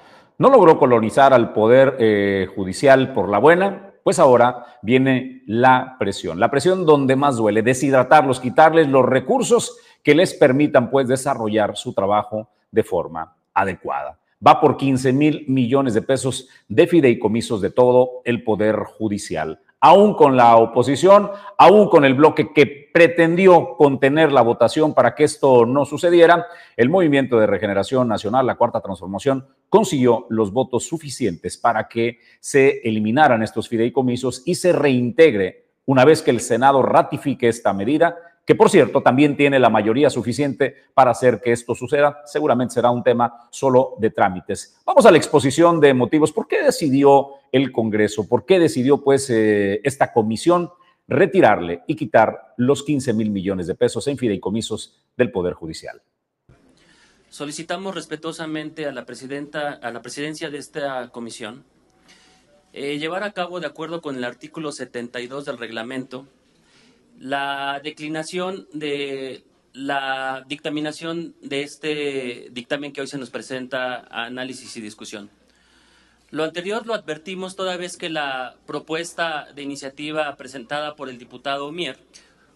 no 0.43 0.49
logró 0.49 0.77
colonizar 0.77 1.33
al 1.33 1.53
poder 1.53 1.95
eh, 1.99 2.49
judicial 2.53 3.13
por 3.13 3.29
la 3.29 3.37
buena, 3.37 3.93
pues 4.03 4.19
ahora 4.19 4.65
viene 4.81 5.41
la 5.47 5.95
presión. 5.97 6.37
La 6.37 6.51
presión 6.51 6.85
donde 6.85 7.15
más 7.15 7.37
duele, 7.37 7.61
deshidratarlos, 7.61 8.41
quitarles 8.41 8.89
los 8.89 9.05
recursos 9.05 9.77
que 10.03 10.13
les 10.13 10.33
permitan 10.33 10.91
pues 10.91 11.07
desarrollar 11.07 11.77
su 11.77 11.93
trabajo 11.93 12.49
de 12.69 12.83
forma 12.83 13.37
adecuada 13.53 14.19
va 14.45 14.59
por 14.59 14.77
15 14.77 15.13
mil 15.13 15.45
millones 15.47 15.93
de 15.93 16.01
pesos 16.01 16.49
de 16.67 16.87
fideicomisos 16.87 17.61
de 17.61 17.69
todo 17.69 18.21
el 18.25 18.43
Poder 18.43 18.83
Judicial. 18.83 19.61
Aún 19.79 20.15
con 20.15 20.37
la 20.37 20.55
oposición, 20.57 21.31
aún 21.57 21.89
con 21.89 22.05
el 22.05 22.13
bloque 22.13 22.53
que 22.53 22.89
pretendió 22.93 23.75
contener 23.77 24.31
la 24.31 24.41
votación 24.41 24.93
para 24.93 25.13
que 25.13 25.25
esto 25.25 25.65
no 25.65 25.83
sucediera, 25.85 26.45
el 26.77 26.89
Movimiento 26.89 27.37
de 27.37 27.47
Regeneración 27.47 28.07
Nacional, 28.07 28.45
la 28.45 28.55
Cuarta 28.55 28.81
Transformación, 28.81 29.45
consiguió 29.73 30.27
los 30.29 30.53
votos 30.53 30.83
suficientes 30.83 31.57
para 31.57 31.87
que 31.87 32.19
se 32.39 32.81
eliminaran 32.83 33.41
estos 33.41 33.67
fideicomisos 33.67 34.43
y 34.45 34.53
se 34.53 34.71
reintegre, 34.71 35.65
una 35.87 36.05
vez 36.05 36.21
que 36.21 36.29
el 36.29 36.41
Senado 36.41 36.83
ratifique 36.83 37.47
esta 37.47 37.73
medida, 37.73 38.15
que 38.45 38.53
por 38.53 38.69
cierto 38.69 39.01
también 39.01 39.35
tiene 39.35 39.57
la 39.57 39.71
mayoría 39.71 40.11
suficiente 40.11 40.75
para 40.93 41.09
hacer 41.09 41.41
que 41.41 41.51
esto 41.51 41.73
suceda. 41.73 42.21
Seguramente 42.25 42.75
será 42.75 42.91
un 42.91 43.01
tema 43.01 43.47
solo 43.49 43.95
de 43.97 44.11
trámites. 44.11 44.79
Vamos 44.85 45.07
a 45.07 45.11
la 45.11 45.17
exposición 45.17 45.79
de 45.79 45.95
motivos. 45.95 46.31
¿Por 46.31 46.47
qué 46.47 46.61
decidió 46.61 47.29
el 47.51 47.71
Congreso? 47.71 48.27
¿Por 48.27 48.45
qué 48.45 48.59
decidió 48.59 49.03
pues 49.03 49.27
eh, 49.31 49.81
esta 49.83 50.13
comisión 50.13 50.69
retirarle 51.07 51.81
y 51.87 51.95
quitar 51.95 52.53
los 52.57 52.83
15 52.83 53.11
mil 53.13 53.31
millones 53.31 53.65
de 53.65 53.73
pesos 53.73 54.07
en 54.07 54.19
fideicomisos 54.19 55.03
del 55.17 55.31
Poder 55.31 55.55
Judicial? 55.55 55.99
Solicitamos 57.33 57.95
respetuosamente 57.95 58.85
a 58.85 58.91
la 58.91 59.07
presidenta, 59.07 59.71
a 59.71 59.89
la 59.89 60.03
presidencia 60.03 60.51
de 60.51 60.59
esta 60.59 61.09
comisión, 61.09 61.63
eh, 62.73 62.99
llevar 62.99 63.23
a 63.23 63.31
cabo, 63.31 63.59
de 63.59 63.65
acuerdo 63.65 64.03
con 64.03 64.15
el 64.15 64.23
artículo 64.23 64.71
72 64.71 65.43
del 65.43 65.57
reglamento, 65.57 66.27
la 67.19 67.81
declinación 67.83 68.67
de 68.71 69.43
la 69.73 70.45
dictaminación 70.47 71.33
de 71.41 71.63
este 71.63 72.49
dictamen 72.51 72.93
que 72.93 73.01
hoy 73.01 73.07
se 73.07 73.17
nos 73.17 73.31
presenta 73.31 74.05
a 74.11 74.25
análisis 74.25 74.77
y 74.77 74.81
discusión. 74.81 75.31
Lo 76.29 76.43
anterior 76.43 76.85
lo 76.85 76.93
advertimos 76.93 77.55
toda 77.55 77.77
vez 77.77 77.97
que 77.97 78.11
la 78.11 78.57
propuesta 78.67 79.51
de 79.55 79.63
iniciativa 79.63 80.35
presentada 80.35 80.95
por 80.95 81.09
el 81.09 81.17
diputado 81.17 81.71
Mier, 81.71 81.97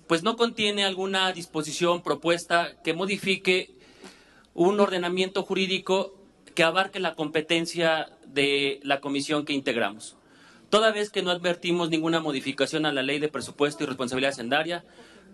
pues 0.06 0.22
no 0.22 0.38
contiene 0.38 0.86
alguna 0.86 1.32
disposición 1.32 2.04
propuesta 2.04 2.80
que 2.84 2.94
modifique 2.94 3.76
un 4.58 4.80
ordenamiento 4.80 5.44
jurídico 5.44 6.16
que 6.56 6.64
abarque 6.64 7.00
la 7.00 7.14
competencia 7.14 8.10
de 8.26 8.80
la 8.82 9.00
comisión 9.02 9.46
que 9.46 9.54
integramos. 9.54 10.18
Toda 10.72 10.92
vez 10.92 11.12
que 11.12 11.22
no 11.22 11.30
advertimos 11.30 11.92
ninguna 11.92 12.20
modificación 12.20 12.88
a 12.88 12.92
la 12.92 13.04
ley 13.04 13.20
de 13.20 13.30
presupuesto 13.30 13.84
y 13.84 13.86
responsabilidad 13.88 14.32
hacendaria, 14.32 14.84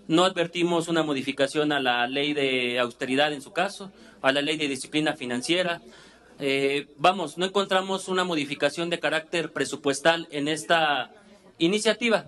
no 0.10 0.26
advertimos 0.26 0.90
una 0.90 1.04
modificación 1.04 1.72
a 1.72 1.80
la 1.80 2.06
ley 2.08 2.34
de 2.34 2.78
austeridad 2.80 3.32
en 3.32 3.42
su 3.42 3.54
caso, 3.54 3.94
a 4.22 4.34
la 4.34 4.42
ley 4.42 4.58
de 4.58 4.68
disciplina 4.68 5.14
financiera. 5.14 5.82
Eh, 6.40 6.88
vamos, 6.98 7.38
no 7.38 7.46
encontramos 7.46 8.10
una 8.10 8.26
modificación 8.26 8.90
de 8.90 9.00
carácter 9.00 9.54
presupuestal 9.54 10.28
en 10.32 10.50
esta 10.50 11.14
iniciativa. 11.60 12.26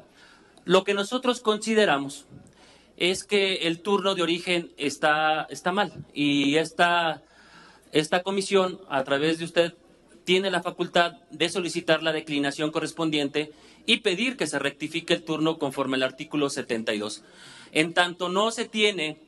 Lo 0.64 0.86
que 0.86 0.94
nosotros 0.94 1.42
consideramos 1.42 2.26
es 2.98 3.24
que 3.24 3.68
el 3.68 3.82
turno 3.82 4.16
de 4.16 4.24
origen 4.24 4.72
está, 4.78 5.48
está 5.50 5.72
mal 5.72 5.92
y 6.14 6.58
esta, 6.58 7.22
esta 7.92 8.24
comisión, 8.24 8.80
a 8.90 9.04
través 9.04 9.40
de 9.40 9.46
usted, 9.46 9.74
tiene 10.24 10.50
la 10.50 10.64
facultad 10.64 11.14
de 11.30 11.50
solicitar 11.50 12.02
la 12.02 12.12
declinación 12.12 12.72
correspondiente 12.72 13.52
y 13.86 13.98
pedir 13.98 14.38
que 14.38 14.48
se 14.48 14.60
rectifique 14.60 15.14
el 15.14 15.24
turno 15.24 15.60
conforme 15.60 15.98
al 15.98 16.04
artículo 16.04 16.50
72. 16.50 17.24
En 17.72 17.94
tanto 17.94 18.30
no 18.30 18.50
se 18.52 18.66
tiene 18.66 19.20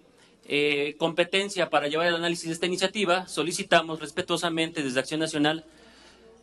eh, 0.46 0.96
competencia 0.98 1.70
para 1.70 1.88
llevar 1.88 2.08
el 2.08 2.16
análisis 2.16 2.48
de 2.48 2.54
esta 2.54 2.66
iniciativa, 2.66 3.28
solicitamos 3.28 4.00
respetuosamente 4.00 4.82
desde 4.82 5.00
Acción 5.00 5.20
Nacional 5.20 5.66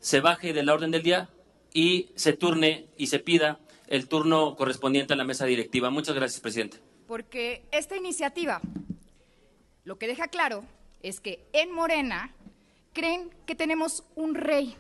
se 0.05 0.21
baje 0.21 0.53
de 0.53 0.63
la 0.63 0.75
orden 0.75 0.91
del 0.91 1.03
día 1.03 1.31
y 1.73 2.11
se 2.15 2.35
turne 2.35 2.85
y 2.99 3.07
se 3.07 3.21
pida 3.21 3.59
el 3.87 4.07
turno 4.07 4.55
correspondiente 4.55 5.15
a 5.15 5.17
la 5.17 5.25
mesa 5.25 5.47
directiva. 5.47 5.89
Muchas 5.89 6.15
gracias, 6.15 6.43
presidente. 6.43 6.77
Porque 7.07 7.67
esta 7.71 7.97
iniciativa 7.97 8.61
lo 9.85 9.99
que 9.99 10.07
deja 10.07 10.29
claro 10.29 10.64
es 11.03 11.21
que 11.21 11.47
en 11.53 11.71
Morena 11.71 12.35
creen 12.95 13.31
que 13.47 13.55
tenemos 13.55 14.05
un 14.14 14.35
rey 14.35 14.77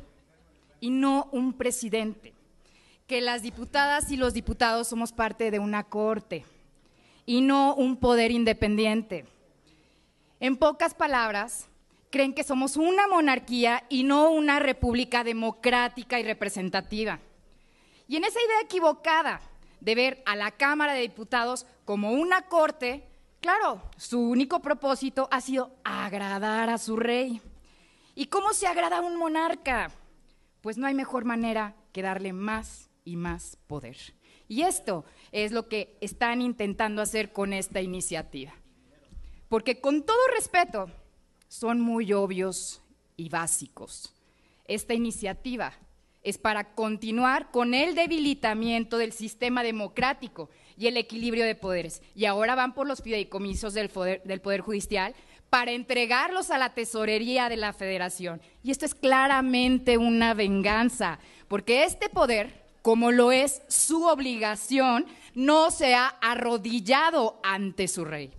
y 0.80 0.90
no 0.90 1.28
un 1.32 1.52
presidente, 1.52 2.32
que 3.06 3.20
las 3.20 3.42
diputadas 3.42 4.10
y 4.10 4.16
los 4.16 4.32
diputados 4.32 4.88
somos 4.88 5.12
parte 5.12 5.50
de 5.50 5.58
una 5.58 5.84
corte 5.84 6.44
y 7.26 7.42
no 7.42 7.74
un 7.74 7.98
poder 7.98 8.30
independiente. 8.30 9.26
En 10.40 10.56
pocas 10.56 10.94
palabras, 10.94 11.68
creen 12.10 12.32
que 12.32 12.44
somos 12.44 12.76
una 12.76 13.08
monarquía 13.08 13.84
y 13.88 14.04
no 14.04 14.30
una 14.30 14.58
república 14.58 15.24
democrática 15.24 16.20
y 16.20 16.22
representativa. 16.22 17.18
Y 18.08 18.16
en 18.16 18.24
esa 18.24 18.38
idea 18.42 18.60
equivocada 18.62 19.40
de 19.80 19.94
ver 19.94 20.22
a 20.24 20.36
la 20.36 20.50
Cámara 20.50 20.94
de 20.94 21.00
Diputados 21.00 21.66
como 21.84 22.12
una 22.12 22.42
corte, 22.48 23.08
claro, 23.40 23.82
su 23.96 24.20
único 24.20 24.60
propósito 24.60 25.28
ha 25.30 25.40
sido 25.40 25.74
agradar 25.84 26.70
a 26.70 26.78
su 26.78 26.96
rey. 26.96 27.40
¿Y 28.14 28.26
cómo 28.26 28.52
se 28.52 28.66
agrada 28.66 28.98
a 28.98 29.02
un 29.02 29.16
monarca? 29.16 29.90
Pues 30.60 30.78
no 30.78 30.86
hay 30.86 30.94
mejor 30.94 31.24
manera 31.24 31.74
que 31.92 32.02
darle 32.02 32.32
más 32.32 32.88
y 33.04 33.16
más 33.16 33.56
poder. 33.66 33.96
Y 34.48 34.62
esto 34.62 35.04
es 35.32 35.52
lo 35.52 35.68
que 35.68 35.96
están 36.00 36.42
intentando 36.42 37.02
hacer 37.02 37.32
con 37.32 37.52
esta 37.52 37.80
iniciativa. 37.80 38.52
Porque 39.48 39.80
con 39.80 40.04
todo 40.04 40.18
respeto, 40.34 40.90
son 41.48 41.80
muy 41.80 42.12
obvios 42.12 42.82
y 43.16 43.28
básicos. 43.28 44.12
Esta 44.66 44.94
iniciativa 44.94 45.72
es 46.24 46.38
para 46.38 46.74
continuar 46.74 47.50
con 47.50 47.74
el 47.74 47.94
debilitamiento 47.94 48.98
del 48.98 49.12
sistema 49.12 49.62
democrático 49.62 50.50
y 50.76 50.86
el 50.86 50.96
equilibrio 50.96 51.44
de 51.44 51.54
poderes. 51.54 52.02
Y 52.14 52.24
ahora 52.24 52.54
van 52.54 52.74
por 52.74 52.88
los 52.88 53.02
fideicomisos 53.02 53.74
del 53.74 53.90
poder, 53.90 54.22
del 54.24 54.40
poder 54.40 54.62
judicial 54.62 55.14
para 55.50 55.70
entregarlos 55.70 56.50
a 56.50 56.58
la 56.58 56.74
tesorería 56.74 57.48
de 57.48 57.56
la 57.56 57.72
federación. 57.72 58.40
Y 58.64 58.72
esto 58.72 58.86
es 58.86 58.94
claramente 58.94 59.98
una 59.98 60.34
venganza, 60.34 61.20
porque 61.46 61.84
este 61.84 62.08
poder, 62.08 62.64
como 62.82 63.12
lo 63.12 63.30
es 63.30 63.62
su 63.68 64.04
obligación, 64.04 65.06
no 65.34 65.70
se 65.70 65.94
ha 65.94 66.08
arrodillado 66.08 67.38
ante 67.44 67.86
su 67.86 68.04
rey. 68.04 68.32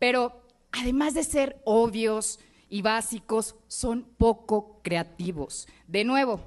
Pero 0.00 0.42
además 0.72 1.14
de 1.14 1.22
ser 1.22 1.60
obvios 1.64 2.40
y 2.68 2.82
básicos, 2.82 3.54
son 3.68 4.02
poco 4.16 4.80
creativos. 4.82 5.68
De 5.86 6.02
nuevo, 6.04 6.40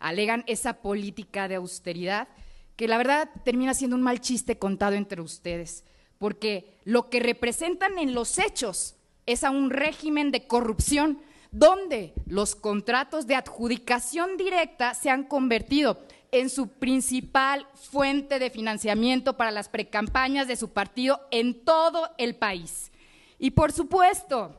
alegan 0.00 0.42
esa 0.46 0.82
política 0.82 1.46
de 1.46 1.54
austeridad 1.54 2.28
que 2.76 2.88
la 2.88 2.98
verdad 2.98 3.30
termina 3.44 3.74
siendo 3.74 3.94
un 3.94 4.02
mal 4.02 4.20
chiste 4.20 4.58
contado 4.58 4.96
entre 4.96 5.20
ustedes, 5.20 5.84
porque 6.18 6.78
lo 6.84 7.10
que 7.10 7.20
representan 7.20 7.98
en 7.98 8.14
los 8.14 8.38
hechos 8.38 8.96
es 9.26 9.44
a 9.44 9.50
un 9.50 9.70
régimen 9.70 10.30
de 10.32 10.46
corrupción 10.46 11.20
donde 11.52 12.14
los 12.26 12.54
contratos 12.54 13.26
de 13.26 13.34
adjudicación 13.34 14.36
directa 14.36 14.94
se 14.94 15.10
han 15.10 15.24
convertido 15.24 16.00
en 16.32 16.48
su 16.48 16.68
principal 16.68 17.66
fuente 17.74 18.38
de 18.38 18.50
financiamiento 18.50 19.36
para 19.36 19.50
las 19.50 19.68
precampañas 19.68 20.46
de 20.46 20.56
su 20.56 20.70
partido 20.70 21.20
en 21.30 21.64
todo 21.64 22.08
el 22.18 22.36
país. 22.36 22.92
Y 23.38 23.50
por 23.50 23.72
supuesto 23.72 24.56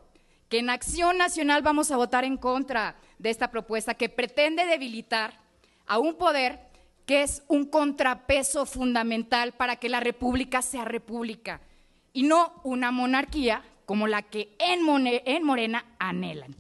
que 0.50 0.60
en 0.60 0.70
Acción 0.70 1.18
Nacional 1.18 1.62
vamos 1.62 1.92
a 1.92 1.98
votar 1.98 2.26
en 2.26 2.36
contra 2.36 2.98
de 3.22 3.30
esta 3.30 3.52
propuesta 3.52 3.94
que 3.94 4.10
pretende 4.10 4.66
debilitar 4.66 5.40
a 5.86 6.00
un 6.00 6.16
poder 6.16 6.60
que 7.06 7.22
es 7.22 7.44
un 7.48 7.66
contrapeso 7.66 8.66
fundamental 8.66 9.54
para 9.54 9.76
que 9.76 9.90
la 9.90 10.00
república 10.00 10.64
sea 10.64 10.86
república 10.86 11.62
y 12.14 12.24
no 12.24 12.60
una 12.64 12.92
monarquía 12.92 13.62
como 13.86 14.08
la 14.08 14.24
que 14.24 14.56
en, 14.58 14.84
Morena 15.44 15.86
anhelan. 16.00 16.56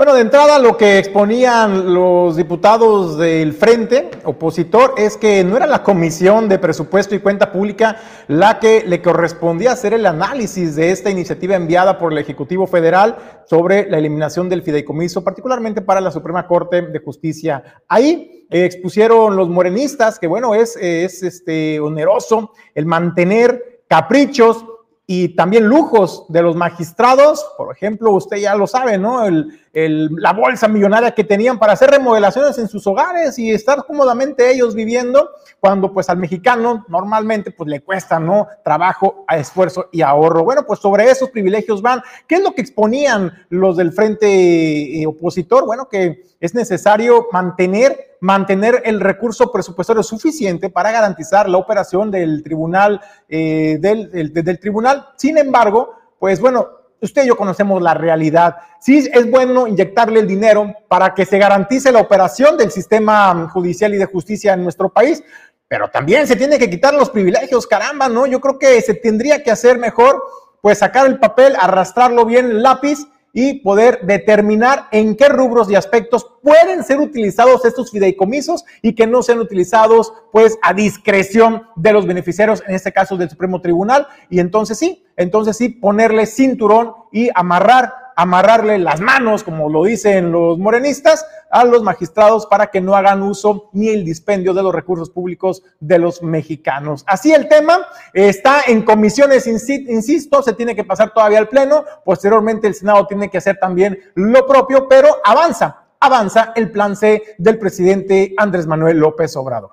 Bueno, 0.00 0.14
de 0.14 0.22
entrada 0.22 0.58
lo 0.58 0.78
que 0.78 0.96
exponían 0.96 1.92
los 1.92 2.34
diputados 2.34 3.18
del 3.18 3.52
frente 3.52 4.10
opositor 4.24 4.94
es 4.96 5.18
que 5.18 5.44
no 5.44 5.58
era 5.58 5.66
la 5.66 5.82
Comisión 5.82 6.48
de 6.48 6.58
Presupuesto 6.58 7.14
y 7.14 7.18
Cuenta 7.18 7.52
Pública 7.52 7.98
la 8.26 8.58
que 8.58 8.82
le 8.86 9.02
correspondía 9.02 9.72
hacer 9.72 9.92
el 9.92 10.06
análisis 10.06 10.74
de 10.74 10.90
esta 10.90 11.10
iniciativa 11.10 11.54
enviada 11.54 11.98
por 11.98 12.12
el 12.12 12.18
Ejecutivo 12.18 12.66
Federal 12.66 13.42
sobre 13.44 13.90
la 13.90 13.98
eliminación 13.98 14.48
del 14.48 14.62
fideicomiso, 14.62 15.22
particularmente 15.22 15.82
para 15.82 16.00
la 16.00 16.10
Suprema 16.10 16.46
Corte 16.46 16.80
de 16.80 16.98
Justicia. 17.00 17.62
Ahí 17.86 18.46
eh, 18.48 18.64
expusieron 18.64 19.36
los 19.36 19.50
morenistas 19.50 20.18
que, 20.18 20.28
bueno, 20.28 20.54
es, 20.54 20.76
es 20.76 21.22
este, 21.22 21.78
oneroso 21.78 22.52
el 22.74 22.86
mantener 22.86 23.82
caprichos 23.86 24.64
y 25.12 25.30
también 25.30 25.64
lujos 25.66 26.24
de 26.28 26.40
los 26.40 26.54
magistrados, 26.54 27.44
por 27.56 27.74
ejemplo, 27.74 28.12
usted 28.12 28.36
ya 28.36 28.54
lo 28.54 28.68
sabe, 28.68 28.96
¿no? 28.96 29.24
la 29.72 30.32
bolsa 30.32 30.68
millonaria 30.68 31.10
que 31.10 31.24
tenían 31.24 31.58
para 31.58 31.72
hacer 31.72 31.90
remodelaciones 31.90 32.56
en 32.58 32.68
sus 32.68 32.86
hogares 32.86 33.36
y 33.36 33.50
estar 33.50 33.84
cómodamente 33.86 34.52
ellos 34.52 34.72
viviendo, 34.72 35.30
cuando 35.58 35.92
pues 35.92 36.08
al 36.10 36.18
mexicano 36.18 36.84
normalmente 36.86 37.50
pues 37.50 37.68
le 37.68 37.80
cuesta, 37.80 38.20
¿no? 38.20 38.46
Trabajo, 38.62 39.24
esfuerzo 39.28 39.88
y 39.90 40.02
ahorro. 40.02 40.44
Bueno, 40.44 40.62
pues 40.64 40.78
sobre 40.78 41.10
esos 41.10 41.30
privilegios 41.30 41.82
van. 41.82 42.02
¿Qué 42.28 42.36
es 42.36 42.42
lo 42.44 42.54
que 42.54 42.62
exponían 42.62 43.32
los 43.48 43.76
del 43.76 43.90
frente 43.90 45.02
eh, 45.02 45.06
opositor? 45.08 45.66
Bueno, 45.66 45.88
que 45.88 46.22
es 46.38 46.54
necesario 46.54 47.26
mantener 47.32 48.09
mantener 48.20 48.82
el 48.84 49.00
recurso 49.00 49.50
presupuestario 49.50 50.02
suficiente 50.02 50.70
para 50.70 50.92
garantizar 50.92 51.48
la 51.48 51.58
operación 51.58 52.10
del 52.10 52.42
tribunal, 52.42 53.00
eh, 53.28 53.78
del, 53.80 54.32
del, 54.32 54.60
tribunal. 54.60 55.08
Sin 55.16 55.38
embargo, 55.38 55.94
pues 56.18 56.40
bueno, 56.40 56.68
usted 57.00 57.24
y 57.24 57.28
yo 57.28 57.36
conocemos 57.36 57.80
la 57.82 57.94
realidad. 57.94 58.56
Sí 58.80 59.08
es 59.12 59.30
bueno 59.30 59.66
inyectarle 59.66 60.20
el 60.20 60.26
dinero 60.26 60.72
para 60.88 61.14
que 61.14 61.24
se 61.24 61.38
garantice 61.38 61.90
la 61.92 62.00
operación 62.00 62.56
del 62.56 62.70
sistema 62.70 63.48
judicial 63.48 63.94
y 63.94 63.98
de 63.98 64.06
justicia 64.06 64.52
en 64.52 64.62
nuestro 64.62 64.90
país, 64.90 65.22
pero 65.66 65.88
también 65.88 66.26
se 66.26 66.36
tiene 66.36 66.58
que 66.58 66.68
quitar 66.68 66.92
los 66.94 67.10
privilegios, 67.10 67.66
caramba, 67.66 68.08
¿no? 68.08 68.26
Yo 68.26 68.40
creo 68.40 68.58
que 68.58 68.80
se 68.82 68.94
tendría 68.94 69.42
que 69.42 69.50
hacer 69.50 69.78
mejor, 69.78 70.22
pues 70.60 70.78
sacar 70.78 71.06
el 71.06 71.18
papel, 71.18 71.54
arrastrarlo 71.58 72.26
bien 72.26 72.46
el 72.46 72.62
lápiz 72.62 72.98
y 73.32 73.60
poder 73.60 74.00
determinar 74.02 74.88
en 74.92 75.16
qué 75.16 75.28
rubros 75.28 75.70
y 75.70 75.74
aspectos 75.74 76.26
pueden 76.42 76.82
ser 76.82 76.98
utilizados 76.98 77.64
estos 77.64 77.90
fideicomisos 77.90 78.64
y 78.82 78.94
que 78.94 79.06
no 79.06 79.22
sean 79.22 79.38
utilizados 79.38 80.12
pues 80.32 80.58
a 80.62 80.74
discreción 80.74 81.62
de 81.76 81.92
los 81.92 82.06
beneficiarios, 82.06 82.62
en 82.66 82.74
este 82.74 82.92
caso 82.92 83.16
del 83.16 83.30
Supremo 83.30 83.60
Tribunal. 83.60 84.06
Y 84.28 84.40
entonces 84.40 84.78
sí, 84.78 85.04
entonces 85.16 85.56
sí, 85.56 85.68
ponerle 85.68 86.26
cinturón 86.26 86.94
y 87.12 87.30
amarrar 87.34 87.99
amarrarle 88.16 88.78
las 88.78 89.00
manos, 89.00 89.44
como 89.44 89.68
lo 89.68 89.84
dicen 89.84 90.32
los 90.32 90.58
morenistas, 90.58 91.26
a 91.50 91.64
los 91.64 91.82
magistrados 91.82 92.46
para 92.46 92.68
que 92.68 92.80
no 92.80 92.94
hagan 92.94 93.22
uso 93.22 93.70
ni 93.72 93.88
el 93.88 94.04
dispendio 94.04 94.54
de 94.54 94.62
los 94.62 94.74
recursos 94.74 95.10
públicos 95.10 95.62
de 95.80 95.98
los 95.98 96.22
mexicanos. 96.22 97.04
Así 97.06 97.32
el 97.32 97.48
tema 97.48 97.86
está 98.14 98.62
en 98.66 98.82
comisiones, 98.82 99.46
insisto, 99.46 100.42
se 100.42 100.52
tiene 100.52 100.76
que 100.76 100.84
pasar 100.84 101.12
todavía 101.12 101.38
al 101.38 101.48
Pleno, 101.48 101.84
posteriormente 102.04 102.68
el 102.68 102.74
Senado 102.74 103.06
tiene 103.06 103.30
que 103.30 103.38
hacer 103.38 103.58
también 103.58 103.98
lo 104.14 104.46
propio, 104.46 104.88
pero 104.88 105.08
avanza, 105.24 105.84
avanza 105.98 106.52
el 106.54 106.70
plan 106.70 106.96
C 106.96 107.34
del 107.38 107.58
presidente 107.58 108.32
Andrés 108.36 108.66
Manuel 108.66 108.98
López 108.98 109.36
Obrador. 109.36 109.72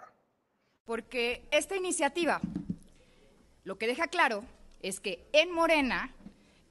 Porque 0.85 1.47
esta 1.51 1.75
iniciativa 1.75 2.39
lo 3.63 3.77
que 3.77 3.87
deja 3.87 4.07
claro 4.07 4.43
es 4.81 4.99
que 4.99 5.27
en 5.33 5.51
Morena 5.51 6.13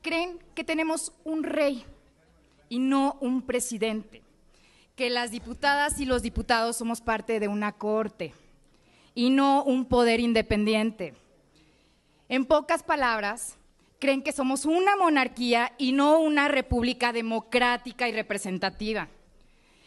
creen 0.06 0.38
que 0.54 0.62
tenemos 0.62 1.12
un 1.24 1.42
rey 1.42 1.84
y 2.68 2.78
no 2.78 3.18
un 3.20 3.42
presidente, 3.42 4.22
que 4.94 5.10
las 5.10 5.32
diputadas 5.32 5.98
y 5.98 6.04
los 6.04 6.22
diputados 6.22 6.76
somos 6.76 7.00
parte 7.00 7.40
de 7.40 7.48
una 7.48 7.72
corte 7.72 8.32
y 9.16 9.30
no 9.30 9.64
un 9.64 9.84
poder 9.84 10.20
independiente. 10.20 11.16
En 12.28 12.44
pocas 12.44 12.84
palabras, 12.84 13.56
creen 13.98 14.22
que 14.22 14.30
somos 14.30 14.64
una 14.64 14.94
monarquía 14.94 15.72
y 15.76 15.90
no 15.90 16.20
una 16.20 16.46
república 16.46 17.12
democrática 17.12 18.08
y 18.08 18.12
representativa. 18.12 19.08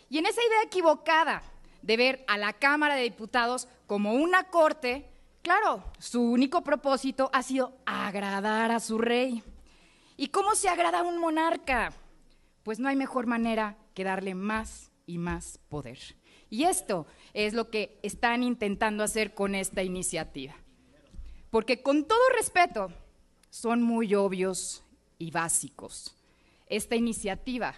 Y 0.10 0.18
en 0.18 0.26
esa 0.26 0.42
idea 0.46 0.64
equivocada 0.66 1.44
de 1.82 1.96
ver 1.96 2.26
a 2.28 2.38
la 2.38 2.52
Cámara 2.52 2.96
de 2.96 3.04
Diputados 3.04 3.70
como 3.88 4.16
una 4.16 4.44
corte, 4.50 5.06
claro, 5.42 5.82
su 5.98 6.22
único 6.22 6.62
propósito 6.62 7.30
ha 7.32 7.42
sido 7.42 7.72
agradar 7.86 8.72
a 8.72 8.82
su 8.82 8.98
rey. 8.98 9.42
¿Y 10.20 10.28
cómo 10.28 10.54
se 10.54 10.68
agrada 10.68 11.00
a 11.00 11.04
un 11.04 11.18
monarca? 11.18 11.94
Pues 12.64 12.78
no 12.78 12.90
hay 12.90 12.98
mejor 12.98 13.26
manera 13.26 13.78
que 13.94 14.04
darle 14.04 14.36
más 14.36 14.92
y 15.06 15.18
más 15.18 15.62
poder. 15.70 15.98
Y 16.50 16.66
esto 16.66 17.08
es 17.34 17.54
lo 17.54 17.70
que 17.70 18.02
están 18.04 18.44
intentando 18.44 19.06
hacer 19.06 19.34
con 19.34 19.56
esta 19.56 19.82
iniciativa. 19.82 20.56
Porque 21.50 21.82
con 21.82 22.06
todo 22.06 22.20
respeto, 22.38 22.92
son 23.50 23.82
muy 23.82 24.14
obvios 24.14 24.84
y 25.20 25.32
básicos. 25.32 26.14
Esta 26.68 26.98
iniciativa 26.98 27.76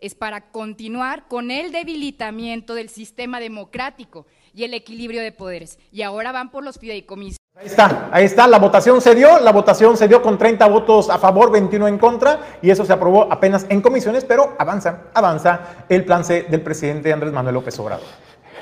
es 0.00 0.16
para 0.16 0.50
continuar 0.50 1.28
con 1.28 1.52
el 1.52 1.70
debilitamiento 1.70 2.74
del 2.74 2.88
sistema 2.88 3.38
democrático 3.38 4.26
y 4.52 4.64
el 4.64 4.74
equilibrio 4.74 5.22
de 5.22 5.30
poderes. 5.30 5.78
Y 5.92 6.02
ahora 6.02 6.32
van 6.32 6.50
por 6.50 6.64
los 6.64 6.76
fideicomisos. 6.76 7.43
Ahí 7.56 7.66
está, 7.66 8.08
ahí 8.10 8.24
está, 8.24 8.48
la 8.48 8.58
votación 8.58 9.00
se 9.00 9.14
dio, 9.14 9.38
la 9.38 9.52
votación 9.52 9.96
se 9.96 10.08
dio 10.08 10.20
con 10.20 10.36
30 10.36 10.66
votos 10.66 11.08
a 11.08 11.18
favor, 11.18 11.52
21 11.52 11.86
en 11.86 11.98
contra, 11.98 12.40
y 12.60 12.68
eso 12.68 12.84
se 12.84 12.92
aprobó 12.92 13.32
apenas 13.32 13.64
en 13.68 13.80
comisiones, 13.80 14.24
pero 14.24 14.56
avanza, 14.58 15.04
avanza 15.14 15.86
el 15.88 16.04
plan 16.04 16.24
C 16.24 16.46
del 16.50 16.62
presidente 16.62 17.12
Andrés 17.12 17.32
Manuel 17.32 17.54
López 17.54 17.78
Obrador. 17.78 18.06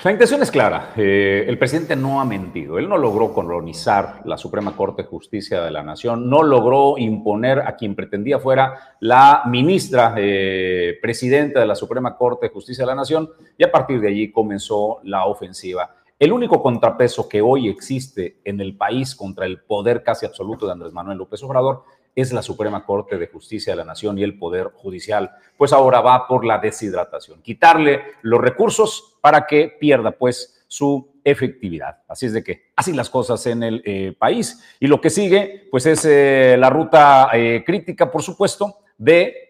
La 0.05 0.11
intención 0.11 0.43
es 0.43 0.51
clara. 0.51 0.91
Eh, 0.95 1.47
el 1.49 1.57
presidente 1.59 1.97
no 1.97 2.21
ha 2.21 2.27
mentido. 2.27 2.79
Él 2.79 2.87
no 2.87 2.99
logró 2.99 3.33
colonizar 3.33 4.21
la 4.25 4.37
Suprema 4.37 4.77
Corte 4.77 5.03
de 5.03 5.09
Justicia 5.09 5.63
de 5.63 5.71
la 5.71 5.83
Nación, 5.83 6.29
no 6.29 6.43
logró 6.43 6.99
imponer 6.99 7.61
a 7.61 7.77
quien 7.77 7.95
pretendía 7.95 8.41
fuera 8.41 8.97
la 9.01 9.43
ministra 9.47 10.15
eh, 10.19 10.99
presidenta 11.01 11.61
de 11.61 11.67
la 11.67 11.77
Suprema 11.77 12.15
Corte 12.15 12.47
de 12.47 12.53
Justicia 12.53 12.83
de 12.83 12.89
la 12.89 12.97
Nación, 12.97 13.31
y 13.57 13.65
a 13.65 13.73
partir 13.73 14.01
de 14.03 14.09
allí 14.09 14.31
comenzó 14.31 15.01
la 15.05 15.25
ofensiva. 15.25 15.89
El 16.23 16.33
único 16.33 16.63
contrapeso 16.63 17.29
que 17.29 17.43
hoy 17.43 17.69
existe 17.69 18.37
en 18.45 18.61
el 18.61 18.77
país 18.77 19.17
contra 19.17 19.45
el 19.45 19.59
poder 19.59 20.05
casi 20.05 20.25
absoluto 20.25 20.67
de 20.67 20.71
Andrés 20.71 20.93
Manuel 20.93 21.19
López 21.19 21.43
Obrador 21.43 21.83
es 22.15 22.33
la 22.33 22.43
Suprema 22.43 22.85
Corte 22.87 23.19
de 23.19 23.27
Justicia 23.27 23.73
de 23.73 23.79
la 23.79 23.85
Nación 23.85 24.17
y 24.17 24.23
el 24.23 24.39
Poder 24.39 24.71
Judicial, 24.73 25.33
pues 25.57 25.73
ahora 25.73 26.01
va 26.01 26.29
por 26.29 26.45
la 26.45 26.59
deshidratación, 26.59 27.43
quitarle 27.43 28.03
los 28.23 28.41
recursos 28.41 29.17
para 29.21 29.49
que 29.49 29.77
pierda 29.81 30.13
pues 30.13 30.65
su 30.69 31.11
efectividad. 31.25 32.03
Así 32.07 32.27
es 32.27 32.35
de 32.35 32.45
que 32.45 32.67
así 32.77 32.93
las 32.93 33.11
cosas 33.11 33.45
en 33.47 33.65
el 33.65 33.83
eh, 33.85 34.15
país. 34.17 34.63
Y 34.79 34.87
lo 34.87 35.01
que 35.01 35.11
sigue 35.11 35.67
pues 35.73 35.87
es 35.87 36.05
eh, 36.05 36.55
la 36.57 36.71
ruta 36.71 37.31
eh, 37.33 37.65
crítica, 37.67 38.13
por 38.13 38.23
supuesto, 38.23 38.77
de 38.97 39.49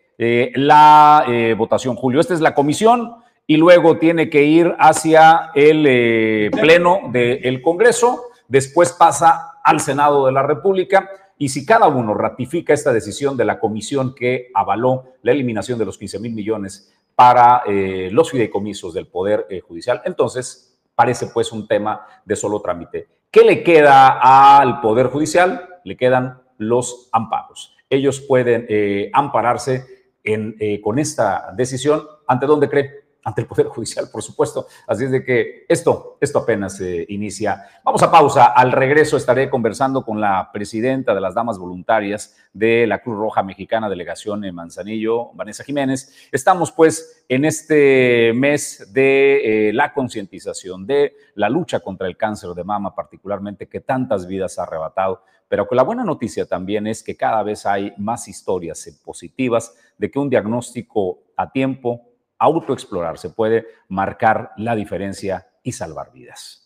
la 0.55 1.27
votación, 1.59 1.97
Julio. 1.97 2.21
Esta 2.21 2.33
es 2.33 2.41
la 2.41 2.55
comisión 2.55 3.22
y 3.53 3.59
luego 3.59 3.99
tiene 3.99 4.31
que 4.31 4.45
ir 4.45 4.75
hacia 4.79 5.51
el 5.55 5.85
eh, 5.87 6.51
Pleno 6.59 7.11
del 7.13 7.61
Congreso, 7.61 8.31
después 8.49 8.93
pasa 8.93 9.61
al 9.63 9.79
Senado 9.79 10.25
de 10.25 10.33
la 10.33 10.43
República 10.43 11.11
y 11.37 11.51
si 11.51 11.67
cada 11.67 11.87
uno 11.89 12.15
ratifica 12.15 12.73
esta 12.73 12.95
decisión 12.95 13.37
de 13.37 13.45
la 13.45 13.59
comisión 13.61 14.15
que 14.15 14.49
avaló 14.55 15.05
la 15.21 15.33
eliminación 15.33 15.79
de 15.79 15.85
los 15.85 15.99
15 15.99 16.19
mil 16.21 16.33
millones 16.33 16.95
para 17.15 17.63
eh, 17.67 18.09
los 18.11 18.31
fideicomisos 18.31 18.95
del 18.95 19.09
Poder 19.09 19.47
eh, 19.51 19.61
Judicial, 19.61 20.01
entonces 20.07 20.81
parece 20.95 21.27
pues 21.27 21.53
un 21.53 21.69
tema 21.69 22.07
de 22.25 22.37
solo 22.37 22.63
trámite. 22.63 23.07
¿Qué 23.31 23.45
le 23.45 23.63
queda 23.63 24.61
al 24.61 24.81
Poder 24.81 25.09
Judicial? 25.09 25.69
Le 25.85 25.99
quedan 25.99 26.41
los 26.57 27.11
amparos. 27.13 27.77
Ellos 27.91 28.19
pueden 28.19 28.67
ampararse 29.13 29.85
en, 30.25 30.57
con 30.81 30.99
esta 30.99 31.53
decisión. 31.55 32.03
¿Ante 32.27 32.47
dónde 32.47 32.71
cree? 32.71 33.02
Ante 33.25 33.43
el 33.43 33.47
Poder 33.47 33.67
Judicial, 33.67 34.09
por 34.11 34.23
supuesto. 34.23 34.67
Así 34.87 35.05
es 35.05 35.11
de 35.11 35.25
que 35.25 35.65
esto, 35.69 36.19
esto 36.21 36.41
apenas 36.41 36.77
se 36.77 37.07
inicia. 37.09 37.63
Vamos 37.85 38.03
a 38.03 38.11
pausa. 38.11 38.47
Al 38.47 38.73
regreso 38.73 39.17
estaré 39.17 39.49
conversando 39.49 40.05
con 40.05 40.21
la 40.21 40.51
presidenta 40.53 41.15
de 41.15 41.21
las 41.21 41.35
Damas 41.35 41.59
Voluntarias 41.59 42.37
de 42.53 42.87
la 42.87 43.01
Cruz 43.01 43.17
Roja 43.17 43.43
Mexicana, 43.43 43.89
delegación 43.89 44.45
en 44.45 44.55
Manzanillo, 44.55 45.33
Vanessa 45.35 45.65
Jiménez. 45.65 46.29
Estamos 46.33 46.73
pues 46.73 47.25
en 47.29 47.45
este 47.45 48.33
mes 48.35 48.93
de 48.93 49.69
eh, 49.69 49.73
la 49.73 49.93
concientización, 49.93 50.87
de 50.87 51.15
la 51.35 51.49
lucha 51.49 51.81
contra 51.81 52.09
el 52.09 52.17
cáncer 52.17 52.51
de 52.51 52.65
mama, 52.65 52.95
particularmente 52.95 53.69
que 53.69 53.81
tantas 53.81 54.27
vidas 54.27 54.59
ha 54.59 54.65
arrebatado. 54.65 55.23
Pero 55.49 55.69
que 55.69 55.77
la 55.77 55.83
buena 55.83 56.03
noticia 56.03 56.47
también 56.47 56.87
es 56.87 57.03
que 57.03 57.17
cada 57.17 57.43
vez 57.43 57.67
hay 57.67 57.93
más 57.99 58.27
historias 58.27 59.01
positivas 59.05 59.75
de 59.99 60.11
que 60.11 60.19
un 60.19 60.31
diagnóstico 60.31 61.19
a 61.37 61.53
tiempo 61.53 62.12
autoexplorarse 62.43 63.31
puede 63.31 63.67
marcar 63.89 64.51
la 64.57 64.75
diferencia 64.75 65.47
y 65.63 65.73
salvar 65.73 66.13
vidas. 66.13 66.63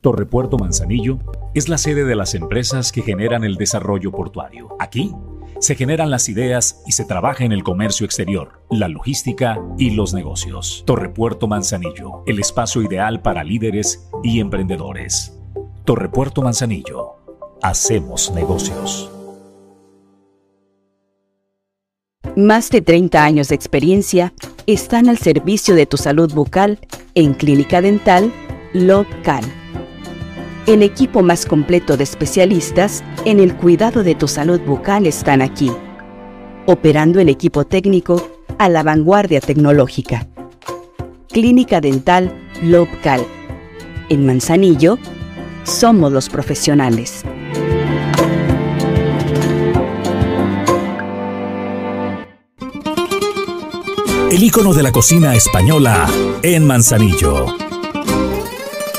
Torrepuerto 0.00 0.58
Manzanillo 0.58 1.18
es 1.54 1.68
la 1.68 1.78
sede 1.78 2.04
de 2.04 2.16
las 2.16 2.34
empresas 2.34 2.90
que 2.90 3.02
generan 3.02 3.44
el 3.44 3.56
desarrollo 3.56 4.10
portuario. 4.10 4.70
Aquí 4.80 5.14
se 5.60 5.76
generan 5.76 6.10
las 6.10 6.28
ideas 6.28 6.82
y 6.86 6.92
se 6.92 7.04
trabaja 7.04 7.44
en 7.44 7.52
el 7.52 7.62
comercio 7.62 8.04
exterior, 8.04 8.64
la 8.68 8.88
logística 8.88 9.60
y 9.78 9.90
los 9.90 10.12
negocios. 10.12 10.82
Torrepuerto 10.86 11.46
Manzanillo, 11.46 12.24
el 12.26 12.40
espacio 12.40 12.82
ideal 12.82 13.22
para 13.22 13.44
líderes 13.44 14.10
y 14.24 14.40
emprendedores. 14.40 15.38
Torrepuerto 15.84 16.42
Manzanillo, 16.42 17.16
hacemos 17.62 18.32
negocios. 18.32 19.21
Más 22.36 22.70
de 22.70 22.80
30 22.80 23.22
años 23.22 23.48
de 23.48 23.54
experiencia 23.54 24.32
están 24.66 25.10
al 25.10 25.18
servicio 25.18 25.74
de 25.74 25.84
tu 25.84 25.98
salud 25.98 26.32
bucal 26.32 26.78
en 27.14 27.34
Clínica 27.34 27.82
Dental 27.82 28.32
Local. 28.72 29.44
El 30.66 30.82
equipo 30.82 31.22
más 31.22 31.44
completo 31.44 31.98
de 31.98 32.04
especialistas 32.04 33.04
en 33.26 33.38
el 33.38 33.54
cuidado 33.54 34.02
de 34.02 34.14
tu 34.14 34.28
salud 34.28 34.62
bucal 34.62 35.06
están 35.06 35.42
aquí, 35.42 35.70
operando 36.64 37.20
el 37.20 37.28
equipo 37.28 37.66
técnico 37.66 38.26
a 38.56 38.70
la 38.70 38.82
vanguardia 38.82 39.42
tecnológica. 39.42 40.26
Clínica 41.28 41.82
Dental 41.82 42.32
Local. 42.62 43.26
En 44.08 44.24
Manzanillo, 44.24 44.98
somos 45.64 46.10
los 46.10 46.30
profesionales. 46.30 47.24
El 54.32 54.42
icono 54.44 54.72
de 54.72 54.82
la 54.82 54.92
cocina 54.92 55.34
española 55.34 56.08
en 56.42 56.66
Manzanillo. 56.66 57.54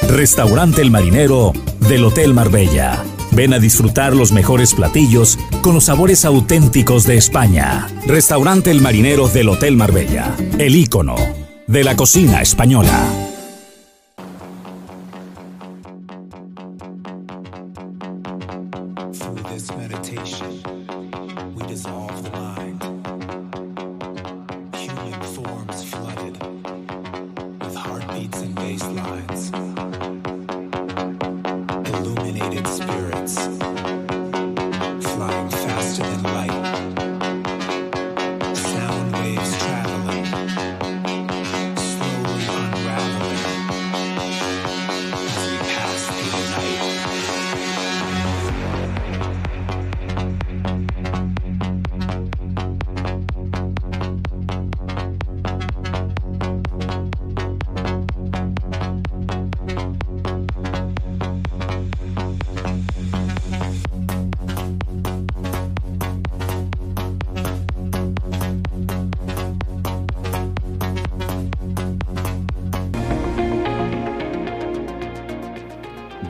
Restaurante 0.08 0.84
El 0.84 0.92
Marinero 0.92 1.54
del 1.90 2.06
Hotel 2.06 2.36
Marbella. 2.36 3.04
Ven 3.32 3.56
a 3.56 3.58
disfrutar 3.58 4.16
los 4.16 4.32
mejores 4.32 4.76
platillos 4.76 5.40
con 5.62 5.74
los 5.74 5.86
sabores 5.86 6.24
auténticos 6.24 7.08
de 7.08 7.18
España. 7.18 7.88
Restaurante 8.06 8.70
El 8.70 8.80
Marinero 8.80 9.28
del 9.28 9.50
Hotel 9.50 9.76
Marbella. 9.76 10.36
El 10.60 10.76
ícono 10.76 11.16
de 11.66 11.84
la 11.84 11.96
cocina 11.96 12.44
española. 12.44 13.23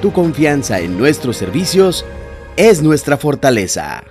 tu 0.00 0.12
confianza 0.12 0.80
en 0.80 0.98
nuestros 0.98 1.36
servicios 1.36 2.06
es 2.56 2.82
nuestra 2.82 3.18
fortaleza. 3.18 4.02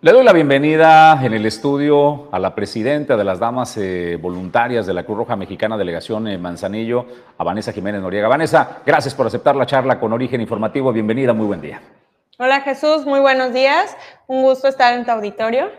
Le 0.00 0.12
doy 0.12 0.24
la 0.24 0.32
bienvenida 0.32 1.24
en 1.24 1.32
el 1.34 1.46
estudio 1.46 2.28
a 2.32 2.38
la 2.38 2.54
presidenta 2.54 3.16
de 3.16 3.24
las 3.24 3.38
Damas 3.38 3.76
eh, 3.76 4.16
Voluntarias 4.20 4.86
de 4.86 4.94
la 4.94 5.04
Cruz 5.04 5.18
Roja 5.18 5.36
Mexicana, 5.36 5.76
Delegación 5.76 6.28
eh, 6.28 6.38
Manzanillo, 6.38 7.06
a 7.36 7.44
Vanessa 7.44 7.72
Jiménez 7.72 8.00
Noriega. 8.00 8.28
Vanessa, 8.28 8.78
gracias 8.84 9.14
por 9.14 9.26
aceptar 9.26 9.56
la 9.56 9.66
charla 9.66 9.98
con 9.98 10.12
Origen 10.12 10.40
Informativo. 10.40 10.92
Bienvenida, 10.92 11.32
muy 11.32 11.46
buen 11.46 11.60
día. 11.60 11.80
Hola 12.38 12.60
Jesús, 12.60 13.06
muy 13.06 13.20
buenos 13.20 13.52
días. 13.52 13.96
Un 14.26 14.42
gusto 14.42 14.68
estar 14.68 14.94
en 14.94 15.04
tu 15.04 15.10
auditorio. 15.10 15.70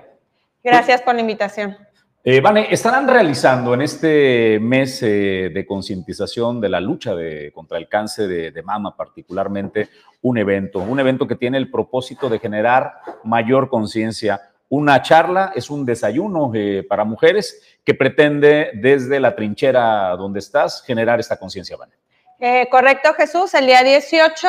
Gracias 0.63 1.01
por 1.01 1.15
la 1.15 1.21
invitación. 1.21 1.77
Eh, 2.21 2.41
Vane, 2.41 2.67
estarán 2.69 3.07
realizando 3.07 3.73
en 3.73 3.81
este 3.81 4.59
mes 4.59 5.01
eh, 5.03 5.51
de 5.53 5.65
concientización 5.65 6.59
de 6.59 6.67
la 6.67 6.81
lucha 6.81 7.15
de, 7.15 7.49
contra 7.53 7.77
el 7.77 7.87
cáncer 7.87 8.51
de, 8.51 8.61
mama, 8.61 8.93
particularmente, 8.93 9.87
un 10.21 10.37
evento, 10.37 10.79
un 10.79 10.99
evento 10.99 11.25
que 11.25 11.35
tiene 11.35 11.57
el 11.57 11.71
propósito 11.71 12.27
de 12.27 12.39
generar 12.39 12.95
mayor 13.23 13.69
conciencia. 13.69 14.51
Una 14.67 15.01
charla 15.01 15.53
es 15.55 15.69
un 15.69 15.85
desayuno 15.85 16.51
eh, 16.53 16.85
para 16.87 17.05
mujeres 17.05 17.79
que 17.85 17.93
pretende 17.93 18.71
desde 18.73 19.21
la 19.21 19.33
trinchera 19.33 20.09
donde 20.17 20.39
estás 20.39 20.83
generar 20.85 21.21
esta 21.21 21.37
conciencia, 21.37 21.77
Vane. 21.77 21.93
Eh, 22.37 22.67
correcto, 22.69 23.13
Jesús, 23.13 23.53
el 23.53 23.65
día 23.65 23.81
18 23.81 24.47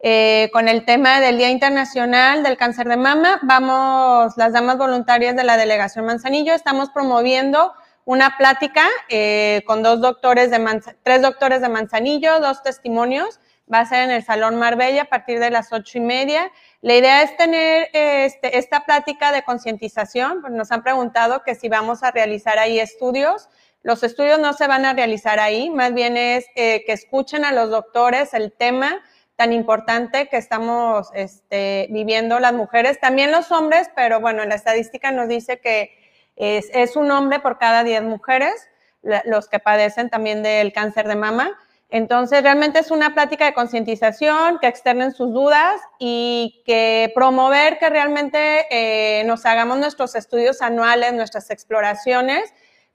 eh, 0.00 0.50
con 0.52 0.68
el 0.68 0.84
tema 0.84 1.20
del 1.20 1.38
Día 1.38 1.50
Internacional 1.50 2.42
del 2.42 2.56
Cáncer 2.56 2.88
de 2.88 2.96
Mama. 2.96 3.40
Vamos, 3.42 4.34
las 4.36 4.52
damas 4.52 4.78
voluntarias 4.78 5.34
de 5.34 5.44
la 5.44 5.56
Delegación 5.56 6.06
Manzanillo, 6.06 6.54
estamos 6.54 6.90
promoviendo 6.90 7.72
una 8.04 8.36
plática 8.38 8.86
eh, 9.08 9.62
con 9.66 9.82
dos 9.82 10.00
doctores 10.00 10.50
de 10.50 10.58
Manz 10.58 10.86
tres 11.02 11.20
doctores 11.20 11.60
de 11.60 11.68
Manzanillo, 11.68 12.40
dos 12.40 12.62
testimonios. 12.62 13.40
Va 13.70 13.80
a 13.80 13.86
ser 13.86 14.04
en 14.04 14.10
el 14.10 14.24
Salón 14.24 14.56
Marbella 14.56 15.02
a 15.02 15.04
partir 15.04 15.40
de 15.40 15.50
las 15.50 15.74
ocho 15.74 15.98
y 15.98 16.00
media. 16.00 16.50
La 16.80 16.94
idea 16.94 17.22
es 17.22 17.36
tener 17.36 17.90
este, 17.92 18.56
esta 18.56 18.86
plática 18.86 19.30
de 19.30 19.42
concientización, 19.42 20.40
pues 20.40 20.54
nos 20.54 20.72
han 20.72 20.82
preguntado 20.82 21.42
que 21.42 21.54
si 21.54 21.68
vamos 21.68 22.02
a 22.02 22.10
realizar 22.10 22.58
ahí 22.58 22.80
estudios. 22.80 23.50
Los 23.82 24.02
estudios 24.02 24.38
no 24.38 24.54
se 24.54 24.66
van 24.66 24.86
a 24.86 24.94
realizar 24.94 25.38
ahí, 25.38 25.68
más 25.68 25.92
bien 25.92 26.16
es 26.16 26.46
eh, 26.56 26.82
que 26.86 26.92
escuchen 26.92 27.44
a 27.44 27.52
los 27.52 27.68
doctores 27.68 28.32
el 28.32 28.52
tema, 28.52 29.02
tan 29.38 29.52
importante 29.52 30.28
que 30.28 30.36
estamos 30.36 31.10
este, 31.14 31.86
viviendo 31.90 32.40
las 32.40 32.52
mujeres, 32.52 32.98
también 32.98 33.30
los 33.30 33.52
hombres, 33.52 33.88
pero 33.94 34.18
bueno, 34.18 34.44
la 34.44 34.56
estadística 34.56 35.12
nos 35.12 35.28
dice 35.28 35.60
que 35.60 35.96
es, 36.34 36.68
es 36.74 36.96
un 36.96 37.08
hombre 37.12 37.38
por 37.38 37.56
cada 37.56 37.84
10 37.84 38.02
mujeres 38.02 38.68
los 39.02 39.48
que 39.48 39.60
padecen 39.60 40.10
también 40.10 40.42
del 40.42 40.72
cáncer 40.72 41.06
de 41.06 41.14
mama. 41.14 41.56
Entonces, 41.88 42.42
realmente 42.42 42.80
es 42.80 42.90
una 42.90 43.14
plática 43.14 43.44
de 43.44 43.54
concientización, 43.54 44.58
que 44.58 44.66
externen 44.66 45.12
sus 45.12 45.32
dudas 45.32 45.80
y 46.00 46.64
que 46.66 47.12
promover 47.14 47.78
que 47.78 47.88
realmente 47.90 48.66
eh, 48.70 49.22
nos 49.24 49.46
hagamos 49.46 49.78
nuestros 49.78 50.16
estudios 50.16 50.62
anuales, 50.62 51.12
nuestras 51.12 51.48
exploraciones, 51.50 52.52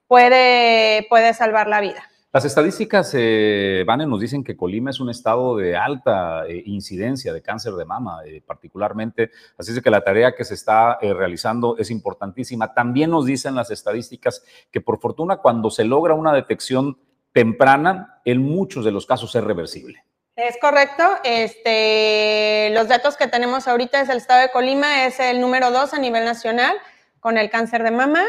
puede, 0.07 1.07
puede 1.07 1.33
salvar 1.33 1.67
la 1.67 1.79
vida. 1.79 2.03
Las 2.33 2.45
estadísticas, 2.45 3.11
eh, 3.13 3.83
Vane, 3.85 4.07
nos 4.07 4.19
dicen 4.19 4.43
que 4.43 4.57
Colima 4.57 4.89
es 4.89 4.99
un 4.99 5.11
estado 5.11 5.55
de 5.55 5.77
alta 5.77 6.47
eh, 6.47 6.63
incidencia 6.65 7.31
de 7.31 7.43
cáncer 7.43 7.73
de 7.73 7.85
mama, 7.85 8.21
eh, 8.25 8.41
particularmente. 8.43 9.29
Así 9.55 9.71
es 9.71 9.79
que 9.79 9.91
la 9.91 10.03
tarea 10.03 10.33
que 10.33 10.43
se 10.43 10.55
está 10.55 10.97
eh, 10.99 11.13
realizando 11.13 11.77
es 11.77 11.91
importantísima. 11.91 12.73
También 12.73 13.11
nos 13.11 13.27
dicen 13.27 13.53
las 13.53 13.69
estadísticas 13.69 14.43
que 14.71 14.81
por 14.81 14.99
fortuna 14.99 15.37
cuando 15.37 15.69
se 15.69 15.83
logra 15.83 16.15
una 16.15 16.33
detección 16.33 16.97
temprana, 17.33 18.19
en 18.25 18.41
muchos 18.41 18.83
de 18.83 18.91
los 18.91 19.05
casos 19.05 19.35
es 19.35 19.43
reversible. 19.43 20.03
Es 20.35 20.57
correcto. 20.59 21.03
Este, 21.23 22.71
los 22.71 22.87
datos 22.87 23.15
que 23.15 23.27
tenemos 23.27 23.67
ahorita 23.67 24.01
es 24.01 24.09
el 24.09 24.17
estado 24.17 24.41
de 24.41 24.49
Colima, 24.49 25.05
es 25.05 25.19
el 25.19 25.39
número 25.39 25.69
dos 25.69 25.93
a 25.93 25.99
nivel 25.99 26.25
nacional 26.25 26.77
con 27.19 27.37
el 27.37 27.51
cáncer 27.51 27.83
de 27.83 27.91
mama. 27.91 28.23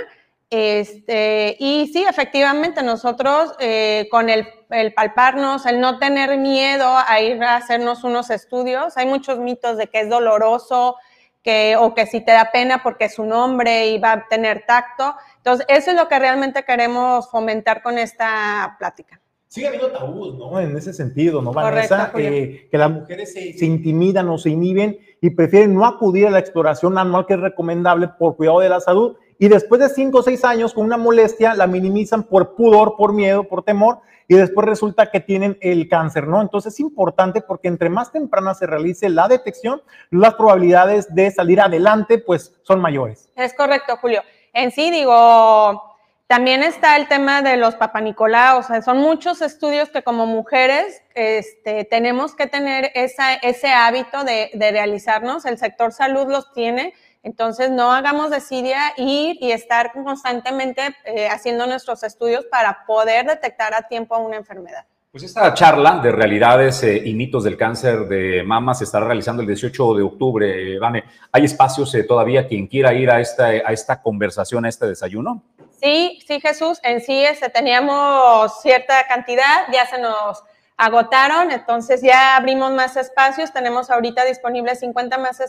Este, 0.50 1.56
y 1.58 1.90
sí, 1.92 2.04
efectivamente, 2.08 2.82
nosotros 2.82 3.54
eh, 3.58 4.06
con 4.10 4.28
el, 4.28 4.46
el, 4.70 4.94
palparnos, 4.94 5.66
el 5.66 5.80
no 5.80 5.98
tener 5.98 6.38
miedo 6.38 6.86
a 6.86 7.20
ir 7.20 7.42
a 7.42 7.56
hacernos 7.56 8.04
unos 8.04 8.30
estudios, 8.30 8.96
hay 8.96 9.06
muchos 9.06 9.38
mitos 9.38 9.76
de 9.78 9.88
que 9.88 10.00
es 10.00 10.08
doloroso, 10.08 10.96
que, 11.42 11.76
o 11.76 11.94
que 11.94 12.06
si 12.06 12.20
te 12.20 12.32
da 12.32 12.50
pena 12.52 12.82
porque 12.82 13.04
es 13.04 13.18
un 13.18 13.32
hombre 13.32 13.88
y 13.88 13.98
va 13.98 14.12
a 14.12 14.28
tener 14.28 14.64
tacto. 14.66 15.14
Entonces, 15.36 15.66
eso 15.68 15.90
es 15.90 15.96
lo 15.96 16.08
que 16.08 16.18
realmente 16.18 16.64
queremos 16.64 17.30
fomentar 17.30 17.82
con 17.82 17.98
esta 17.98 18.76
plática. 18.78 19.20
Sigue 19.46 19.68
habiendo 19.68 19.92
tabús, 19.92 20.36
¿no? 20.36 20.58
En 20.58 20.76
ese 20.76 20.92
sentido, 20.92 21.40
¿no, 21.42 21.52
Vanessa? 21.52 22.10
Eh, 22.16 22.66
que 22.70 22.78
las 22.78 22.90
mujeres 22.90 23.32
se, 23.32 23.52
se, 23.52 23.66
intimidan 23.66 24.28
o 24.28 24.38
se 24.38 24.50
inhiben 24.50 24.98
y 25.20 25.30
prefieren 25.30 25.74
no 25.74 25.86
acudir 25.86 26.26
a 26.26 26.30
la 26.30 26.40
exploración 26.40 26.98
anual 26.98 27.26
que 27.26 27.34
es 27.34 27.40
recomendable 27.40 28.08
por 28.18 28.36
cuidado 28.36 28.60
de 28.60 28.70
la 28.70 28.80
salud 28.80 29.16
y 29.38 29.48
después 29.48 29.80
de 29.80 29.88
cinco 29.88 30.18
o 30.18 30.22
seis 30.22 30.44
años 30.44 30.74
con 30.74 30.84
una 30.84 30.96
molestia 30.96 31.54
la 31.54 31.66
minimizan 31.66 32.24
por 32.24 32.54
pudor, 32.54 32.96
por 32.96 33.12
miedo, 33.12 33.44
por 33.44 33.62
temor 33.62 33.98
y 34.28 34.34
después 34.34 34.66
resulta 34.66 35.10
que 35.10 35.20
tienen 35.20 35.58
el 35.60 35.88
cáncer, 35.88 36.26
¿no? 36.26 36.40
Entonces 36.40 36.74
es 36.74 36.80
importante 36.80 37.42
porque 37.42 37.68
entre 37.68 37.90
más 37.90 38.10
temprana 38.10 38.54
se 38.54 38.66
realice 38.66 39.08
la 39.08 39.28
detección, 39.28 39.82
las 40.10 40.34
probabilidades 40.34 41.14
de 41.14 41.30
salir 41.30 41.60
adelante 41.60 42.18
pues 42.18 42.54
son 42.62 42.80
mayores. 42.80 43.28
Es 43.36 43.54
correcto, 43.54 43.96
Julio. 43.98 44.22
En 44.52 44.70
sí 44.70 44.90
digo, 44.90 45.94
también 46.26 46.62
está 46.62 46.96
el 46.96 47.06
tema 47.06 47.42
de 47.42 47.56
los 47.56 47.74
papanicolaos, 47.74 48.64
o 48.64 48.68
sea, 48.68 48.80
son 48.82 48.98
muchos 48.98 49.42
estudios 49.42 49.90
que 49.90 50.02
como 50.02 50.26
mujeres 50.26 51.02
este, 51.14 51.84
tenemos 51.84 52.34
que 52.34 52.46
tener 52.46 52.92
ese 52.94 53.72
hábito 53.72 54.24
de 54.24 54.50
realizarnos, 54.54 55.44
el 55.44 55.58
sector 55.58 55.92
salud 55.92 56.28
los 56.28 56.50
tiene, 56.52 56.94
entonces, 57.24 57.70
no 57.70 57.90
hagamos 57.90 58.30
desidia 58.30 58.92
ir 58.98 59.38
y 59.40 59.50
estar 59.50 59.92
constantemente 59.92 60.94
eh, 61.06 61.26
haciendo 61.26 61.66
nuestros 61.66 62.02
estudios 62.02 62.44
para 62.44 62.84
poder 62.86 63.26
detectar 63.26 63.72
a 63.74 63.88
tiempo 63.88 64.16
una 64.18 64.36
enfermedad. 64.36 64.84
Pues 65.10 65.24
esta 65.24 65.54
charla 65.54 66.00
de 66.00 66.12
realidades 66.12 66.82
eh, 66.82 67.00
y 67.02 67.14
mitos 67.14 67.44
del 67.44 67.56
cáncer 67.56 68.08
de 68.08 68.42
mama 68.42 68.74
se 68.74 68.84
estará 68.84 69.06
realizando 69.06 69.40
el 69.40 69.48
18 69.48 69.94
de 69.94 70.02
octubre. 70.02 70.78
Vane, 70.78 71.04
¿hay 71.32 71.44
espacios 71.46 71.94
eh, 71.94 72.04
todavía 72.04 72.46
quien 72.46 72.66
quiera 72.66 72.92
ir 72.92 73.10
a 73.10 73.20
esta, 73.20 73.46
a 73.46 73.72
esta 73.72 74.02
conversación, 74.02 74.66
a 74.66 74.68
este 74.68 74.86
desayuno? 74.86 75.42
Sí, 75.80 76.20
sí, 76.26 76.40
Jesús. 76.40 76.78
En 76.82 77.00
sí 77.00 77.24
este, 77.24 77.48
teníamos 77.48 78.60
cierta 78.60 79.06
cantidad, 79.08 79.66
ya 79.72 79.86
se 79.86 79.98
nos 79.98 80.42
agotaron, 80.76 81.50
entonces 81.50 82.02
ya 82.02 82.36
abrimos 82.36 82.72
más 82.72 82.96
espacios. 82.96 83.52
Tenemos 83.52 83.90
ahorita 83.90 84.24
disponibles 84.24 84.80
50 84.80 85.18
más 85.18 85.40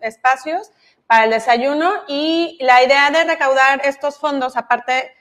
espacios 0.00 0.70
para 1.06 1.24
el 1.24 1.30
desayuno 1.30 1.92
y 2.08 2.58
la 2.60 2.82
idea 2.82 3.10
de 3.10 3.24
recaudar 3.24 3.80
estos 3.84 4.18
fondos, 4.18 4.56
aparte, 4.56 5.12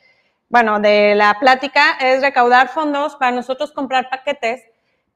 bueno, 0.49 0.79
de 0.79 1.15
la 1.15 1.37
plática, 1.39 1.97
es 1.99 2.21
recaudar 2.21 2.69
fondos 2.69 3.15
para 3.15 3.31
nosotros 3.31 3.71
comprar 3.71 4.09
paquetes 4.09 4.63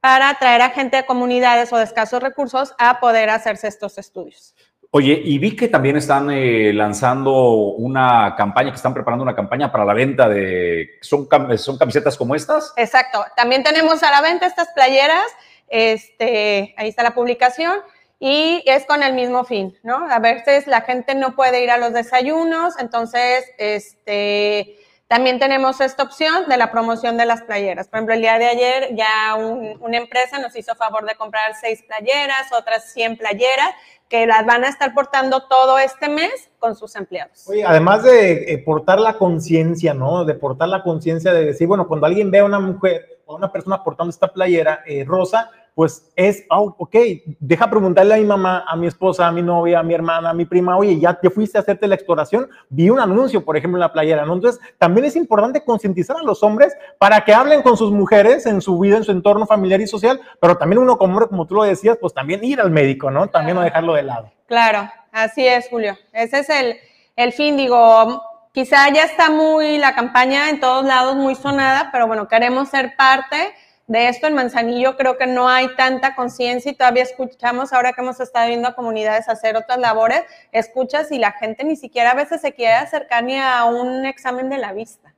para 0.04 0.34
traer 0.34 0.62
a 0.62 0.70
gente 0.72 0.98
de 0.98 1.06
comunidades 1.06 1.72
o 1.72 1.78
de 1.78 1.86
escasos 1.86 2.22
recursos 2.22 2.76
a 2.78 3.00
poder 3.00 3.30
hacerse 3.30 3.70
estos 3.70 3.98
estudios. 3.98 4.53
Oye, 4.96 5.20
y 5.26 5.40
vi 5.40 5.56
que 5.56 5.70
también 5.70 5.98
están 5.98 6.30
eh, 6.30 6.72
lanzando 6.72 7.32
una 7.32 8.36
campaña, 8.38 8.70
que 8.70 8.76
están 8.76 8.94
preparando 8.94 9.24
una 9.24 9.36
campaña 9.36 9.72
para 9.72 9.86
la 9.86 9.94
venta 9.96 10.30
de, 10.30 11.00
¿son, 11.02 11.28
son 11.58 11.80
camisetas 11.80 12.16
como 12.16 12.36
estas? 12.36 12.72
Exacto, 12.78 13.26
también 13.36 13.64
tenemos 13.64 14.04
a 14.04 14.12
la 14.12 14.22
venta 14.22 14.46
estas 14.46 14.68
playeras, 14.76 15.26
este, 15.68 16.76
ahí 16.78 16.90
está 16.90 17.02
la 17.02 17.16
publicación, 17.16 17.80
y 18.20 18.62
es 18.68 18.86
con 18.86 19.02
el 19.02 19.14
mismo 19.14 19.46
fin, 19.46 19.76
¿no? 19.82 20.08
A 20.12 20.20
veces 20.20 20.68
la 20.68 20.82
gente 20.82 21.16
no 21.16 21.36
puede 21.36 21.64
ir 21.64 21.72
a 21.72 21.78
los 21.80 21.92
desayunos, 21.94 22.76
entonces, 22.78 23.46
este, 23.58 24.78
también 25.14 25.38
tenemos 25.38 25.80
esta 25.80 26.02
opción 26.02 26.50
de 26.50 26.58
la 26.58 26.72
promoción 26.72 27.18
de 27.18 27.28
las 27.28 27.44
playeras. 27.44 27.88
Por 27.88 27.98
ejemplo, 27.98 28.16
el 28.16 28.22
día 28.22 28.40
de 28.40 28.48
ayer 28.48 28.96
ya 28.96 29.36
una 29.36 29.98
empresa 29.98 30.40
nos 30.40 30.56
hizo 30.56 30.74
favor 30.74 31.06
de 31.06 31.14
comprar 31.14 31.54
seis 31.54 31.84
playeras, 31.84 32.52
otras 32.52 32.92
100 32.94 33.18
playeras, 33.18 33.70
que 34.10 34.26
las 34.26 34.44
van 34.44 34.64
a 34.64 34.70
estar 34.70 34.92
portando 34.96 35.44
todo 35.44 35.78
este 35.78 36.10
mes 36.10 36.50
con 36.58 36.76
sus 36.76 36.96
empleados. 36.96 37.48
Oye, 37.48 37.64
además 37.64 38.02
de 38.02 38.54
eh, 38.54 38.58
portar 38.58 39.00
la 39.00 39.20
conciencia, 39.20 39.94
¿no? 39.94 40.26
De 40.26 40.34
portar 40.34 40.70
la 40.70 40.82
conciencia 40.82 41.32
de 41.32 41.46
decir, 41.46 41.68
bueno, 41.68 41.88
cuando 41.88 42.08
alguien 42.08 42.32
ve 42.32 42.40
a 42.40 42.46
una 42.46 42.60
mujer 42.60 43.22
o 43.28 43.34
a 43.34 43.38
una 43.38 43.52
persona 43.52 43.84
portando 43.84 44.10
esta 44.10 44.34
playera 44.34 44.82
eh, 44.88 45.04
rosa, 45.06 45.52
pues 45.76 46.12
es, 46.16 46.44
oh, 46.50 46.76
ok, 46.78 46.96
deja 47.40 47.70
preguntarle 47.70 48.14
a 48.14 48.18
mi 48.18 48.26
mamá, 48.26 48.64
a 48.68 48.76
mi 48.76 48.88
esposa, 48.88 49.28
a 49.28 49.32
mi 49.32 49.42
novia, 49.42 49.80
a 49.80 49.84
mi 49.84 49.94
hermana, 49.94 50.30
a 50.30 50.34
mi 50.34 50.46
prima, 50.46 50.78
oye, 50.78 51.00
ya 51.00 51.14
te 51.16 51.30
fuiste 51.30 51.58
a 51.58 51.62
hacerte 51.62 51.88
la 51.88 51.96
exploración, 51.96 52.48
vi 52.70 52.90
un 52.90 53.00
anuncio, 53.00 53.44
por 53.44 53.58
ejemplo, 53.58 53.78
en 53.78 53.82
la 53.82 53.92
playera, 53.92 54.26
¿no? 54.26 54.34
Entonces, 54.34 54.62
también 54.78 55.06
es 55.06 55.16
importante 55.16 55.64
concientizar 55.64 56.18
a 56.18 56.24
los 56.24 56.44
hombres 56.44 56.74
para 57.00 57.22
que 57.22 57.34
hablen 57.34 57.64
con 57.64 57.76
sus 57.76 57.92
mujeres 57.92 58.46
en 58.46 58.62
su 58.62 58.78
vida, 58.80 58.98
en 58.98 59.04
su 59.04 59.12
entorno 59.12 59.48
familiar 59.48 59.82
y 59.82 59.88
social, 59.88 60.22
pero 60.40 60.58
también 60.58 60.80
uno 60.80 60.98
como 60.98 61.14
hombre, 61.14 61.28
como 61.28 61.48
tú 61.48 61.56
lo 61.56 61.64
decías, 61.64 61.98
pues 62.00 62.14
también 62.14 62.44
ir 62.44 62.62
al 62.62 62.70
médico, 62.70 63.10
¿no? 63.10 63.28
También 63.28 63.56
no 63.56 63.62
dejarlo 63.62 63.94
de 63.94 64.04
lado. 64.04 64.32
Claro, 64.48 64.90
así 65.12 65.46
es, 65.46 65.68
Julio. 65.70 65.98
Ese 66.12 66.40
es 66.40 66.50
el, 66.50 66.78
el 67.16 67.34
fin, 67.34 67.58
digo, 67.58 68.22
quizá 68.52 68.90
ya 68.94 69.04
está 69.04 69.32
muy 69.32 69.80
la 69.80 69.96
campaña 69.96 70.50
en 70.50 70.60
todos 70.60 70.86
lados 70.86 71.16
muy 71.16 71.34
sonada, 71.34 71.90
pero 71.92 72.06
bueno, 72.06 72.28
queremos 72.28 72.70
ser 72.70 72.96
parte 72.96 73.54
de 73.88 74.08
esto 74.08 74.28
en 74.28 74.34
Manzanillo 74.34 74.96
creo 74.96 75.18
que 75.18 75.28
no 75.28 75.50
hay 75.50 75.76
tanta 75.76 76.16
conciencia 76.16 76.72
y 76.72 76.76
todavía 76.76 77.04
escuchamos, 77.04 77.74
ahora 77.74 77.92
que 77.94 78.02
hemos 78.02 78.20
estado 78.20 78.48
viendo 78.48 78.68
a 78.68 78.76
comunidades 78.76 79.28
hacer 79.28 79.58
otras 79.58 79.78
labores, 79.78 80.24
escuchas 80.52 81.12
y 81.12 81.20
la 81.20 81.34
gente 81.34 81.64
ni 81.64 81.76
siquiera 81.76 82.12
a 82.12 82.16
veces 82.16 82.42
se 82.42 82.54
quiere 82.54 82.74
acercar 82.74 83.24
ni 83.24 83.38
a 83.38 83.66
un 83.66 84.06
examen 84.06 84.50
de 84.50 84.58
la 84.58 84.74
vista. 84.74 85.14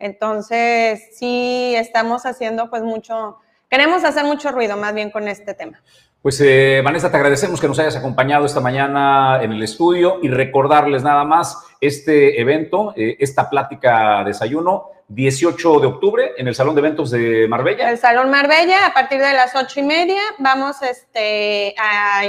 Entonces, 0.00 1.16
sí 1.16 1.74
estamos 1.76 2.26
haciendo 2.26 2.70
pues 2.70 2.82
mucho, 2.82 3.38
queremos 3.68 4.04
hacer 4.04 4.24
mucho 4.24 4.50
ruido 4.50 4.76
más 4.76 4.94
bien 4.94 5.10
con 5.10 5.28
este 5.28 5.54
tema. 5.54 5.82
Pues 6.22 6.40
eh, 6.40 6.82
Vanessa, 6.84 7.10
te 7.10 7.16
agradecemos 7.16 7.60
que 7.60 7.68
nos 7.68 7.78
hayas 7.78 7.94
acompañado 7.94 8.44
esta 8.44 8.60
mañana 8.60 9.40
en 9.40 9.52
el 9.52 9.62
estudio 9.62 10.18
y 10.20 10.28
recordarles 10.28 11.04
nada 11.04 11.24
más 11.24 11.56
este 11.80 12.40
evento, 12.40 12.92
eh, 12.96 13.16
esta 13.20 13.48
plática 13.48 14.24
desayuno 14.24 14.90
18 15.06 15.78
de 15.78 15.86
octubre 15.86 16.32
en 16.36 16.48
el 16.48 16.56
Salón 16.56 16.74
de 16.74 16.80
Eventos 16.80 17.12
de 17.12 17.46
Marbella. 17.48 17.88
El 17.88 17.98
Salón 17.98 18.30
Marbella, 18.30 18.86
a 18.86 18.92
partir 18.92 19.20
de 19.20 19.32
las 19.32 19.54
ocho 19.54 19.78
y 19.78 19.84
media, 19.84 20.20
vamos 20.38 20.82
este, 20.82 21.74
a 21.78 22.22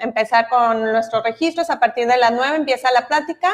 empezar 0.00 0.48
con 0.48 0.82
nuestros 0.82 1.22
registros. 1.22 1.70
A 1.70 1.78
partir 1.78 2.08
de 2.08 2.16
las 2.16 2.32
9 2.32 2.56
empieza 2.56 2.90
la 2.90 3.06
plática, 3.06 3.48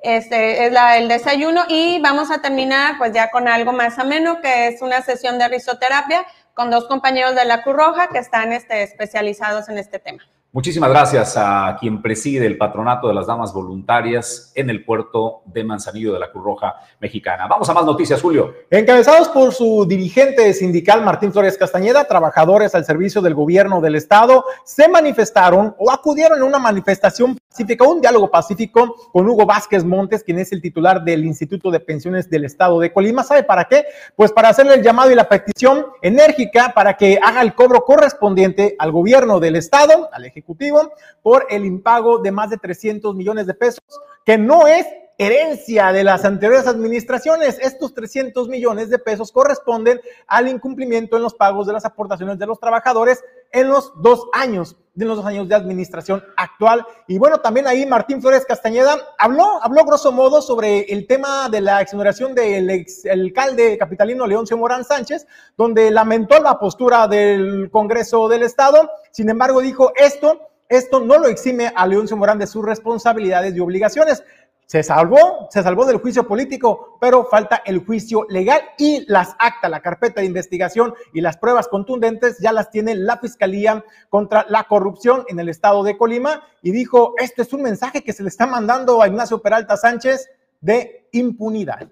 este, 0.00 0.64
es 0.64 0.72
la, 0.72 0.96
el 0.96 1.06
desayuno 1.06 1.64
y 1.68 2.00
vamos 2.00 2.30
a 2.30 2.40
terminar 2.40 2.98
pues 2.98 3.12
ya 3.12 3.30
con 3.30 3.46
algo 3.46 3.72
más 3.72 3.98
ameno, 3.98 4.40
que 4.40 4.68
es 4.68 4.80
una 4.80 5.02
sesión 5.02 5.38
de 5.38 5.48
risoterapia 5.48 6.24
con 6.58 6.72
dos 6.72 6.86
compañeros 6.86 7.36
de 7.36 7.44
la 7.44 7.62
Cruz 7.62 7.76
Roja 7.76 8.08
que 8.08 8.18
están 8.18 8.52
este, 8.52 8.82
especializados 8.82 9.68
en 9.68 9.78
este 9.78 10.00
tema. 10.00 10.24
Muchísimas 10.50 10.88
gracias 10.88 11.34
a 11.36 11.76
quien 11.78 12.00
preside 12.00 12.46
el 12.46 12.56
patronato 12.56 13.06
de 13.06 13.12
las 13.12 13.26
damas 13.26 13.52
voluntarias 13.52 14.50
en 14.54 14.70
el 14.70 14.82
puerto 14.82 15.42
de 15.44 15.62
Manzanillo 15.62 16.14
de 16.14 16.18
la 16.18 16.30
Cruz 16.30 16.42
Roja 16.42 16.74
Mexicana. 17.00 17.46
Vamos 17.46 17.68
a 17.68 17.74
más 17.74 17.84
noticias, 17.84 18.22
Julio. 18.22 18.54
Encabezados 18.70 19.28
por 19.28 19.52
su 19.52 19.84
dirigente 19.86 20.54
sindical 20.54 21.04
Martín 21.04 21.34
Flores 21.34 21.58
Castañeda, 21.58 22.08
trabajadores 22.08 22.74
al 22.74 22.86
servicio 22.86 23.20
del 23.20 23.34
gobierno 23.34 23.82
del 23.82 23.96
estado 23.96 24.42
se 24.64 24.88
manifestaron 24.88 25.76
o 25.78 25.90
acudieron 25.90 26.40
a 26.40 26.44
una 26.46 26.58
manifestación 26.58 27.36
pacífica, 27.36 27.86
un 27.86 28.00
diálogo 28.00 28.30
pacífico 28.30 28.96
con 29.12 29.28
Hugo 29.28 29.44
Vázquez 29.44 29.84
Montes, 29.84 30.24
quien 30.24 30.38
es 30.38 30.50
el 30.52 30.62
titular 30.62 31.04
del 31.04 31.26
Instituto 31.26 31.70
de 31.70 31.80
Pensiones 31.80 32.30
del 32.30 32.46
estado 32.46 32.80
de 32.80 32.90
Colima. 32.90 33.22
¿Sabe 33.22 33.42
para 33.42 33.64
qué? 33.64 33.84
Pues 34.16 34.32
para 34.32 34.48
hacerle 34.48 34.76
el 34.76 34.82
llamado 34.82 35.10
y 35.10 35.14
la 35.14 35.28
petición 35.28 35.88
enérgica 36.00 36.72
para 36.74 36.96
que 36.96 37.20
haga 37.22 37.42
el 37.42 37.54
cobro 37.54 37.84
correspondiente 37.84 38.76
al 38.78 38.92
gobierno 38.92 39.40
del 39.40 39.56
estado, 39.56 40.08
al 40.10 40.24
Ejecutivo 40.38 40.92
por 41.22 41.46
el 41.50 41.64
impago 41.64 42.18
de 42.18 42.32
más 42.32 42.50
de 42.50 42.58
300 42.58 43.14
millones 43.14 43.46
de 43.46 43.54
pesos, 43.54 43.84
que 44.24 44.38
no 44.38 44.66
es 44.66 44.86
herencia 45.18 45.92
de 45.92 46.04
las 46.04 46.24
anteriores 46.24 46.66
administraciones. 46.66 47.58
Estos 47.60 47.92
300 47.92 48.48
millones 48.48 48.88
de 48.88 48.98
pesos 49.00 49.32
corresponden 49.32 50.00
al 50.28 50.48
incumplimiento 50.48 51.16
en 51.16 51.24
los 51.24 51.34
pagos 51.34 51.66
de 51.66 51.72
las 51.72 51.84
aportaciones 51.84 52.38
de 52.38 52.46
los 52.46 52.60
trabajadores 52.60 53.22
en 53.52 53.68
los 53.68 53.92
dos 54.02 54.28
años, 54.32 54.76
de 54.94 55.04
los 55.04 55.16
dos 55.16 55.26
años 55.26 55.48
de 55.48 55.54
administración 55.54 56.24
actual. 56.36 56.84
Y 57.06 57.18
bueno, 57.18 57.38
también 57.38 57.66
ahí 57.66 57.86
Martín 57.86 58.20
Flores 58.20 58.44
Castañeda 58.46 58.96
habló, 59.18 59.62
habló 59.62 59.84
grosso 59.84 60.12
modo 60.12 60.42
sobre 60.42 60.80
el 60.92 61.06
tema 61.06 61.48
de 61.48 61.60
la 61.60 61.80
exoneración 61.80 62.34
del 62.34 62.68
ex 62.70 63.06
alcalde 63.06 63.78
capitalino 63.78 64.26
Leoncio 64.26 64.56
Morán 64.56 64.84
Sánchez, 64.84 65.26
donde 65.56 65.90
lamentó 65.90 66.40
la 66.40 66.58
postura 66.58 67.06
del 67.06 67.70
Congreso 67.70 68.28
del 68.28 68.42
Estado. 68.42 68.90
Sin 69.12 69.30
embargo, 69.30 69.60
dijo 69.60 69.92
esto 69.96 70.48
esto 70.68 71.00
no 71.00 71.18
lo 71.18 71.28
exime 71.28 71.72
a 71.74 71.86
Leoncio 71.86 72.16
Morán 72.16 72.38
de 72.38 72.46
sus 72.46 72.62
responsabilidades 72.62 73.56
y 73.56 73.60
obligaciones. 73.60 74.22
Se 74.68 74.82
salvó, 74.82 75.48
se 75.50 75.62
salvó 75.62 75.86
del 75.86 75.96
juicio 75.96 76.28
político, 76.28 76.98
pero 77.00 77.24
falta 77.24 77.62
el 77.64 77.78
juicio 77.86 78.26
legal 78.28 78.60
y 78.76 79.10
las 79.10 79.34
actas, 79.38 79.70
la 79.70 79.80
carpeta 79.80 80.20
de 80.20 80.26
investigación 80.26 80.92
y 81.14 81.22
las 81.22 81.38
pruebas 81.38 81.68
contundentes 81.68 82.36
ya 82.38 82.52
las 82.52 82.70
tiene 82.70 82.94
la 82.94 83.16
Fiscalía 83.16 83.82
contra 84.10 84.44
la 84.50 84.64
corrupción 84.64 85.24
en 85.28 85.40
el 85.40 85.48
estado 85.48 85.82
de 85.84 85.96
Colima 85.96 86.42
y 86.60 86.70
dijo, 86.70 87.14
este 87.16 87.40
es 87.40 87.52
un 87.54 87.62
mensaje 87.62 88.04
que 88.04 88.12
se 88.12 88.22
le 88.22 88.28
está 88.28 88.46
mandando 88.46 89.00
a 89.00 89.08
Ignacio 89.08 89.40
Peralta 89.40 89.78
Sánchez 89.78 90.28
de 90.60 91.08
impunidad. 91.12 91.88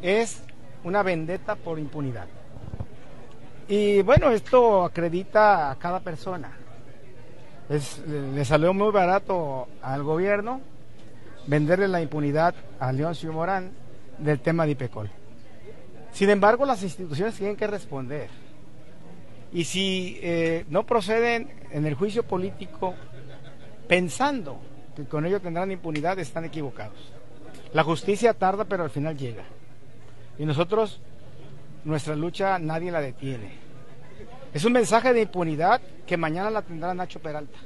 Es 0.00 0.42
una 0.84 1.02
vendetta 1.02 1.56
por 1.56 1.80
impunidad. 1.80 2.28
Y 3.66 4.00
bueno, 4.02 4.30
esto 4.30 4.84
acredita 4.84 5.72
a 5.72 5.74
cada 5.80 5.98
persona 5.98 6.56
le 8.06 8.44
salió 8.44 8.74
muy 8.74 8.92
barato 8.92 9.68
al 9.80 10.02
gobierno 10.02 10.60
venderle 11.46 11.88
la 11.88 12.00
impunidad 12.00 12.54
a 12.78 12.92
Leoncio 12.92 13.32
Morán 13.32 13.72
del 14.18 14.40
tema 14.40 14.64
de 14.64 14.72
IPECOL. 14.72 15.10
Sin 16.12 16.30
embargo, 16.30 16.64
las 16.64 16.82
instituciones 16.82 17.34
tienen 17.34 17.56
que 17.56 17.66
responder. 17.66 18.28
Y 19.52 19.64
si 19.64 20.18
eh, 20.22 20.64
no 20.68 20.84
proceden 20.84 21.50
en 21.70 21.86
el 21.86 21.94
juicio 21.94 22.22
político 22.22 22.94
pensando 23.88 24.58
que 24.96 25.04
con 25.04 25.26
ello 25.26 25.40
tendrán 25.40 25.72
impunidad, 25.72 26.18
están 26.18 26.44
equivocados. 26.44 27.12
La 27.72 27.82
justicia 27.82 28.34
tarda, 28.34 28.64
pero 28.64 28.84
al 28.84 28.90
final 28.90 29.16
llega. 29.16 29.44
Y 30.38 30.44
nosotros, 30.44 31.00
nuestra 31.84 32.14
lucha, 32.14 32.58
nadie 32.58 32.92
la 32.92 33.00
detiene. 33.00 33.52
Es 34.52 34.64
un 34.64 34.72
mensaje 34.72 35.12
de 35.12 35.22
impunidad 35.22 35.80
que 36.06 36.16
mañana 36.16 36.50
la 36.50 36.62
tendrá 36.62 36.94
Nacho 36.94 37.20
Peralta. 37.20 37.58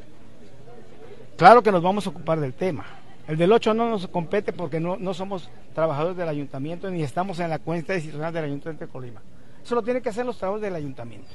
Claro 1.36 1.62
que 1.62 1.70
nos 1.70 1.82
vamos 1.82 2.06
a 2.06 2.10
ocupar 2.10 2.40
del 2.40 2.54
tema. 2.54 2.86
El 3.28 3.36
del 3.36 3.52
8 3.52 3.74
no 3.74 3.90
nos 3.90 4.08
compete 4.08 4.54
porque 4.54 4.80
no, 4.80 5.12
somos 5.12 5.50
trabajadores 5.74 6.16
del 6.16 6.28
ayuntamiento 6.28 6.90
ni 6.90 7.02
estamos 7.02 7.38
en 7.40 7.50
la 7.50 7.58
cuenta 7.58 7.92
decisional 7.92 8.32
del 8.32 8.44
ayuntamiento 8.44 8.86
de 8.86 8.90
Colima. 8.90 9.20
Eso 9.62 9.74
lo 9.74 9.82
tienen 9.82 10.02
que 10.02 10.08
hacer 10.08 10.24
los 10.24 10.38
trabajadores 10.38 10.62
del 10.62 10.74
ayuntamiento. 10.74 11.28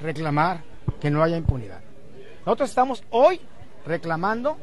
Reclamar 0.00 0.62
que 1.00 1.08
no 1.08 1.22
haya 1.22 1.36
impunidad. 1.36 1.80
Nosotros 2.44 2.68
estamos 2.68 3.04
hoy 3.10 3.40
reclamando 3.86 4.58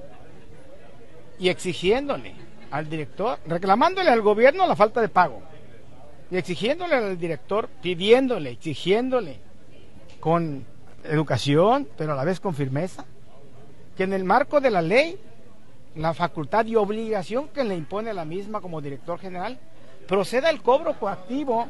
y 1.40 1.48
exigiéndole 1.48 2.36
al 2.70 2.90
director, 2.90 3.40
reclamándole 3.46 4.10
al 4.10 4.22
gobierno 4.22 4.68
la 4.68 4.76
falta 4.76 5.00
de 5.00 5.08
pago 5.08 5.42
y 6.30 6.36
exigiéndole 6.36 6.96
al 6.96 7.18
director, 7.18 7.70
pidiéndole, 7.82 8.50
exigiéndole 8.50 9.40
con 10.20 10.66
educación, 11.06 11.88
pero 11.98 12.12
a 12.12 12.16
la 12.16 12.26
vez 12.26 12.42
con 12.42 12.54
firmeza, 12.54 13.06
que 13.96 14.04
en 14.04 14.12
el 14.12 14.26
marco 14.26 14.60
de 14.60 14.70
la 14.70 14.82
ley, 14.82 15.18
la 15.98 16.14
facultad 16.14 16.66
y 16.66 16.76
obligación 16.76 17.48
que 17.50 17.64
le 17.64 17.76
impone 17.76 18.14
la 18.14 18.26
misma 18.26 18.62
como 18.62 18.82
director 18.82 19.20
general, 19.20 19.58
proceda 20.08 20.50
el 20.50 20.62
cobro 20.62 20.98
coactivo 21.00 21.68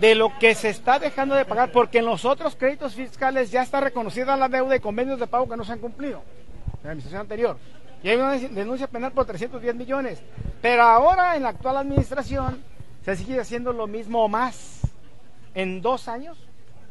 de 0.00 0.14
lo 0.14 0.36
que 0.38 0.54
se 0.54 0.68
está 0.68 0.98
dejando 0.98 1.34
de 1.34 1.44
pagar, 1.44 1.72
porque 1.72 1.98
en 1.98 2.06
los 2.06 2.24
otros 2.24 2.56
créditos 2.56 2.94
fiscales 2.94 3.50
ya 3.50 3.62
está 3.62 3.80
reconocida 3.80 4.36
la 4.36 4.48
deuda 4.48 4.76
y 4.76 4.80
convenios 4.80 5.18
de 5.20 5.26
pago 5.26 5.48
que 5.48 5.56
no 5.56 5.64
se 5.64 5.72
han 5.72 5.78
cumplido 5.78 6.18
en 6.18 6.82
la 6.82 6.90
administración 6.90 7.20
anterior. 7.20 7.56
Y 8.02 8.08
hay 8.08 8.16
una 8.16 8.32
denuncia 8.32 8.86
penal 8.88 9.12
por 9.12 9.24
310 9.24 9.74
millones. 9.74 10.22
Pero 10.60 10.82
ahora 10.82 11.36
en 11.36 11.44
la 11.44 11.50
actual 11.50 11.78
administración 11.78 12.62
se 13.04 13.16
sigue 13.16 13.40
haciendo 13.40 13.72
lo 13.72 13.86
mismo 13.86 14.24
o 14.24 14.28
más. 14.28 14.82
En 15.54 15.80
dos 15.80 16.08
años, 16.08 16.36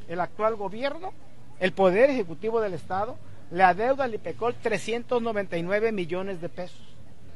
el 0.08 0.20
actual 0.20 0.56
gobierno, 0.56 1.14
el 1.60 1.72
Poder 1.72 2.10
Ejecutivo 2.10 2.62
del 2.62 2.74
Estado, 2.74 3.18
le 3.52 3.64
adeuda 3.64 4.06
al 4.06 4.16
IPECOL 4.16 4.56
399 4.56 5.92
millones 5.92 6.42
de 6.42 6.50
pesos. 6.50 6.82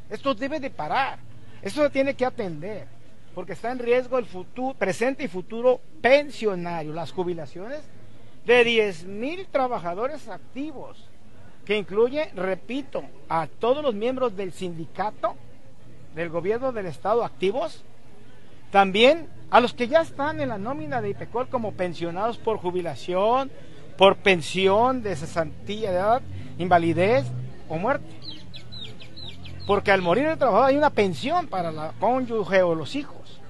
Esto 0.10 0.34
debe 0.34 0.60
de 0.60 0.70
parar. 0.70 1.20
Esto 1.62 1.84
se 1.84 1.90
tiene 1.90 2.16
que 2.16 2.26
atender. 2.26 2.88
Porque 3.36 3.54
está 3.54 3.72
en 3.72 3.80
riesgo 3.80 4.18
el 4.18 4.26
futuro, 4.26 4.74
presente 4.74 5.24
y 5.24 5.28
futuro 5.28 5.80
pensionario, 6.02 6.94
las 6.94 7.12
jubilaciones 7.12 7.82
de 8.46 8.64
10 8.64 9.06
mil 9.06 9.46
trabajadores 9.48 10.28
activos, 10.28 11.06
que 11.66 11.78
incluye, 11.78 12.32
repito, 12.36 13.04
a 13.30 13.48
todos 13.48 13.84
los 13.84 13.94
miembros 13.94 14.36
del 14.36 14.52
sindicato, 14.52 15.36
del 16.16 16.30
gobierno 16.30 16.72
del 16.72 16.88
Estado 16.88 17.24
activos, 17.24 17.84
también 18.72 19.28
a 19.52 19.60
los 19.60 19.74
que 19.74 19.88
ya 19.88 20.02
están 20.02 20.42
en 20.42 20.50
la 20.50 20.58
nómina 20.58 21.02
de 21.02 21.10
IPECOL 21.10 21.50
como 21.50 21.74
pensionados 21.74 22.38
por 22.38 22.58
jubilación, 22.58 23.52
por 24.00 24.16
pensión 24.16 25.04
de 25.04 25.14
cesantía 25.18 25.92
de 25.92 25.98
edad, 25.98 26.22
invalidez 26.58 27.26
o 27.68 27.76
muerte. 27.78 28.08
Porque 29.68 29.92
al 29.92 30.02
morir 30.02 30.26
el 30.26 30.38
trabajador 30.38 30.70
hay 30.70 30.78
una 30.78 30.90
pensión 30.90 31.48
para 31.48 31.70
la 31.70 31.92
cónyuge 32.00 32.62
o 32.62 32.76
los 32.76 32.96
hijos. 32.96 33.42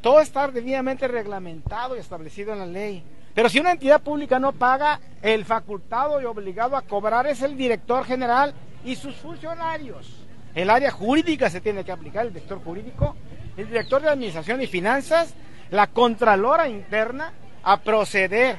Todo 0.00 0.20
está 0.20 0.46
debidamente 0.46 1.08
reglamentado 1.08 1.96
y 1.96 1.98
establecido 1.98 2.52
en 2.52 2.60
la 2.60 2.66
ley. 2.66 3.02
Pero 3.34 3.48
si 3.48 3.58
una 3.58 3.72
entidad 3.72 4.00
pública 4.00 4.38
no 4.38 4.52
paga, 4.52 5.00
el 5.20 5.44
facultado 5.44 6.20
y 6.20 6.26
obligado 6.26 6.76
a 6.76 6.82
cobrar 6.82 7.26
es 7.26 7.42
el 7.42 7.56
director 7.56 8.04
general 8.04 8.54
y 8.84 8.94
sus 8.94 9.16
funcionarios. 9.16 10.14
El 10.54 10.70
área 10.70 10.92
jurídica 10.92 11.50
se 11.50 11.60
tiene 11.60 11.82
que 11.82 11.90
aplicar, 11.90 12.26
el 12.26 12.32
director 12.32 12.62
jurídico, 12.62 13.16
el 13.56 13.66
director 13.66 14.00
de 14.00 14.10
administración 14.10 14.62
y 14.62 14.68
finanzas, 14.68 15.34
la 15.72 15.88
contralora 15.88 16.68
interna, 16.68 17.32
a 17.64 17.78
proceder 17.78 18.58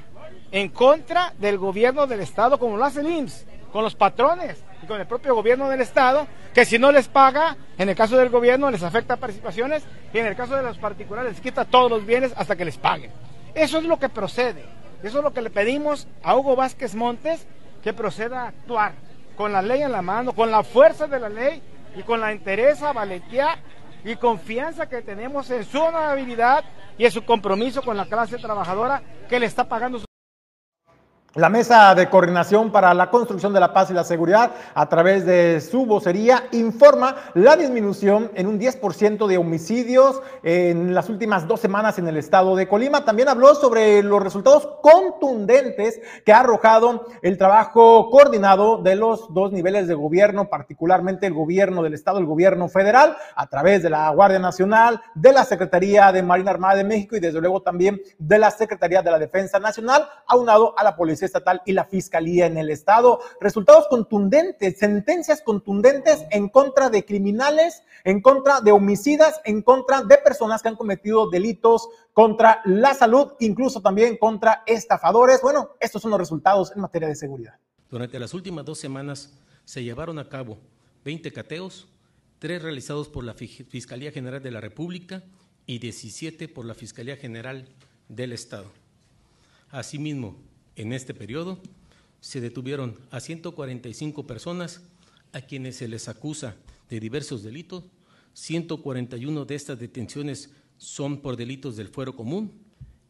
en 0.53 0.69
contra 0.69 1.33
del 1.39 1.57
gobierno 1.57 2.05
del 2.05 2.19
Estado, 2.19 2.59
como 2.59 2.77
lo 2.77 2.85
hace 2.85 3.01
el 3.01 3.07
IMSS, 3.07 3.47
con 3.71 3.83
los 3.83 3.95
patrones 3.95 4.63
y 4.83 4.85
con 4.85 5.01
el 5.01 5.07
propio 5.07 5.33
gobierno 5.33 5.67
del 5.67 5.81
Estado, 5.81 6.27
que 6.53 6.63
si 6.63 6.77
no 6.77 6.91
les 6.91 7.07
paga, 7.07 7.57
en 7.75 7.89
el 7.89 7.95
caso 7.95 8.15
del 8.17 8.29
gobierno 8.29 8.69
les 8.69 8.83
afecta 8.83 9.17
participaciones 9.17 9.83
y 10.13 10.19
en 10.19 10.27
el 10.27 10.35
caso 10.35 10.55
de 10.55 10.61
los 10.61 10.77
particulares 10.77 11.31
les 11.31 11.41
quita 11.41 11.65
todos 11.65 11.89
los 11.89 12.05
bienes 12.05 12.33
hasta 12.37 12.55
que 12.55 12.65
les 12.65 12.77
paguen. 12.77 13.09
Eso 13.55 13.79
es 13.79 13.83
lo 13.85 13.97
que 13.97 14.09
procede. 14.09 14.63
Eso 15.01 15.17
es 15.17 15.23
lo 15.23 15.33
que 15.33 15.41
le 15.41 15.49
pedimos 15.49 16.07
a 16.21 16.35
Hugo 16.35 16.55
Vázquez 16.55 16.93
Montes, 16.93 17.47
que 17.83 17.91
proceda 17.91 18.43
a 18.43 18.47
actuar 18.49 18.93
con 19.35 19.51
la 19.51 19.63
ley 19.63 19.81
en 19.81 19.91
la 19.91 20.03
mano, 20.03 20.33
con 20.33 20.51
la 20.51 20.63
fuerza 20.63 21.07
de 21.07 21.19
la 21.19 21.29
ley 21.29 21.63
y 21.95 22.03
con 22.03 22.21
la 22.21 22.31
entereza, 22.31 22.93
valentía 22.93 23.57
y 24.05 24.15
confianza 24.17 24.87
que 24.87 25.01
tenemos 25.01 25.49
en 25.49 25.63
su 25.63 25.81
honorabilidad 25.81 26.63
y 26.99 27.05
en 27.05 27.11
su 27.11 27.25
compromiso 27.25 27.81
con 27.81 27.97
la 27.97 28.05
clase 28.05 28.37
trabajadora 28.37 29.01
que 29.27 29.39
le 29.39 29.47
está 29.47 29.67
pagando 29.67 29.97
su 29.97 30.05
La 31.35 31.49
Mesa 31.49 31.95
de 31.95 32.11
Coordinación 32.11 32.71
para 32.71 32.93
la 32.93 33.09
Construcción 33.09 33.53
de 33.53 33.59
la 33.59 33.73
Paz 33.73 33.89
y 33.89 33.95
la 33.95 34.03
Seguridad, 34.03 34.51
a 34.75 34.87
través 34.87 35.25
de 35.25 35.61
su 35.61 35.87
vocería, 35.87 36.43
informa 36.51 37.15
la 37.33 37.55
disminución 37.55 38.29
en 38.35 38.45
un 38.45 38.59
10% 38.59 39.25
de 39.25 39.39
homicidios 39.39 40.21
en 40.43 40.93
las 40.93 41.09
últimas 41.09 41.47
dos 41.47 41.59
semanas 41.59 41.97
en 41.97 42.07
el 42.07 42.17
estado 42.17 42.55
de 42.55 42.67
Colima. 42.67 43.03
También 43.03 43.29
habló 43.29 43.55
sobre 43.55 44.03
los 44.03 44.21
resultados 44.21 44.69
contundentes 44.83 45.99
que 46.23 46.33
ha 46.33 46.41
arrojado 46.41 47.07
el 47.23 47.39
trabajo 47.39 48.11
coordinado 48.11 48.83
de 48.83 48.95
los 48.95 49.33
dos 49.33 49.51
niveles 49.51 49.87
de 49.87 49.95
gobierno, 49.95 50.49
particularmente 50.51 51.25
el 51.25 51.33
gobierno 51.33 51.81
del 51.81 51.95
estado, 51.95 52.19
el 52.19 52.27
gobierno 52.27 52.69
federal, 52.69 53.17
a 53.35 53.47
través 53.47 53.81
de 53.81 53.89
la 53.89 54.07
Guardia 54.11 54.37
Nacional, 54.37 55.01
de 55.15 55.33
la 55.33 55.45
Secretaría 55.45 56.11
de 56.11 56.21
Marina 56.21 56.51
Armada 56.51 56.75
de 56.75 56.83
México 56.83 57.15
y 57.15 57.19
desde 57.19 57.41
luego 57.41 57.63
también 57.63 57.99
de 58.19 58.37
la 58.37 58.51
Secretaría 58.51 59.01
de 59.01 59.09
la 59.09 59.17
Defensa 59.17 59.57
Nacional, 59.57 60.07
aunado 60.27 60.77
a 60.77 60.83
la 60.83 60.95
Policía 60.95 61.22
Estatal 61.25 61.61
y 61.65 61.73
la 61.73 61.85
Fiscalía 61.85 62.45
en 62.45 62.57
el 62.57 62.69
Estado. 62.69 63.19
Resultados 63.41 63.87
contundentes, 63.89 64.77
sentencias 64.77 65.41
contundentes 65.41 66.25
en 66.31 66.49
contra 66.49 66.89
de 66.89 67.05
criminales, 67.05 67.83
en 68.03 68.21
contra 68.21 68.61
de 68.61 68.71
homicidas, 68.71 69.41
en 69.45 69.61
contra 69.61 70.01
de 70.03 70.17
personas 70.17 70.61
que 70.61 70.69
han 70.69 70.75
cometido 70.75 71.29
delitos 71.29 71.87
contra 72.13 72.61
la 72.65 72.93
salud, 72.93 73.33
incluso 73.39 73.81
también 73.81 74.17
contra 74.17 74.63
estafadores. 74.65 75.41
Bueno, 75.41 75.69
estos 75.79 76.01
son 76.01 76.11
los 76.11 76.19
resultados 76.19 76.71
en 76.75 76.81
materia 76.81 77.07
de 77.07 77.15
seguridad. 77.15 77.55
Durante 77.89 78.19
las 78.19 78.33
últimas 78.33 78.65
dos 78.65 78.79
semanas 78.79 79.33
se 79.65 79.83
llevaron 79.83 80.19
a 80.19 80.27
cabo 80.29 80.57
20 81.05 81.31
cateos, 81.31 81.87
tres 82.39 82.61
realizados 82.61 83.07
por 83.09 83.23
la 83.23 83.33
Fi- 83.33 83.47
Fiscalía 83.47 84.11
General 84.11 84.41
de 84.41 84.51
la 84.51 84.59
República 84.61 85.23
y 85.65 85.79
17 85.79 86.47
por 86.49 86.65
la 86.65 86.73
Fiscalía 86.73 87.15
General 87.15 87.67
del 88.09 88.33
Estado. 88.33 88.65
Asimismo, 89.71 90.35
en 90.75 90.93
este 90.93 91.13
periodo 91.13 91.59
se 92.19 92.41
detuvieron 92.41 92.97
a 93.11 93.19
145 93.19 94.25
personas 94.25 94.81
a 95.33 95.41
quienes 95.41 95.75
se 95.77 95.87
les 95.87 96.07
acusa 96.07 96.55
de 96.89 96.99
diversos 96.99 97.43
delitos. 97.43 97.83
141 98.33 99.45
de 99.45 99.55
estas 99.55 99.79
detenciones 99.79 100.51
son 100.77 101.21
por 101.21 101.37
delitos 101.37 101.75
del 101.75 101.89
fuero 101.89 102.15
común 102.15 102.51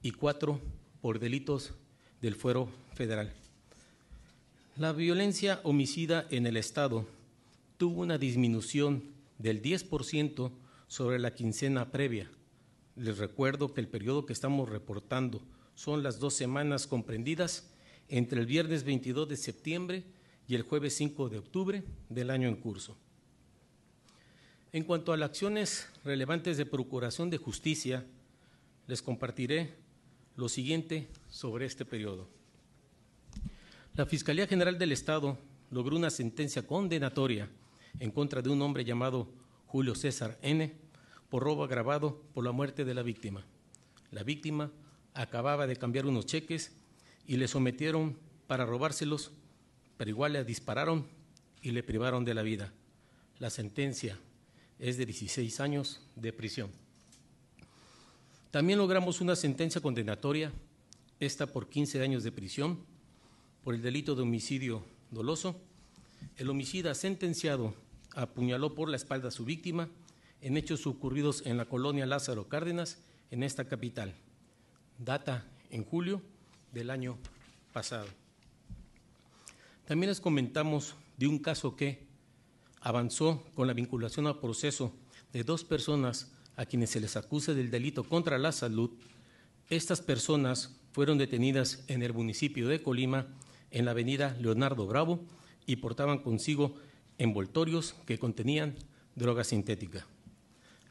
y 0.02 0.12
cuatro 0.12 0.60
por 1.02 1.20
delitos 1.20 1.74
del 2.22 2.36
fuero 2.36 2.70
federal. 2.94 3.34
La 4.76 4.92
violencia 4.92 5.60
homicida 5.64 6.26
en 6.32 6.48
el 6.48 6.58
Estado 6.58 7.06
tuvo 7.78 8.02
una 8.02 8.18
disminución 8.18 9.04
del 9.38 9.62
10% 9.62 10.52
sobre 10.88 11.20
la 11.20 11.36
quincena 11.36 11.92
previa. 11.92 12.30
Les 12.96 13.18
recuerdo 13.18 13.74
que 13.74 13.82
el 13.82 13.88
periodo 13.88 14.26
que 14.26 14.34
estamos 14.34 14.70
reportando 14.70 15.42
son 15.76 16.04
las 16.04 16.20
dos 16.20 16.34
semanas 16.34 16.88
comprendidas 16.88 17.70
entre 18.10 18.40
el 18.40 18.46
viernes 18.46 18.84
22 18.84 19.28
de 19.30 19.38
septiembre 19.38 20.04
y 20.48 20.56
el 20.56 20.64
jueves 20.64 20.96
5 20.96 21.30
de 21.30 21.38
octubre 21.38 21.84
del 22.10 22.30
año 22.30 22.48
en 22.48 22.56
curso. 22.56 22.98
En 24.72 24.84
cuanto 24.84 25.14
a 25.14 25.18
las 25.18 25.30
acciones 25.30 25.88
relevantes 26.04 26.58
de 26.58 26.66
procuración 26.66 27.30
de 27.30 27.38
justicia, 27.38 28.06
les 28.88 29.02
compartiré 29.02 29.76
lo 30.36 30.50
siguiente 30.50 31.08
sobre 31.30 31.66
este 31.66 31.86
periodo. 31.86 32.28
La 33.96 34.06
Fiscalía 34.06 34.48
General 34.48 34.78
del 34.80 34.92
Estado 34.92 35.38
logró 35.70 35.96
una 35.96 36.10
sentencia 36.10 36.66
condenatoria 36.66 37.50
en 38.00 38.12
contra 38.12 38.42
de 38.42 38.50
un 38.50 38.62
hombre 38.62 38.84
llamado 38.84 39.30
Julio 39.68 39.94
César 39.96 40.38
N. 40.42 40.74
por 41.30 41.44
robo 41.44 41.64
agravado 41.64 42.22
por 42.34 42.44
la 42.44 42.52
muerte 42.52 42.86
de 42.86 42.94
la 42.94 43.04
víctima. 43.04 43.46
La 44.12 44.24
víctima 44.24 44.72
acababa 45.14 45.68
de 45.68 45.76
cambiar 45.76 46.06
unos 46.06 46.26
cheques 46.26 46.72
y 47.28 47.38
le 47.38 47.48
sometieron 47.48 48.18
para 48.48 48.66
robárselos 48.66 49.32
pero 49.98 50.10
igual 50.10 50.34
le 50.34 50.44
dispararon 50.44 51.06
y 51.62 51.72
le 51.72 51.84
privaron 51.84 52.26
de 52.26 52.34
la 52.34 52.42
vida. 52.42 52.74
La 53.40 53.50
sentencia 53.50 54.18
es 54.80 54.98
de 54.98 55.06
16 55.06 55.60
años 55.60 56.02
de 56.16 56.34
prisión. 56.34 56.70
También 58.52 58.80
logramos 58.80 59.22
una 59.22 59.36
sentencia 59.36 59.82
condenatoria, 59.82 60.52
esta 61.20 61.48
por 61.48 61.70
15 61.70 62.02
años 62.02 62.24
de 62.24 62.32
prisión, 62.32 62.80
por 63.64 63.76
el 63.76 63.82
delito 63.82 64.16
de 64.16 64.24
homicidio 64.24 64.84
doloso. 65.10 65.56
El 66.36 66.50
homicida 66.50 66.94
sentenciado 66.96 67.74
apuñaló 68.16 68.76
por 68.76 68.90
la 68.90 68.98
espalda 68.98 69.30
a 69.30 69.32
su 69.32 69.46
víctima 69.46 69.90
en 70.42 70.58
hechos 70.58 70.86
ocurridos 70.86 71.44
en 71.46 71.58
la 71.58 71.66
colonia 71.66 72.06
Lázaro 72.06 72.50
Cárdenas, 72.50 73.00
en 73.32 73.42
esta 73.42 73.68
capital. 73.68 74.14
Data 74.98 75.46
en 75.70 75.84
julio 75.84 76.22
del 76.72 76.90
año 76.90 77.18
pasado. 77.72 78.08
También 79.86 80.10
les 80.10 80.22
comentamos 80.22 80.96
de 81.18 81.28
un 81.28 81.40
caso 81.40 81.76
que 81.76 82.06
avanzó 82.80 83.44
con 83.56 83.68
la 83.68 83.74
vinculación 83.74 84.28
al 84.28 84.40
proceso 84.40 84.94
de 85.32 85.44
dos 85.44 85.64
personas 85.64 86.32
a 86.56 86.66
quienes 86.66 86.92
se 86.92 87.00
les 87.00 87.18
acusa 87.18 87.54
del 87.54 87.72
delito 87.72 88.04
contra 88.04 88.38
la 88.38 88.52
salud. 88.52 88.92
Estas 89.70 90.02
personas 90.02 90.76
fueron 90.92 91.18
detenidas 91.18 91.84
en 91.88 92.04
el 92.04 92.14
municipio 92.14 92.68
de 92.68 92.82
Colima, 92.82 93.28
en 93.72 93.86
la 93.86 93.92
avenida 93.92 94.38
Leonardo 94.40 94.86
Bravo, 94.86 95.20
y 95.66 95.78
portaban 95.78 96.20
consigo 96.20 96.76
envoltorios 97.18 97.96
que 98.06 98.20
contenían 98.20 98.76
droga 99.16 99.44
sintética. 99.44 100.06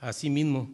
Asimismo, 0.01 0.71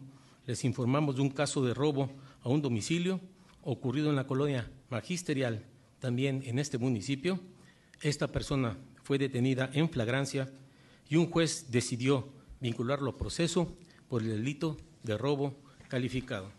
les 0.47 0.63
informamos 0.63 1.15
de 1.15 1.21
un 1.21 1.29
caso 1.29 1.63
de 1.63 1.73
robo 1.73 2.09
a 2.43 2.49
un 2.49 2.61
domicilio 2.61 3.19
ocurrido 3.63 4.09
en 4.09 4.15
la 4.15 4.27
colonia 4.27 4.69
magisterial, 4.89 5.65
también 5.99 6.43
en 6.45 6.59
este 6.59 6.77
municipio. 6.77 7.39
Esta 8.01 8.27
persona 8.27 8.77
fue 9.03 9.17
detenida 9.17 9.69
en 9.73 9.89
flagrancia 9.89 10.49
y 11.09 11.15
un 11.15 11.29
juez 11.29 11.71
decidió 11.71 12.29
vincularlo 12.59 13.11
a 13.11 13.17
proceso 13.17 13.75
por 14.07 14.21
el 14.21 14.29
delito 14.29 14.77
de 15.03 15.17
robo 15.17 15.55
calificado. 15.87 16.51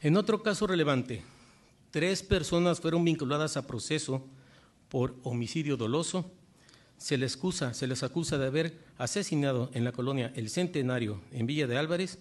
En 0.00 0.16
otro 0.16 0.42
caso 0.42 0.66
relevante, 0.66 1.22
tres 1.90 2.22
personas 2.22 2.80
fueron 2.80 3.04
vinculadas 3.04 3.56
a 3.56 3.66
proceso 3.66 4.26
por 4.88 5.16
homicidio 5.22 5.76
doloso. 5.76 6.30
Se 6.98 7.16
les, 7.16 7.36
acusa, 7.36 7.74
se 7.74 7.86
les 7.86 8.02
acusa 8.02 8.36
de 8.38 8.46
haber 8.46 8.78
asesinado 8.98 9.70
en 9.74 9.84
la 9.84 9.92
colonia 9.92 10.32
El 10.36 10.50
Centenario, 10.50 11.20
en 11.32 11.46
Villa 11.46 11.66
de 11.66 11.78
Álvarez, 11.78 12.18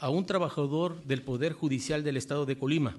a 0.00 0.08
un 0.08 0.24
trabajador 0.24 1.04
del 1.04 1.22
Poder 1.22 1.52
Judicial 1.52 2.02
del 2.02 2.16
Estado 2.16 2.46
de 2.46 2.56
Colima. 2.56 2.96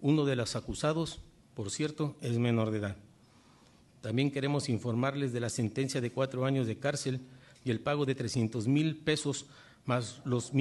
Uno 0.00 0.24
de 0.24 0.34
los 0.34 0.56
acusados, 0.56 1.20
por 1.54 1.70
cierto, 1.70 2.16
es 2.22 2.38
menor 2.38 2.70
de 2.70 2.78
edad. 2.78 2.96
También 4.00 4.30
queremos 4.30 4.70
informarles 4.70 5.34
de 5.34 5.40
la 5.40 5.50
sentencia 5.50 6.00
de 6.00 6.10
cuatro 6.10 6.46
años 6.46 6.66
de 6.66 6.78
cárcel 6.78 7.20
y 7.66 7.70
el 7.70 7.80
pago 7.80 8.06
de 8.06 8.14
300 8.14 8.66
mil 8.66 8.96
pesos 8.96 9.44
más 9.84 10.22
los, 10.24 10.52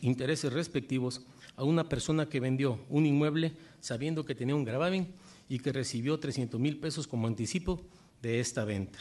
intereses 0.00 0.52
respectivos 0.52 1.22
a 1.56 1.62
una 1.62 1.88
persona 1.88 2.28
que 2.28 2.40
vendió 2.40 2.80
un 2.88 3.06
inmueble 3.06 3.52
sabiendo 3.80 4.24
que 4.24 4.34
tenía 4.34 4.56
un 4.56 4.64
gravamen 4.64 5.14
y 5.48 5.60
que 5.60 5.72
recibió 5.72 6.18
300 6.18 6.58
mil 6.58 6.76
pesos 6.78 7.06
como 7.06 7.28
anticipo 7.28 7.80
de 8.20 8.40
esta 8.40 8.64
venta. 8.64 8.98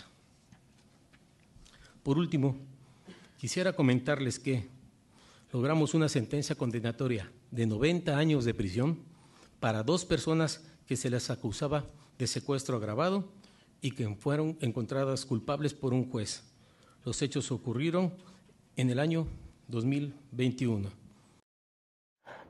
Por 2.03 2.19
último, 2.19 2.55
quisiera 3.39 3.73
comentarles 3.73 4.37
que 4.37 4.76
logramos 5.51 5.93
una 5.93 6.09
sentencia 6.09 6.55
condenatoria 6.55 7.31
de 7.51 7.65
90 7.65 8.17
años 8.17 8.45
de 8.45 8.53
prisión 8.53 8.99
para 9.59 9.83
dos 9.83 10.05
personas 10.05 10.63
que 10.85 10.97
se 10.97 11.09
les 11.09 11.29
acusaba 11.29 11.85
de 12.17 12.27
secuestro 12.27 12.77
agravado 12.77 13.25
y 13.81 13.91
que 13.91 14.07
fueron 14.15 14.57
encontradas 14.61 15.25
culpables 15.25 15.73
por 15.73 15.93
un 15.93 16.09
juez. 16.09 16.43
Los 17.05 17.21
hechos 17.21 17.51
ocurrieron 17.51 18.13
en 18.75 18.89
el 18.89 18.99
año 18.99 19.27
2021. 19.67 21.06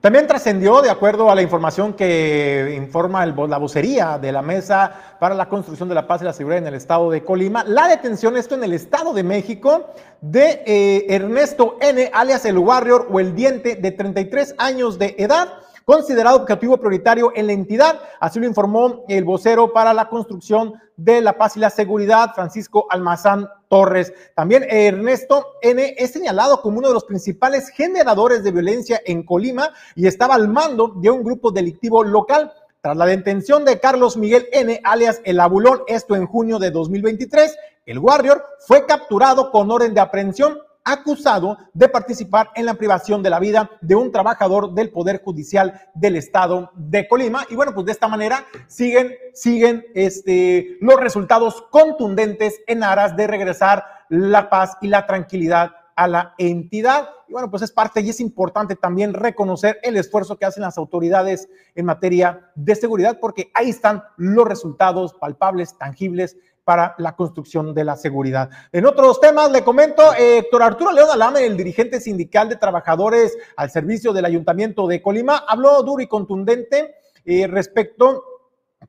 También 0.02 0.28
trascendió, 0.28 0.84
de 0.84 0.92
acuerdo 0.92 1.32
a 1.32 1.34
la 1.34 1.42
información 1.42 1.94
que 1.94 2.76
informa 2.78 3.24
el, 3.24 3.34
la 3.50 3.58
vocería 3.58 4.20
de 4.20 4.32
la 4.32 4.44
Mesa 4.44 5.18
para 5.20 5.34
la 5.34 5.50
Construcción 5.50 5.90
de 5.90 5.96
la 5.96 6.06
Paz 6.06 6.22
y 6.22 6.26
la 6.26 6.34
Seguridad 6.34 6.60
en 6.60 6.68
el 6.68 6.76
Estado 6.76 7.10
de 7.10 7.26
Colima, 7.26 7.64
la 7.64 7.88
detención, 7.88 8.38
esto 8.38 8.54
en 8.54 8.64
el 8.64 8.74
Estado 8.74 9.12
de 9.12 9.24
México, 9.24 9.88
de 10.22 10.62
eh, 10.68 11.08
Ernesto 11.10 11.78
N., 11.82 12.12
alias 12.14 12.46
el 12.46 12.60
Warrior 12.60 13.08
o 13.12 13.20
el 13.20 13.34
Diente, 13.34 13.76
de 13.76 13.92
33 13.92 14.54
años 14.60 15.00
de 15.00 15.16
edad, 15.18 15.52
considerado 15.84 16.38
objetivo 16.38 16.78
prioritario 16.78 17.32
en 17.36 17.48
la 17.48 17.54
entidad. 17.54 18.00
Así 18.20 18.40
lo 18.40 18.46
informó 18.46 19.04
el 19.08 19.24
vocero 19.24 19.74
para 19.74 19.96
la 19.96 20.10
construcción 20.10 20.76
de 20.96 21.22
la 21.22 21.34
paz 21.40 21.58
y 21.58 21.60
la 21.60 21.72
seguridad, 21.72 22.36
Francisco 22.36 22.86
Almazán 22.92 23.48
Torres. 23.70 24.14
También 24.36 24.66
Ernesto 24.70 25.56
N. 25.62 25.96
es 25.98 26.12
señalado 26.12 26.62
como 26.62 26.80
uno 26.80 26.88
de 26.88 26.94
los 26.94 27.06
principales 27.06 27.70
generadores 27.70 28.44
de 28.44 28.52
violencia 28.52 29.02
en 29.06 29.24
Colima 29.24 29.74
y 29.96 30.08
estaba 30.08 30.36
al 30.36 30.48
mando 30.48 30.94
de 30.96 31.10
un 31.10 31.24
grupo 31.24 31.52
delictivo 31.52 32.04
local. 32.04 32.54
Tras 32.82 32.96
la 32.96 33.06
detención 33.06 33.66
de 33.66 33.80
Carlos 33.80 34.18
Miguel 34.18 34.48
N., 34.52 34.80
alias 34.84 35.22
El 35.24 35.40
Abulón, 35.40 35.82
esto 35.88 36.16
en 36.16 36.28
junio 36.28 36.60
de 36.60 36.72
2023, 36.72 37.58
el 37.86 38.00
Warrior 38.00 38.44
fue 38.60 38.86
capturado 38.86 39.52
con 39.52 39.72
orden 39.72 39.94
de 39.94 40.02
aprehensión 40.02 40.60
acusado 40.92 41.58
de 41.74 41.90
participar 41.90 42.50
en 42.56 42.66
la 42.66 42.76
privación 42.76 43.22
de 43.22 43.30
la 43.30 43.40
vida 43.40 43.70
de 43.82 43.96
un 43.96 44.12
trabajador 44.12 44.74
del 44.74 44.90
Poder 44.90 45.22
Judicial 45.24 45.82
del 45.94 46.16
Estado 46.16 46.72
de 46.76 47.08
Colima. 47.08 47.46
Y 47.50 47.56
bueno, 47.56 47.74
pues 47.74 47.86
de 47.86 47.92
esta 47.92 48.08
manera 48.08 48.46
siguen, 48.68 49.14
siguen 49.34 49.86
este, 49.94 50.78
los 50.82 51.00
resultados 51.00 51.64
contundentes 51.70 52.62
en 52.68 52.84
aras 52.84 53.16
de 53.16 53.28
regresar 53.28 53.84
la 54.10 54.50
paz 54.50 54.78
y 54.82 54.88
la 54.88 55.06
tranquilidad 55.06 55.72
a 55.98 56.08
la 56.08 56.34
entidad. 56.38 57.10
Y 57.28 57.34
bueno, 57.34 57.50
pues 57.50 57.64
es 57.64 57.72
parte 57.72 58.00
y 58.02 58.10
es 58.10 58.22
importante 58.22 58.76
también 58.76 59.14
reconocer 59.14 59.80
el 59.84 59.98
esfuerzo 59.98 60.38
que 60.38 60.46
hacen 60.46 60.64
las 60.64 60.78
autoridades 60.78 61.50
en 61.76 61.86
materia 61.86 62.52
de 62.56 62.76
seguridad, 62.76 63.18
porque 63.20 63.52
ahí 63.54 63.70
están 63.70 64.04
los 64.16 64.48
resultados 64.48 65.14
palpables, 65.16 65.78
tangibles 65.78 66.38
para 66.68 66.96
la 66.98 67.16
construcción 67.16 67.74
de 67.74 67.86
la 67.86 67.96
seguridad. 67.96 68.50
En 68.74 68.86
otros 68.86 69.22
temas, 69.22 69.50
le 69.54 69.64
comento, 69.64 70.14
eh, 70.16 70.40
Héctor 70.40 70.64
Arturo 70.64 70.92
León 70.92 71.08
Alame, 71.14 71.46
el 71.46 71.56
dirigente 71.56 72.02
sindical 72.02 72.50
de 72.50 72.58
trabajadores 72.58 73.38
al 73.56 73.72
servicio 73.72 74.12
del 74.12 74.26
Ayuntamiento 74.26 74.86
de 74.86 75.02
Colima, 75.02 75.46
habló 75.48 75.82
duro 75.82 76.04
y 76.04 76.08
contundente 76.08 76.96
eh, 77.24 77.48
respecto, 77.48 78.22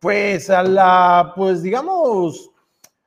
pues, 0.01 0.51
a 0.51 0.65
la, 0.65 1.33
pues, 1.37 1.63
digamos, 1.63 2.51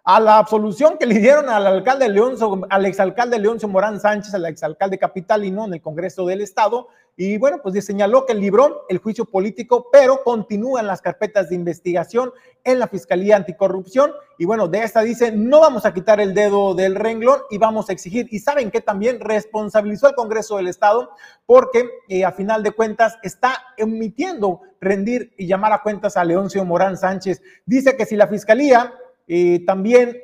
a 0.03 0.19
la 0.19 0.37
absolución 0.37 0.97
que 0.97 1.05
le 1.05 1.19
dieron 1.19 1.49
al 1.49 1.67
alcalde 1.67 2.09
Leoncio, 2.09 2.61
al 2.69 2.85
exalcalde 2.85 3.37
Leoncio 3.39 3.67
Morán 3.67 3.99
Sánchez, 3.99 4.33
al 4.33 4.45
exalcalde 4.45 4.97
capitalino 4.97 5.65
en 5.65 5.73
el 5.73 5.81
Congreso 5.81 6.25
del 6.25 6.41
Estado, 6.41 6.87
y 7.17 7.37
bueno, 7.37 7.59
pues 7.61 7.85
señaló 7.85 8.25
que 8.25 8.33
libró 8.33 8.85
el 8.89 8.97
juicio 8.97 9.25
político, 9.25 9.89
pero 9.91 10.23
continúan 10.23 10.87
las 10.87 11.01
carpetas 11.01 11.49
de 11.49 11.55
investigación 11.55 12.31
en 12.63 12.79
la 12.79 12.87
Fiscalía 12.87 13.35
Anticorrupción. 13.35 14.11
Y 14.37 14.45
bueno, 14.45 14.67
de 14.67 14.83
esta 14.83 15.01
dice, 15.01 15.31
no 15.31 15.59
vamos 15.59 15.85
a 15.85 15.93
quitar 15.93 16.19
el 16.21 16.33
dedo 16.33 16.73
del 16.73 16.95
renglón 16.95 17.41
y 17.51 17.57
vamos 17.57 17.89
a 17.89 17.93
exigir. 17.93 18.27
Y 18.31 18.39
saben 18.39 18.71
que 18.71 18.81
también 18.81 19.19
responsabilizó 19.19 20.07
al 20.07 20.15
Congreso 20.15 20.57
del 20.57 20.67
Estado 20.67 21.11
porque 21.45 21.87
eh, 22.07 22.23
a 22.23 22.31
final 22.31 22.63
de 22.63 22.71
cuentas 22.71 23.19
está 23.23 23.53
emitiendo 23.77 24.61
rendir 24.79 25.33
y 25.37 25.47
llamar 25.47 25.73
a 25.73 25.83
cuentas 25.83 26.17
a 26.17 26.23
Leoncio 26.23 26.63
Morán 26.65 26.97
Sánchez. 26.97 27.41
Dice 27.65 27.97
que 27.97 28.05
si 28.05 28.15
la 28.15 28.27
Fiscalía 28.27 28.93
eh, 29.33 29.63
también 29.65 30.21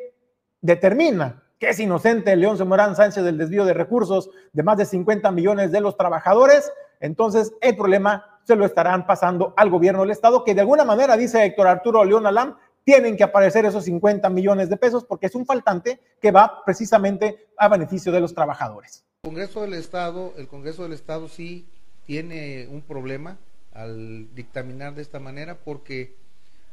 determina 0.60 1.41
que 1.60 1.70
es 1.70 1.80
inocente 1.80 2.36
León 2.36 2.58
Morán 2.68 2.93
Sánchez 2.93 3.24
del 3.24 3.38
desvío 3.38 3.64
de 3.64 3.74
recursos 3.74 4.30
de 4.51 4.64
más 4.64 4.78
de 4.78 4.86
50 4.86 5.32
millones 5.32 5.72
de 5.72 5.80
los 5.80 5.95
trabajadores, 5.95 6.70
entonces 6.99 7.53
el 7.62 7.78
problema 7.78 8.41
se 8.43 8.58
lo 8.58 8.66
estarán 8.66 9.08
pasando 9.08 9.53
al 9.55 9.70
gobierno 9.70 10.01
del 10.01 10.12
Estado, 10.12 10.43
que 10.43 10.53
de 10.53 10.60
alguna 10.60 10.84
manera, 10.84 11.16
dice 11.16 11.45
Héctor 11.45 11.68
Arturo 11.68 12.03
León 12.03 12.28
Alam, 12.28 12.58
tienen 12.84 13.16
que 13.16 13.24
aparecer 13.24 13.64
esos 13.64 13.86
50 13.86 14.30
millones 14.30 14.70
de 14.70 14.76
pesos 14.76 15.05
porque 15.05 15.28
es 15.28 15.36
un 15.36 15.45
faltante 15.45 16.01
que 16.20 16.32
va 16.32 16.66
precisamente 16.66 17.47
a 17.55 17.70
beneficio 17.70 18.12
de 18.12 18.20
los 18.20 18.34
trabajadores. 18.34 19.05
El 19.24 19.30
Congreso 19.30 19.62
del 19.62 19.74
Estado, 19.76 20.34
el 20.38 20.49
Congreso 20.49 20.84
del 20.84 20.91
Estado 20.91 21.30
sí 21.30 21.66
tiene 22.05 22.68
un 22.70 22.82
problema 22.82 23.38
al 23.72 24.36
dictaminar 24.36 24.95
de 24.95 25.01
esta 25.01 25.22
manera 25.22 25.60
porque 25.64 26.27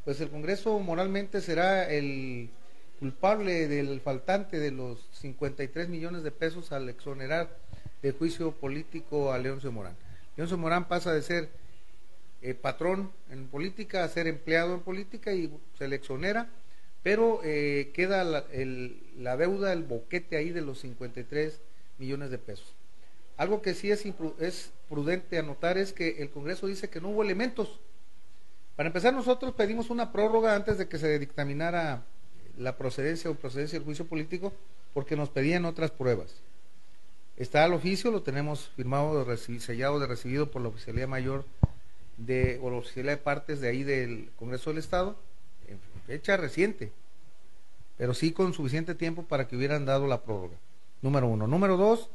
pues 0.04 0.20
el 0.20 0.30
Congreso 0.30 0.78
moralmente 0.78 1.40
será 1.40 1.88
el 1.90 2.50
culpable 3.00 3.68
del 3.68 4.00
faltante 4.00 4.58
de 4.58 4.70
los 4.70 5.08
53 5.12 5.88
millones 5.88 6.22
de 6.22 6.30
pesos 6.30 6.72
al 6.72 6.88
exonerar 6.88 7.58
de 8.02 8.12
juicio 8.12 8.52
político 8.52 9.32
a 9.32 9.38
Leoncio 9.38 9.72
Morán. 9.72 9.96
Leoncio 10.36 10.58
Morán 10.58 10.88
pasa 10.88 11.12
de 11.12 11.22
ser 11.22 11.48
eh, 12.42 12.54
patrón 12.54 13.10
en 13.30 13.48
política 13.48 14.04
a 14.04 14.08
ser 14.08 14.26
empleado 14.26 14.74
en 14.74 14.80
política 14.80 15.32
y 15.32 15.50
se 15.78 15.88
le 15.88 15.96
exonera, 15.96 16.50
pero 17.02 17.40
eh, 17.42 17.90
queda 17.94 18.24
la, 18.24 18.44
la, 19.16 19.36
deuda, 19.36 19.72
el 19.72 19.84
boquete 19.84 20.36
ahí 20.36 20.50
de 20.50 20.60
los 20.60 20.80
53 20.80 21.60
millones 21.98 22.30
de 22.30 22.38
pesos. 22.38 22.74
Algo 23.36 23.62
que 23.62 23.74
sí 23.74 23.90
es, 23.90 24.04
es 24.38 24.72
prudente 24.88 25.38
anotar 25.38 25.78
es 25.78 25.92
que 25.92 26.22
el 26.22 26.30
Congreso 26.30 26.66
dice 26.66 26.90
que 26.90 27.00
no 27.00 27.08
hubo 27.08 27.22
elementos 27.22 27.80
Para 28.76 28.88
empezar, 28.88 29.14
nosotros 29.14 29.54
pedimos 29.54 29.90
una 29.90 30.10
prórroga 30.10 30.56
antes 30.56 30.78
de 30.78 30.88
que 30.88 30.98
se 30.98 31.18
dictaminara 31.18 32.02
la 32.58 32.76
procedencia 32.76 33.30
o 33.30 33.34
procedencia 33.34 33.78
del 33.78 33.86
juicio 33.86 34.06
político, 34.06 34.52
porque 34.92 35.16
nos 35.16 35.28
pedían 35.28 35.64
otras 35.64 35.90
pruebas. 35.90 36.42
Está 37.36 37.64
el 37.64 37.72
oficio, 37.72 38.10
lo 38.10 38.22
tenemos 38.22 38.68
firmado, 38.76 39.26
sellado 39.36 39.98
de 39.98 40.06
recibido 40.06 40.50
por 40.50 40.62
la 40.62 40.68
Oficialía 40.68 41.06
Mayor 41.06 41.44
de, 42.16 42.60
o 42.62 42.70
la 42.70 42.76
Oficialía 42.76 43.12
de 43.12 43.16
Partes 43.16 43.60
de 43.60 43.68
ahí 43.68 43.82
del 43.82 44.30
Congreso 44.38 44.70
del 44.70 44.78
Estado, 44.78 45.16
en 45.66 45.80
fecha 46.06 46.36
reciente, 46.36 46.92
pero 47.96 48.14
sí 48.14 48.32
con 48.32 48.52
suficiente 48.52 48.94
tiempo 48.94 49.24
para 49.24 49.48
que 49.48 49.56
hubieran 49.56 49.84
dado 49.84 50.06
la 50.06 50.22
prórroga. 50.22 50.56
Número 51.02 51.26
uno. 51.26 51.46
Número 51.46 51.76
dos, 51.76 52.08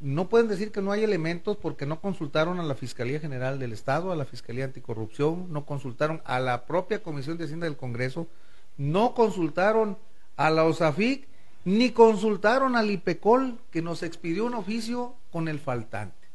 no 0.00 0.28
pueden 0.28 0.48
decir 0.48 0.70
que 0.70 0.80
no 0.80 0.92
hay 0.92 1.02
elementos 1.02 1.56
porque 1.56 1.86
no 1.86 2.00
consultaron 2.00 2.60
a 2.60 2.62
la 2.62 2.74
Fiscalía 2.74 3.18
General 3.18 3.58
del 3.58 3.72
Estado, 3.72 4.12
a 4.12 4.16
la 4.16 4.24
Fiscalía 4.24 4.64
Anticorrupción, 4.64 5.52
no 5.52 5.64
consultaron 5.66 6.22
a 6.24 6.38
la 6.38 6.66
propia 6.66 7.02
Comisión 7.02 7.36
de 7.36 7.44
Hacienda 7.44 7.66
del 7.66 7.76
Congreso, 7.76 8.28
no 8.76 9.14
consultaron 9.14 9.98
a 10.36 10.50
la 10.50 10.64
OSAFIC, 10.64 11.26
ni 11.64 11.90
consultaron 11.90 12.76
al 12.76 12.90
IPECOL, 12.90 13.58
que 13.72 13.82
nos 13.82 14.04
expidió 14.04 14.46
un 14.46 14.54
oficio 14.54 15.16
con 15.32 15.48
el 15.48 15.58
faltante. 15.58 16.28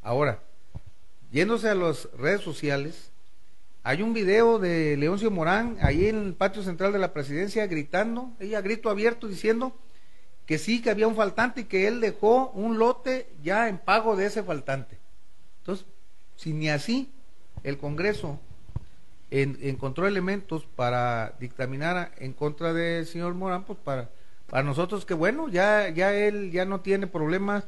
Ahora, 0.00 0.42
yéndose 1.32 1.68
a 1.68 1.74
las 1.74 2.08
redes 2.16 2.42
sociales, 2.42 3.10
hay 3.82 4.02
un 4.02 4.14
video 4.14 4.60
de 4.60 4.96
Leoncio 4.96 5.30
Morán 5.32 5.76
ahí 5.80 6.06
en 6.06 6.16
el 6.22 6.34
patio 6.34 6.62
central 6.62 6.92
de 6.92 7.00
la 7.00 7.12
presidencia 7.12 7.66
gritando, 7.66 8.30
ella 8.38 8.60
grito 8.60 8.90
abierto 8.90 9.26
diciendo 9.26 9.76
que 10.46 10.58
sí, 10.58 10.80
que 10.80 10.90
había 10.90 11.08
un 11.08 11.16
faltante 11.16 11.62
y 11.62 11.64
que 11.64 11.88
él 11.88 12.00
dejó 12.00 12.50
un 12.50 12.78
lote 12.78 13.28
ya 13.42 13.68
en 13.68 13.78
pago 13.78 14.16
de 14.16 14.26
ese 14.26 14.42
faltante. 14.42 14.98
Entonces, 15.58 15.86
si 16.36 16.52
ni 16.52 16.68
así 16.68 17.10
el 17.64 17.78
Congreso 17.78 18.38
en- 19.30 19.58
encontró 19.60 20.06
elementos 20.06 20.64
para 20.76 21.34
dictaminar 21.40 22.12
en 22.18 22.32
contra 22.32 22.72
del 22.72 23.06
señor 23.06 23.34
Morán, 23.34 23.64
pues 23.64 23.78
para, 23.82 24.10
para 24.48 24.62
nosotros 24.62 25.04
que 25.04 25.14
bueno, 25.14 25.48
ya, 25.48 25.88
ya 25.88 26.14
él 26.14 26.52
ya 26.52 26.64
no 26.64 26.80
tiene 26.80 27.08
problemas 27.08 27.64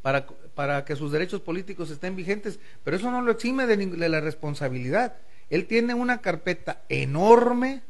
para, 0.00 0.26
para 0.54 0.84
que 0.86 0.96
sus 0.96 1.12
derechos 1.12 1.42
políticos 1.42 1.90
estén 1.90 2.16
vigentes, 2.16 2.58
pero 2.84 2.96
eso 2.96 3.10
no 3.10 3.20
lo 3.20 3.32
exime 3.32 3.66
de, 3.66 3.76
de 3.76 4.08
la 4.08 4.20
responsabilidad. 4.20 5.14
Él 5.50 5.66
tiene 5.66 5.92
una 5.92 6.22
carpeta 6.22 6.80
enorme 6.88 7.82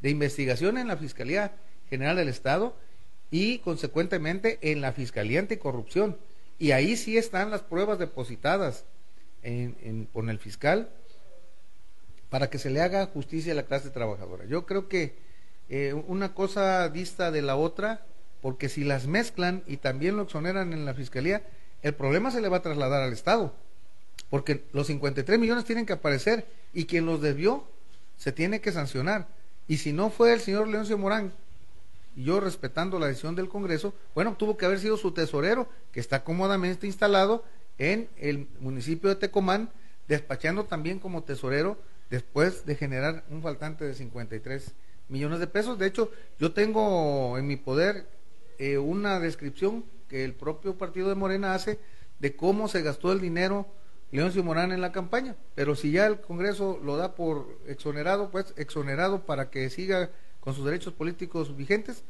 de 0.00 0.08
investigación 0.10 0.78
en 0.78 0.88
la 0.88 0.96
Fiscalía 0.96 1.52
General 1.90 2.16
del 2.16 2.28
Estado 2.28 2.74
y 3.30 3.58
consecuentemente 3.58 4.58
en 4.62 4.80
la 4.80 4.92
Fiscalía 4.92 5.40
Anticorrupción. 5.40 6.16
Y 6.58 6.70
ahí 6.72 6.96
sí 6.96 7.16
están 7.18 7.50
las 7.50 7.62
pruebas 7.62 7.98
depositadas 7.98 8.84
en, 9.42 9.76
en- 9.82 10.04
con 10.06 10.30
el 10.30 10.38
fiscal 10.38 10.88
para 12.30 12.50
que 12.50 12.58
se 12.58 12.70
le 12.70 12.80
haga 12.80 13.06
justicia 13.06 13.52
a 13.52 13.56
la 13.56 13.64
clase 13.64 13.90
trabajadora. 13.90 14.44
Yo 14.46 14.66
creo 14.66 14.88
que 14.88 15.14
eh, 15.68 15.92
una 16.06 16.34
cosa 16.34 16.88
dista 16.88 17.30
de 17.30 17.42
la 17.42 17.56
otra, 17.56 18.04
porque 18.42 18.68
si 18.68 18.84
las 18.84 19.06
mezclan 19.06 19.62
y 19.66 19.76
también 19.78 20.16
lo 20.16 20.22
exoneran 20.22 20.72
en 20.72 20.84
la 20.84 20.94
Fiscalía, 20.94 21.42
el 21.82 21.94
problema 21.94 22.30
se 22.30 22.40
le 22.40 22.48
va 22.48 22.58
a 22.58 22.62
trasladar 22.62 23.02
al 23.02 23.12
Estado, 23.12 23.54
porque 24.30 24.64
los 24.72 24.86
53 24.88 25.38
millones 25.38 25.64
tienen 25.64 25.86
que 25.86 25.92
aparecer 25.92 26.46
y 26.72 26.86
quien 26.86 27.06
los 27.06 27.20
desvió 27.20 27.64
se 28.16 28.32
tiene 28.32 28.60
que 28.60 28.72
sancionar. 28.72 29.28
Y 29.68 29.78
si 29.78 29.92
no 29.92 30.10
fue 30.10 30.32
el 30.32 30.40
señor 30.40 30.68
Leoncio 30.68 30.98
Morán, 30.98 31.32
y 32.16 32.24
yo 32.24 32.40
respetando 32.40 32.98
la 32.98 33.06
decisión 33.06 33.36
del 33.36 33.48
Congreso, 33.48 33.94
bueno, 34.14 34.34
tuvo 34.36 34.56
que 34.56 34.64
haber 34.64 34.80
sido 34.80 34.96
su 34.96 35.12
tesorero, 35.12 35.68
que 35.92 36.00
está 36.00 36.24
cómodamente 36.24 36.86
instalado 36.86 37.44
en 37.78 38.08
el 38.16 38.48
municipio 38.58 39.10
de 39.10 39.16
Tecomán, 39.16 39.70
despachando 40.08 40.64
también 40.64 40.98
como 40.98 41.22
tesorero 41.24 41.78
después 42.08 42.64
de 42.64 42.74
generar 42.74 43.24
un 43.30 43.42
faltante 43.42 43.84
de 43.84 43.94
53 43.94 44.72
millones 45.08 45.40
de 45.40 45.46
pesos. 45.46 45.78
De 45.78 45.86
hecho, 45.86 46.10
yo 46.38 46.52
tengo 46.52 47.36
en 47.36 47.46
mi 47.46 47.56
poder 47.56 48.08
eh, 48.58 48.78
una 48.78 49.20
descripción 49.20 49.84
que 50.08 50.24
el 50.24 50.32
propio 50.32 50.78
partido 50.78 51.10
de 51.10 51.16
Morena 51.16 51.54
hace 51.54 51.78
de 52.18 52.34
cómo 52.34 52.68
se 52.68 52.82
gastó 52.82 53.12
el 53.12 53.20
dinero 53.20 53.66
Leoncio 54.10 54.42
Morán 54.42 54.72
en 54.72 54.80
la 54.80 54.92
campaña. 54.92 55.36
Pero 55.54 55.74
si 55.74 55.90
ya 55.90 56.06
el 56.06 56.20
Congreso 56.20 56.80
lo 56.82 56.96
da 56.96 57.14
por 57.14 57.58
exonerado, 57.66 58.30
pues 58.30 58.54
exonerado 58.56 59.26
para 59.26 59.50
que 59.50 59.68
siga 59.68 60.10
con 60.46 60.54
sus 60.54 60.64
derechos 60.64 60.92
políticos 60.92 61.56
vigentes, 61.56 62.04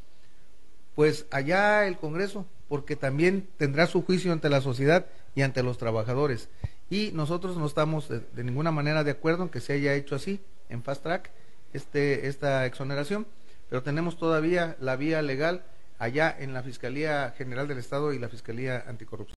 pues 0.94 1.24
allá 1.30 1.86
el 1.86 1.96
Congreso, 1.96 2.44
porque 2.68 2.94
también 2.94 3.48
tendrá 3.56 3.86
su 3.86 4.02
juicio 4.02 4.30
ante 4.30 4.50
la 4.50 4.60
sociedad 4.60 5.06
y 5.34 5.40
ante 5.40 5.62
los 5.62 5.78
trabajadores. 5.78 6.50
Y 6.90 7.12
nosotros 7.14 7.56
no 7.56 7.64
estamos 7.64 8.10
de, 8.10 8.44
ninguna 8.44 8.72
manera 8.72 9.04
de 9.04 9.12
acuerdo 9.12 9.44
en 9.44 9.48
que 9.48 9.62
se 9.62 9.72
haya 9.72 9.94
hecho 9.94 10.14
así, 10.16 10.38
en 10.68 10.82
fast 10.82 11.02
track, 11.02 11.30
este, 11.72 12.28
esta 12.28 12.66
exoneración, 12.66 13.26
pero 13.70 13.82
tenemos 13.82 14.18
todavía 14.18 14.76
la 14.80 14.96
vía 14.96 15.22
legal 15.22 15.64
allá 15.98 16.36
en 16.38 16.52
la 16.52 16.62
Fiscalía 16.62 17.32
General 17.38 17.66
del 17.66 17.78
Estado 17.78 18.12
y 18.12 18.18
la 18.18 18.28
Fiscalía 18.28 18.84
Anticorrupción. 18.86 19.35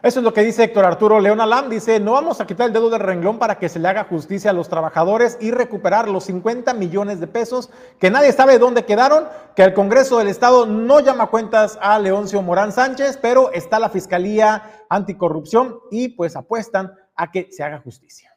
Eso 0.00 0.20
es 0.20 0.24
lo 0.24 0.32
que 0.32 0.44
dice 0.44 0.62
Héctor 0.62 0.84
Arturo 0.84 1.18
León 1.18 1.40
Alam. 1.40 1.68
Dice, 1.68 1.98
no 1.98 2.12
vamos 2.12 2.40
a 2.40 2.46
quitar 2.46 2.68
el 2.68 2.72
dedo 2.72 2.88
del 2.88 3.00
renglón 3.00 3.38
para 3.38 3.58
que 3.58 3.68
se 3.68 3.80
le 3.80 3.88
haga 3.88 4.04
justicia 4.04 4.50
a 4.50 4.54
los 4.54 4.68
trabajadores 4.68 5.36
y 5.40 5.50
recuperar 5.50 6.08
los 6.08 6.24
50 6.24 6.72
millones 6.74 7.18
de 7.18 7.26
pesos 7.26 7.70
que 7.98 8.10
nadie 8.10 8.32
sabe 8.32 8.58
dónde 8.58 8.84
quedaron, 8.84 9.24
que 9.56 9.64
el 9.64 9.74
Congreso 9.74 10.18
del 10.18 10.28
Estado 10.28 10.66
no 10.66 11.00
llama 11.00 11.26
cuentas 11.26 11.78
a 11.82 11.98
Leoncio 11.98 12.42
Morán 12.42 12.70
Sánchez, 12.70 13.18
pero 13.20 13.52
está 13.52 13.80
la 13.80 13.88
Fiscalía 13.88 14.84
Anticorrupción 14.88 15.80
y 15.90 16.10
pues 16.10 16.36
apuestan 16.36 16.92
a 17.16 17.32
que 17.32 17.48
se 17.50 17.64
haga 17.64 17.80
justicia. 17.80 18.32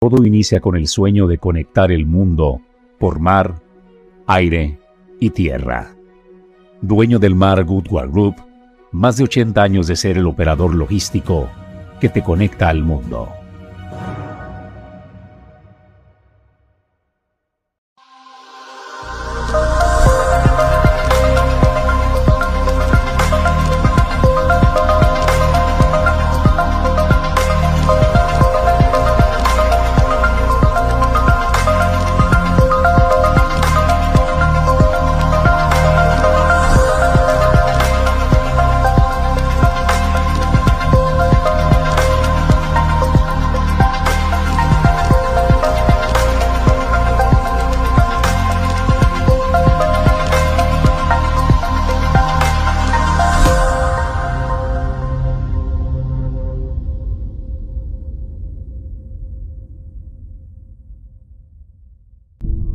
Todo 0.00 0.26
inicia 0.26 0.60
con 0.60 0.76
el 0.76 0.88
sueño 0.88 1.28
de 1.28 1.38
conectar 1.38 1.92
el 1.92 2.06
mundo 2.06 2.60
por 2.98 3.20
mar, 3.20 3.62
aire 4.26 4.80
y 5.20 5.30
tierra. 5.30 5.94
Dueño 6.80 7.18
del 7.18 7.34
mar 7.34 7.64
Goodward 7.64 8.10
Group, 8.10 8.34
más 8.94 9.16
de 9.16 9.24
80 9.24 9.60
años 9.60 9.88
de 9.88 9.96
ser 9.96 10.18
el 10.18 10.26
operador 10.26 10.72
logístico 10.72 11.50
que 12.00 12.08
te 12.08 12.22
conecta 12.22 12.68
al 12.68 12.84
mundo. 12.84 13.28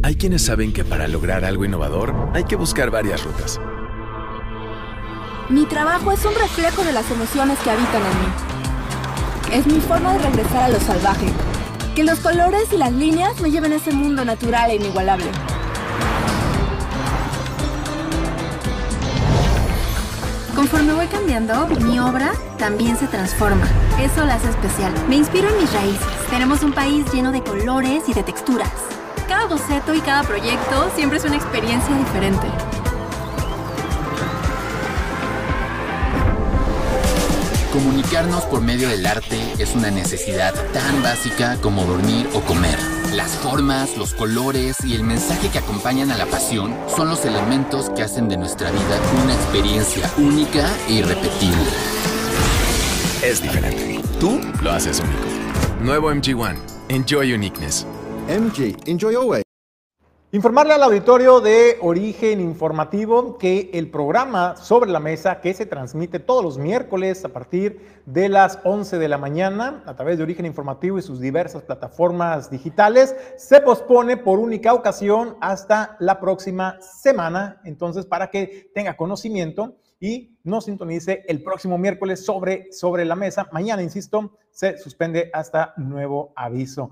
Hay 0.09 0.15
quienes 0.15 0.41
saben 0.41 0.73
que 0.73 0.83
para 0.83 1.07
lograr 1.07 1.45
algo 1.45 1.65
innovador 1.65 2.31
hay 2.33 2.43
que 2.45 2.55
buscar 2.55 2.89
varias 2.89 3.23
rutas. 3.23 3.59
Mi 5.49 5.67
trabajo 5.67 6.11
es 6.11 6.25
un 6.25 6.33
reflejo 6.33 6.83
de 6.83 6.93
las 6.93 7.11
emociones 7.11 7.59
que 7.59 7.69
habitan 7.69 8.01
en 8.01 9.53
mí. 9.53 9.59
Es 9.59 9.67
mi 9.67 9.79
forma 9.79 10.13
de 10.13 10.17
regresar 10.17 10.63
a 10.63 10.69
lo 10.69 10.79
salvaje. 10.79 11.27
Que 11.95 12.03
los 12.03 12.17
colores 12.21 12.73
y 12.73 12.77
las 12.77 12.91
líneas 12.91 13.39
me 13.39 13.51
lleven 13.51 13.71
a 13.71 13.75
ese 13.75 13.91
mundo 13.91 14.25
natural 14.25 14.71
e 14.71 14.77
inigualable. 14.77 15.27
Conforme 20.55 20.93
voy 20.93 21.05
cambiando, 21.05 21.67
mi 21.67 21.99
obra 21.99 22.31
también 22.57 22.97
se 22.97 23.05
transforma. 23.05 23.67
Eso 24.01 24.25
la 24.25 24.33
hace 24.33 24.49
especial. 24.49 24.91
Me 25.07 25.17
inspiro 25.17 25.49
en 25.49 25.57
mis 25.57 25.71
raíces. 25.71 26.07
Tenemos 26.31 26.63
un 26.63 26.73
país 26.73 27.05
lleno 27.13 27.31
de 27.31 27.43
colores 27.43 28.09
y 28.09 28.13
de 28.15 28.23
texturas. 28.23 28.98
Cada 29.49 29.61
boceto 29.61 29.95
y 29.95 30.01
cada 30.01 30.23
proyecto 30.23 30.91
siempre 30.95 31.17
es 31.17 31.25
una 31.25 31.37
experiencia 31.37 31.95
diferente. 31.95 32.47
Comunicarnos 37.73 38.43
por 38.45 38.61
medio 38.61 38.89
del 38.89 39.05
arte 39.07 39.39
es 39.57 39.73
una 39.73 39.89
necesidad 39.89 40.53
tan 40.71 41.01
básica 41.01 41.57
como 41.61 41.83
dormir 41.85 42.29
o 42.35 42.41
comer. 42.41 42.77
Las 43.13 43.31
formas, 43.37 43.97
los 43.97 44.13
colores 44.13 44.77
y 44.83 44.93
el 44.93 45.03
mensaje 45.03 45.49
que 45.49 45.57
acompañan 45.57 46.11
a 46.11 46.17
la 46.17 46.27
pasión 46.27 46.75
son 46.95 47.09
los 47.09 47.25
elementos 47.25 47.89
que 47.89 48.03
hacen 48.03 48.29
de 48.29 48.37
nuestra 48.37 48.69
vida 48.69 48.99
una 49.23 49.33
experiencia 49.33 50.11
única 50.17 50.69
e 50.87 50.93
irrepetible. 50.93 51.69
Es 53.23 53.41
diferente. 53.41 53.99
Tú 54.19 54.41
lo 54.61 54.71
haces 54.71 54.99
único. 54.99 55.25
Nuevo 55.81 56.11
MG1. 56.11 56.55
Enjoy 56.89 57.33
uniqueness. 57.33 57.85
MG, 58.29 58.77
enjoy 58.85 59.15
always. 59.15 59.41
Informarle 60.31 60.73
al 60.73 60.83
auditorio 60.83 61.41
de 61.41 61.77
Origen 61.81 62.39
Informativo 62.39 63.39
que 63.39 63.71
el 63.73 63.89
programa 63.89 64.55
Sobre 64.55 64.91
la 64.91 64.99
Mesa, 64.99 65.41
que 65.41 65.55
se 65.55 65.65
transmite 65.65 66.19
todos 66.19 66.43
los 66.43 66.59
miércoles 66.59 67.25
a 67.25 67.29
partir 67.29 67.81
de 68.05 68.29
las 68.29 68.59
11 68.63 68.99
de 68.99 69.07
la 69.07 69.17
mañana 69.17 69.81
a 69.87 69.95
través 69.95 70.19
de 70.19 70.25
Origen 70.25 70.45
Informativo 70.45 70.99
y 70.99 71.01
sus 71.01 71.19
diversas 71.19 71.63
plataformas 71.63 72.51
digitales, 72.51 73.15
se 73.35 73.61
pospone 73.61 74.15
por 74.15 74.37
única 74.37 74.75
ocasión 74.75 75.35
hasta 75.41 75.97
la 75.99 76.19
próxima 76.19 76.79
semana. 76.81 77.59
Entonces, 77.65 78.05
para 78.05 78.29
que 78.29 78.69
tenga 78.75 78.95
conocimiento 78.95 79.77
y 79.99 80.37
nos 80.43 80.65
sintonice 80.65 81.23
el 81.27 81.41
próximo 81.41 81.79
miércoles 81.79 82.23
sobre, 82.23 82.71
sobre 82.71 83.05
la 83.05 83.15
mesa. 83.15 83.49
Mañana, 83.51 83.81
insisto, 83.81 84.37
se 84.51 84.77
suspende 84.77 85.31
hasta 85.33 85.73
nuevo 85.77 86.31
aviso. 86.35 86.91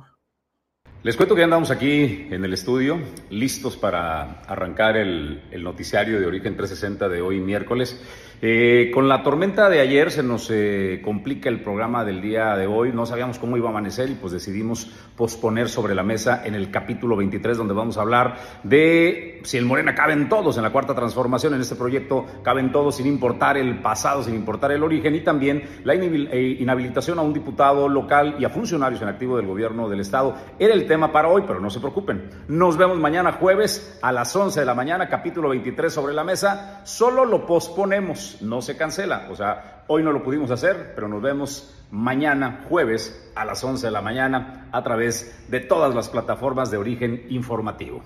Les 1.07 1.15
cuento 1.15 1.35
que 1.35 1.43
andamos 1.43 1.71
aquí 1.71 2.27
en 2.31 2.43
el 2.43 2.51
estudio, 2.51 2.99
listos 3.29 3.77
para 3.77 4.41
arrancar 4.41 4.97
el, 4.97 5.41
el 5.51 5.63
noticiario 5.63 6.19
de 6.19 6.25
Origen 6.25 6.57
360 6.57 7.07
de 7.07 7.21
hoy 7.21 7.39
miércoles. 7.39 7.97
Eh, 8.39 8.91
con 8.93 9.09
la 9.09 9.23
tormenta 9.23 9.67
de 9.67 9.79
ayer 9.79 10.11
se 10.11 10.21
nos 10.21 10.51
eh, 10.51 11.01
complica 11.03 11.49
el 11.49 11.61
programa 11.61 12.05
del 12.05 12.21
día 12.21 12.55
de 12.55 12.67
hoy. 12.67 12.91
No 12.93 13.07
sabíamos 13.07 13.39
cómo 13.39 13.57
iba 13.57 13.67
a 13.67 13.71
amanecer 13.71 14.11
y 14.11 14.13
pues 14.13 14.31
decidimos 14.31 14.91
posponer 15.15 15.69
sobre 15.69 15.95
la 15.95 16.03
mesa 16.03 16.43
en 16.45 16.53
el 16.53 16.69
capítulo 16.69 17.15
23 17.15 17.57
donde 17.57 17.73
vamos 17.73 17.97
a 17.97 18.01
hablar 18.01 18.37
de 18.61 19.41
si 19.43 19.57
el 19.57 19.65
Morena 19.65 19.95
caben 19.95 20.29
todos 20.29 20.55
en 20.57 20.63
la 20.63 20.69
cuarta 20.69 20.93
transformación. 20.93 21.55
En 21.55 21.61
este 21.61 21.75
proyecto 21.75 22.27
caben 22.43 22.71
todos 22.71 22.97
sin 22.97 23.07
importar 23.07 23.57
el 23.57 23.81
pasado, 23.81 24.21
sin 24.21 24.35
importar 24.35 24.71
el 24.71 24.83
origen 24.83 25.15
y 25.15 25.21
también 25.21 25.63
la 25.83 25.95
eh, 25.95 26.57
inhabilitación 26.59 27.17
a 27.17 27.23
un 27.23 27.33
diputado 27.33 27.89
local 27.89 28.35
y 28.37 28.45
a 28.45 28.49
funcionarios 28.49 29.01
en 29.01 29.07
activo 29.07 29.37
del 29.37 29.47
gobierno 29.47 29.89
del 29.89 30.01
estado. 30.01 30.35
Era 30.59 30.75
el 30.75 30.85
tema 30.85 31.11
para 31.11 31.29
hoy, 31.29 31.43
pero 31.47 31.59
no 31.59 31.71
se 31.71 31.79
preocupen. 31.79 32.29
Nos 32.47 32.77
vemos 32.77 32.99
mañana 32.99 33.31
jueves 33.31 33.97
a 34.03 34.11
las 34.11 34.35
11 34.35 34.59
de 34.59 34.65
la 34.65 34.75
mañana, 34.75 35.09
capítulo 35.09 35.49
23 35.49 35.91
sobre 35.91 36.13
la 36.13 36.23
mesa. 36.23 36.81
Solo 36.83 37.25
lo 37.25 37.43
posponemos 37.43 38.26
no 38.41 38.61
se 38.61 38.77
cancela. 38.77 39.27
O 39.29 39.35
sea, 39.35 39.83
hoy 39.87 40.03
no 40.03 40.11
lo 40.11 40.23
pudimos 40.23 40.51
hacer, 40.51 40.93
pero 40.95 41.07
nos 41.07 41.21
vemos 41.21 41.73
mañana, 41.91 42.65
jueves, 42.69 43.31
a 43.35 43.45
las 43.45 43.63
11 43.63 43.87
de 43.87 43.91
la 43.91 44.01
mañana, 44.01 44.67
a 44.71 44.83
través 44.83 45.45
de 45.49 45.59
todas 45.59 45.93
las 45.95 46.09
plataformas 46.09 46.71
de 46.71 46.77
origen 46.77 47.25
informativo. 47.29 48.01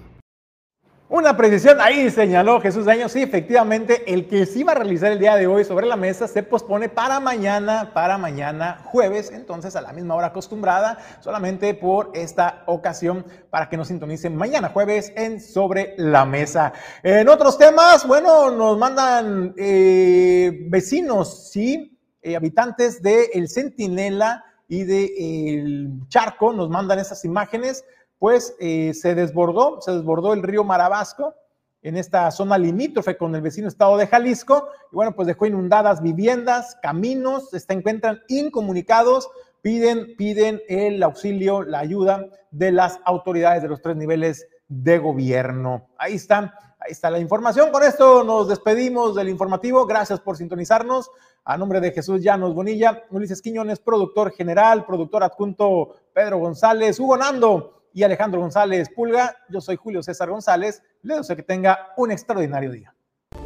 Una 1.12 1.36
precisión, 1.36 1.82
ahí 1.82 2.09
señaló 2.09 2.62
Jesús 2.62 2.86
Daño, 2.86 3.09
sí, 3.09 3.22
efectivamente, 3.22 4.14
el 4.14 4.30
que 4.30 4.45
se 4.45 4.59
iba 4.59 4.72
a 4.72 4.76
realizar 4.76 5.12
el 5.12 5.20
día 5.20 5.36
de 5.36 5.45
hoy 5.45 5.66
sobre 5.66 5.86
la 5.86 5.97
mesa 5.97 6.26
se 6.26 6.41
pospone 6.41 6.88
para 6.88 7.20
mañana, 7.20 7.91
para 7.93 8.18
mañana 8.18 8.80
jueves, 8.86 9.30
entonces 9.30 9.76
a 9.76 9.82
la 9.82 9.91
misma 9.91 10.16
hora 10.16 10.28
acostumbrada, 10.28 10.99
solamente 11.20 11.74
por 11.74 12.12
esta 12.14 12.64
ocasión, 12.66 13.26
para 13.49 13.68
que 13.68 13.76
nos 13.76 13.89
sintonicen 13.89 14.38
mañana 14.38 14.70
jueves 14.70 15.12
en 15.18 15.41
Sobre 15.41 15.95
la 15.97 16.26
Mesa. 16.26 16.72
En 17.03 17.28
otros 17.28 17.57
temas, 17.57 18.07
bueno, 18.07 18.49
nos 18.49 18.78
mandan 18.78 19.53
eh, 19.57 20.66
vecinos, 20.70 21.49
sí, 21.51 21.99
eh, 22.22 22.38
habitantes 22.38 23.01
de 23.01 23.32
El 23.34 23.49
Centinela 23.49 24.45
y 24.70 24.86
de 24.86 25.12
El 25.18 26.07
Charco, 26.07 26.53
nos 26.53 26.70
mandan 26.70 26.99
esas 26.99 27.26
imágenes 27.26 27.84
pues 28.22 28.55
eh, 28.59 28.93
se 28.93 29.15
desbordó, 29.15 29.82
se 29.82 29.93
desbordó 29.93 30.34
el 30.34 30.43
río 30.43 30.63
Marabasco 30.63 31.34
en 31.82 31.97
esta 31.97 32.30
zona 32.30 32.55
limítrofe 32.55 33.17
con 33.17 33.34
el 33.34 33.41
vecino 33.41 33.67
estado 33.67 33.97
de 33.97 34.05
Jalisco, 34.05 34.67
y 34.91 34.95
bueno, 34.95 35.15
pues 35.15 35.28
dejó 35.28 35.47
inundadas 35.47 36.03
viviendas, 36.03 36.78
caminos, 36.84 37.49
se 37.49 37.74
encuentran 37.74 38.19
incomunicados, 38.28 39.28
piden, 39.63 40.15
piden 40.17 40.61
el 40.69 41.01
auxilio, 41.01 41.63
la 41.63 41.80
ayuda 41.80 42.28
de 42.51 42.72
las 42.72 42.99
autoridades 43.05 43.63
de 43.63 43.69
los 43.69 43.82
tres 43.82 43.95
niveles 43.95 44.47
de 44.67 44.99
gobierno. 44.99 45.89
Ahí 45.97 46.13
está, 46.13 46.76
ahí 46.80 46.91
está 46.91 47.09
la 47.09 47.17
información. 47.17 47.72
Con 47.72 47.82
esto 47.82 48.24
nos 48.24 48.47
despedimos 48.49 49.15
del 49.15 49.30
informativo. 49.30 49.88
Gracias 49.88 50.19
por 50.19 50.38
sintonizarnos. 50.38 51.09
A 51.43 51.57
nombre 51.57 51.82
de 51.82 51.91
Jesús 51.91 52.22
Llanos 52.22 52.53
Bonilla, 52.53 53.03
Ulises 53.09 53.41
Quiñones, 53.41 53.80
productor 53.80 54.32
general, 54.32 54.86
productor 54.86 55.24
adjunto 55.24 55.95
Pedro 56.13 56.38
González, 56.38 56.99
Hugo 56.99 57.17
Nando 57.17 57.81
y 57.94 58.04
Alejandro 58.04 58.42
González 58.42 58.89
Pulga. 58.89 59.36
Yo 59.50 59.62
soy 59.62 59.76
Julio 59.76 60.04
César 60.04 60.30
González. 60.30 60.82
Le 61.02 61.16
deseo 61.16 61.36
que 61.36 61.44
tenga 61.44 61.94
un 61.98 62.12
extraordinario 62.12 62.72
día. 62.72 62.94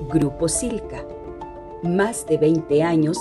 Grupo 0.10 0.48
Silca. 0.48 1.04
Más 1.84 2.26
de 2.26 2.38
20 2.38 2.84
años 2.84 3.18